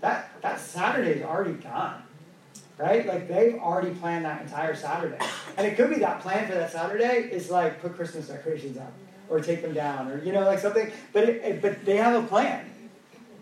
That, 0.00 0.30
that 0.42 0.60
Saturday 0.60 1.10
is 1.10 1.22
already 1.22 1.54
gone. 1.54 2.02
Right? 2.76 3.06
Like 3.06 3.26
they've 3.26 3.56
already 3.56 3.90
planned 3.90 4.24
that 4.24 4.42
entire 4.42 4.76
Saturday. 4.76 5.18
And 5.56 5.66
it 5.66 5.76
could 5.76 5.90
be 5.90 5.96
that 5.96 6.20
plan 6.20 6.46
for 6.46 6.54
that 6.54 6.70
Saturday 6.70 7.28
is 7.30 7.50
like 7.50 7.82
put 7.82 7.96
Christmas 7.96 8.28
decorations 8.28 8.78
up 8.78 8.92
or 9.28 9.40
take 9.40 9.62
them 9.62 9.74
down 9.74 10.08
or, 10.08 10.22
you 10.22 10.32
know, 10.32 10.42
like 10.42 10.60
something. 10.60 10.92
But, 11.12 11.28
it, 11.28 11.42
it, 11.42 11.62
but 11.62 11.84
they 11.84 11.96
have 11.96 12.22
a 12.22 12.26
plan. 12.26 12.70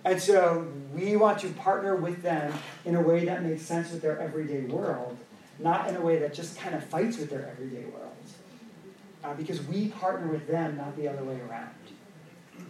And 0.06 0.22
so 0.22 0.66
we 0.94 1.16
want 1.16 1.40
to 1.40 1.48
partner 1.48 1.96
with 1.96 2.22
them 2.22 2.54
in 2.84 2.94
a 2.94 3.02
way 3.02 3.24
that 3.24 3.42
makes 3.42 3.62
sense 3.62 3.90
with 3.90 4.00
their 4.00 4.18
everyday 4.20 4.60
world, 4.60 5.18
not 5.58 5.88
in 5.88 5.96
a 5.96 6.00
way 6.00 6.18
that 6.20 6.32
just 6.32 6.56
kind 6.56 6.74
of 6.74 6.84
fights 6.84 7.18
with 7.18 7.28
their 7.28 7.48
everyday 7.50 7.84
world. 7.86 8.12
Uh, 9.26 9.34
because 9.34 9.60
we 9.66 9.88
partner 9.88 10.28
with 10.28 10.46
them, 10.46 10.76
not 10.76 10.96
the 10.96 11.08
other 11.08 11.24
way 11.24 11.40
around. 11.50 11.74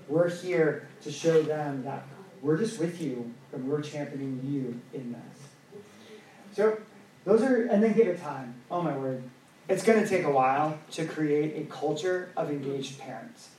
We're 0.09 0.31
here 0.31 0.89
to 1.03 1.13
show 1.13 1.43
them 1.43 1.85
that 1.85 2.05
we're 2.41 2.57
just 2.57 2.79
with 2.79 2.99
you 2.99 3.35
and 3.53 3.69
we're 3.69 3.83
championing 3.83 4.41
you 4.43 4.81
in 4.99 5.13
this. 5.13 5.83
So, 6.55 6.81
those 7.27 7.43
are, 7.43 7.67
and 7.67 7.83
then 7.83 7.93
give 7.93 8.07
it 8.07 8.23
time. 8.23 8.55
Oh 8.71 8.81
my 8.81 8.97
word. 8.97 9.23
It's 9.69 9.85
going 9.85 10.03
to 10.03 10.09
take 10.09 10.25
a 10.25 10.31
while 10.31 10.79
to 10.93 11.05
create 11.05 11.63
a 11.63 11.71
culture 11.71 12.31
of 12.39 12.49
engaged 12.49 13.01
parents. 13.01 13.51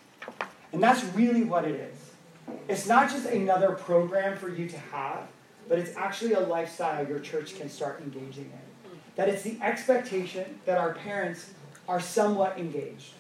And 0.74 0.82
that's 0.82 1.04
really 1.14 1.44
what 1.44 1.66
it 1.66 1.76
is. 1.76 2.56
It's 2.68 2.88
not 2.88 3.12
just 3.12 3.28
another 3.28 3.74
program 3.74 4.38
for 4.38 4.50
you 4.50 4.68
to 4.70 4.78
have, 4.80 5.28
but 5.70 5.78
it's 5.78 5.96
actually 5.96 6.34
a 6.34 6.40
lifestyle 6.40 7.08
your 7.08 7.20
church 7.20 7.58
can 7.58 7.70
start 7.70 8.02
engaging 8.02 8.46
in. 8.46 8.92
That 9.18 9.30
it's 9.30 9.44
the 9.44 9.60
expectation 9.62 10.60
that 10.66 10.80
our 10.80 10.94
parents 10.94 11.52
are 11.88 12.00
somewhat 12.00 12.58
engaged, 12.58 13.14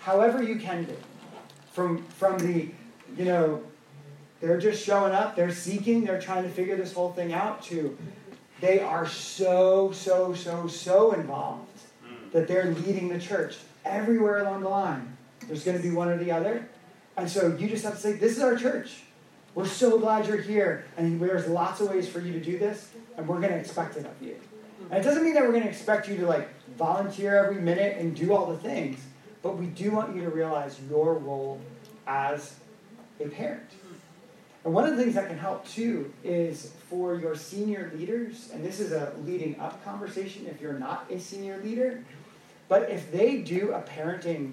however 0.00 0.42
you 0.42 0.56
can 0.56 0.84
be. 0.84 0.94
From, 1.72 2.04
from 2.04 2.38
the, 2.38 2.68
you 3.16 3.24
know, 3.24 3.62
they're 4.40 4.58
just 4.58 4.84
showing 4.84 5.12
up, 5.12 5.36
they're 5.36 5.52
seeking, 5.52 6.04
they're 6.04 6.20
trying 6.20 6.42
to 6.42 6.48
figure 6.48 6.76
this 6.76 6.92
whole 6.92 7.12
thing 7.12 7.32
out, 7.32 7.62
to 7.64 7.96
they 8.60 8.80
are 8.80 9.06
so, 9.06 9.92
so, 9.92 10.34
so, 10.34 10.66
so 10.66 11.12
involved 11.12 11.80
hmm. 12.04 12.14
that 12.32 12.46
they're 12.46 12.66
leading 12.66 13.08
the 13.08 13.18
church 13.18 13.58
everywhere 13.84 14.38
along 14.38 14.62
the 14.62 14.68
line. 14.68 15.16
There's 15.46 15.64
going 15.64 15.76
to 15.76 15.82
be 15.82 15.90
one 15.90 16.08
or 16.08 16.18
the 16.18 16.30
other. 16.30 16.68
And 17.16 17.28
so 17.28 17.56
you 17.58 17.68
just 17.68 17.84
have 17.84 17.94
to 17.94 18.00
say, 18.00 18.12
This 18.12 18.36
is 18.36 18.42
our 18.42 18.56
church. 18.56 19.02
We're 19.54 19.66
so 19.66 19.98
glad 19.98 20.26
you're 20.26 20.40
here. 20.40 20.84
And 20.96 21.20
there's 21.20 21.48
lots 21.48 21.80
of 21.80 21.88
ways 21.90 22.08
for 22.08 22.20
you 22.20 22.32
to 22.32 22.40
do 22.40 22.58
this, 22.58 22.90
and 23.16 23.26
we're 23.26 23.40
going 23.40 23.52
to 23.52 23.58
expect 23.58 23.96
it 23.96 24.06
of 24.06 24.22
you. 24.22 24.36
And 24.90 25.00
it 25.00 25.02
doesn't 25.02 25.24
mean 25.24 25.34
that 25.34 25.42
we're 25.42 25.52
going 25.52 25.64
to 25.64 25.68
expect 25.68 26.08
you 26.08 26.16
to 26.18 26.26
like 26.26 26.48
volunteer 26.76 27.36
every 27.36 27.60
minute 27.60 27.98
and 27.98 28.14
do 28.14 28.34
all 28.34 28.46
the 28.46 28.58
things, 28.58 29.00
but 29.42 29.56
we 29.56 29.66
do 29.66 29.90
want 29.90 30.14
you 30.14 30.22
to 30.22 30.30
realize 30.30 30.78
your 30.88 31.14
role 31.14 31.60
as 32.06 32.54
a 33.20 33.28
parent. 33.28 33.70
And 34.64 34.74
one 34.74 34.84
of 34.84 34.96
the 34.96 35.02
things 35.02 35.14
that 35.14 35.28
can 35.28 35.38
help 35.38 35.66
too 35.66 36.12
is 36.22 36.72
for 36.88 37.14
your 37.14 37.34
senior 37.34 37.90
leaders, 37.96 38.50
and 38.52 38.64
this 38.64 38.78
is 38.78 38.92
a 38.92 39.12
leading 39.24 39.58
up 39.58 39.82
conversation 39.84 40.46
if 40.46 40.60
you're 40.60 40.78
not 40.78 41.10
a 41.10 41.18
senior 41.18 41.58
leader, 41.62 42.04
but 42.68 42.90
if 42.90 43.10
they 43.10 43.38
do 43.38 43.72
a 43.72 43.80
parenting 43.80 44.52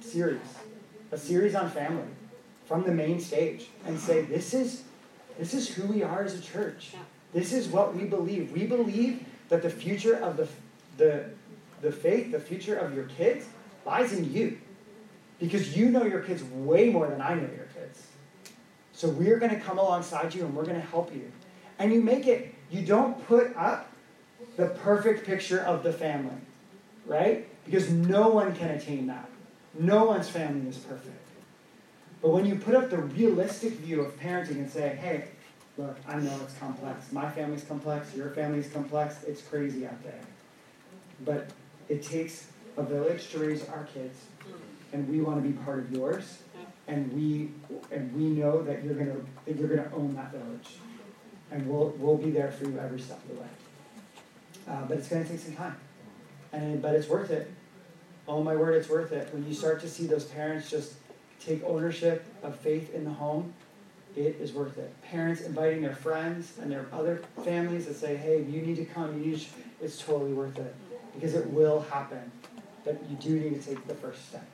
series, 0.00 0.40
a 1.10 1.18
series 1.18 1.54
on 1.54 1.70
family 1.70 2.08
from 2.66 2.84
the 2.84 2.92
main 2.92 3.20
stage, 3.20 3.68
and 3.86 3.98
say, 3.98 4.22
this 4.22 4.54
is, 4.54 4.82
this 5.38 5.54
is 5.54 5.68
who 5.68 5.86
we 5.86 6.02
are 6.02 6.22
as 6.22 6.38
a 6.38 6.40
church. 6.40 6.94
This 7.32 7.52
is 7.52 7.68
what 7.68 7.94
we 7.94 8.04
believe. 8.04 8.52
We 8.52 8.66
believe 8.66 9.24
that 9.48 9.62
the 9.62 9.70
future 9.70 10.16
of 10.16 10.36
the, 10.36 10.46
the, 10.96 11.26
the 11.80 11.92
faith, 11.92 12.32
the 12.32 12.40
future 12.40 12.76
of 12.76 12.94
your 12.94 13.04
kids, 13.04 13.46
lies 13.84 14.12
in 14.12 14.32
you. 14.32 14.58
Because 15.38 15.76
you 15.76 15.90
know 15.90 16.04
your 16.04 16.20
kids 16.20 16.42
way 16.44 16.90
more 16.90 17.08
than 17.08 17.20
I 17.20 17.34
know 17.34 17.48
your 17.56 17.68
kids. 17.74 18.06
So 18.92 19.08
we're 19.08 19.38
going 19.38 19.50
to 19.50 19.60
come 19.60 19.78
alongside 19.78 20.34
you 20.34 20.44
and 20.44 20.54
we're 20.54 20.64
going 20.64 20.80
to 20.80 20.86
help 20.86 21.12
you. 21.14 21.32
And 21.78 21.92
you 21.92 22.00
make 22.00 22.26
it, 22.26 22.54
you 22.70 22.82
don't 22.82 23.26
put 23.26 23.56
up 23.56 23.90
the 24.56 24.66
perfect 24.66 25.26
picture 25.26 25.60
of 25.60 25.82
the 25.82 25.92
family 25.92 26.36
right? 27.06 27.48
Because 27.64 27.90
no 27.90 28.28
one 28.28 28.54
can 28.54 28.70
attain 28.70 29.06
that. 29.06 29.28
No 29.78 30.04
one's 30.04 30.28
family 30.28 30.68
is 30.68 30.78
perfect. 30.78 31.16
But 32.20 32.30
when 32.30 32.46
you 32.46 32.56
put 32.56 32.74
up 32.74 32.90
the 32.90 32.98
realistic 32.98 33.72
view 33.74 34.02
of 34.02 34.18
parenting 34.20 34.56
and 34.56 34.70
say, 34.70 34.96
hey, 35.00 35.24
look, 35.76 35.96
I 36.06 36.16
know 36.16 36.38
it's 36.42 36.56
complex. 36.58 37.10
My 37.10 37.28
family's 37.30 37.64
complex, 37.64 38.14
your 38.14 38.30
family's 38.30 38.70
complex, 38.70 39.24
it's 39.24 39.42
crazy 39.42 39.86
out 39.86 40.02
there. 40.04 40.20
But 41.24 41.50
it 41.88 42.02
takes 42.02 42.46
a 42.76 42.82
village 42.82 43.30
to 43.30 43.38
raise 43.38 43.68
our 43.68 43.84
kids, 43.84 44.18
and 44.92 45.08
we 45.08 45.20
want 45.20 45.42
to 45.42 45.48
be 45.48 45.54
part 45.58 45.80
of 45.80 45.92
yours. 45.92 46.38
And 46.88 47.12
we 47.12 47.50
and 47.90 48.12
we 48.14 48.24
know 48.24 48.62
that 48.62 48.84
you're 48.84 48.94
gonna 48.94 49.20
that 49.46 49.56
you're 49.56 49.68
gonna 49.68 49.90
own 49.94 50.14
that 50.16 50.32
village, 50.32 50.68
and 51.50 51.66
we'll 51.68 51.94
we'll 51.98 52.16
be 52.16 52.30
there 52.30 52.50
for 52.50 52.64
you 52.64 52.78
every 52.78 53.00
step 53.00 53.22
of 53.22 53.36
the 53.36 53.40
way. 53.40 53.48
Uh, 54.68 54.84
but 54.86 54.98
it's 54.98 55.08
gonna 55.08 55.24
take 55.24 55.38
some 55.38 55.54
time 55.54 55.76
and 56.52 56.80
but 56.80 56.94
it's 56.94 57.08
worth 57.08 57.30
it. 57.30 57.50
Oh 58.28 58.42
my 58.42 58.54
word, 58.54 58.74
it's 58.74 58.88
worth 58.88 59.12
it. 59.12 59.32
When 59.32 59.46
you 59.46 59.54
start 59.54 59.80
to 59.80 59.88
see 59.88 60.06
those 60.06 60.24
parents 60.24 60.70
just 60.70 60.94
take 61.40 61.64
ownership 61.64 62.24
of 62.42 62.56
faith 62.56 62.94
in 62.94 63.04
the 63.04 63.10
home, 63.10 63.52
it 64.14 64.36
is 64.40 64.52
worth 64.52 64.78
it. 64.78 64.94
Parents 65.02 65.40
inviting 65.40 65.82
their 65.82 65.94
friends 65.94 66.52
and 66.60 66.70
their 66.70 66.86
other 66.92 67.22
families 67.44 67.86
to 67.86 67.94
say, 67.94 68.16
"Hey, 68.16 68.42
you 68.42 68.62
need 68.62 68.76
to 68.76 68.84
come. 68.84 69.22
You 69.22 69.32
need." 69.32 69.40
To, 69.40 69.46
it's 69.80 69.98
totally 69.98 70.32
worth 70.32 70.58
it 70.58 70.74
because 71.14 71.34
it 71.34 71.50
will 71.50 71.80
happen. 71.80 72.30
But 72.84 73.00
you 73.08 73.16
do 73.16 73.38
need 73.38 73.62
to 73.62 73.68
take 73.68 73.86
the 73.86 73.94
first 73.94 74.28
step. 74.28 74.46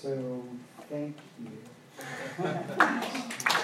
So, 0.00 0.44
thank 0.88 1.16
you. 1.40 1.50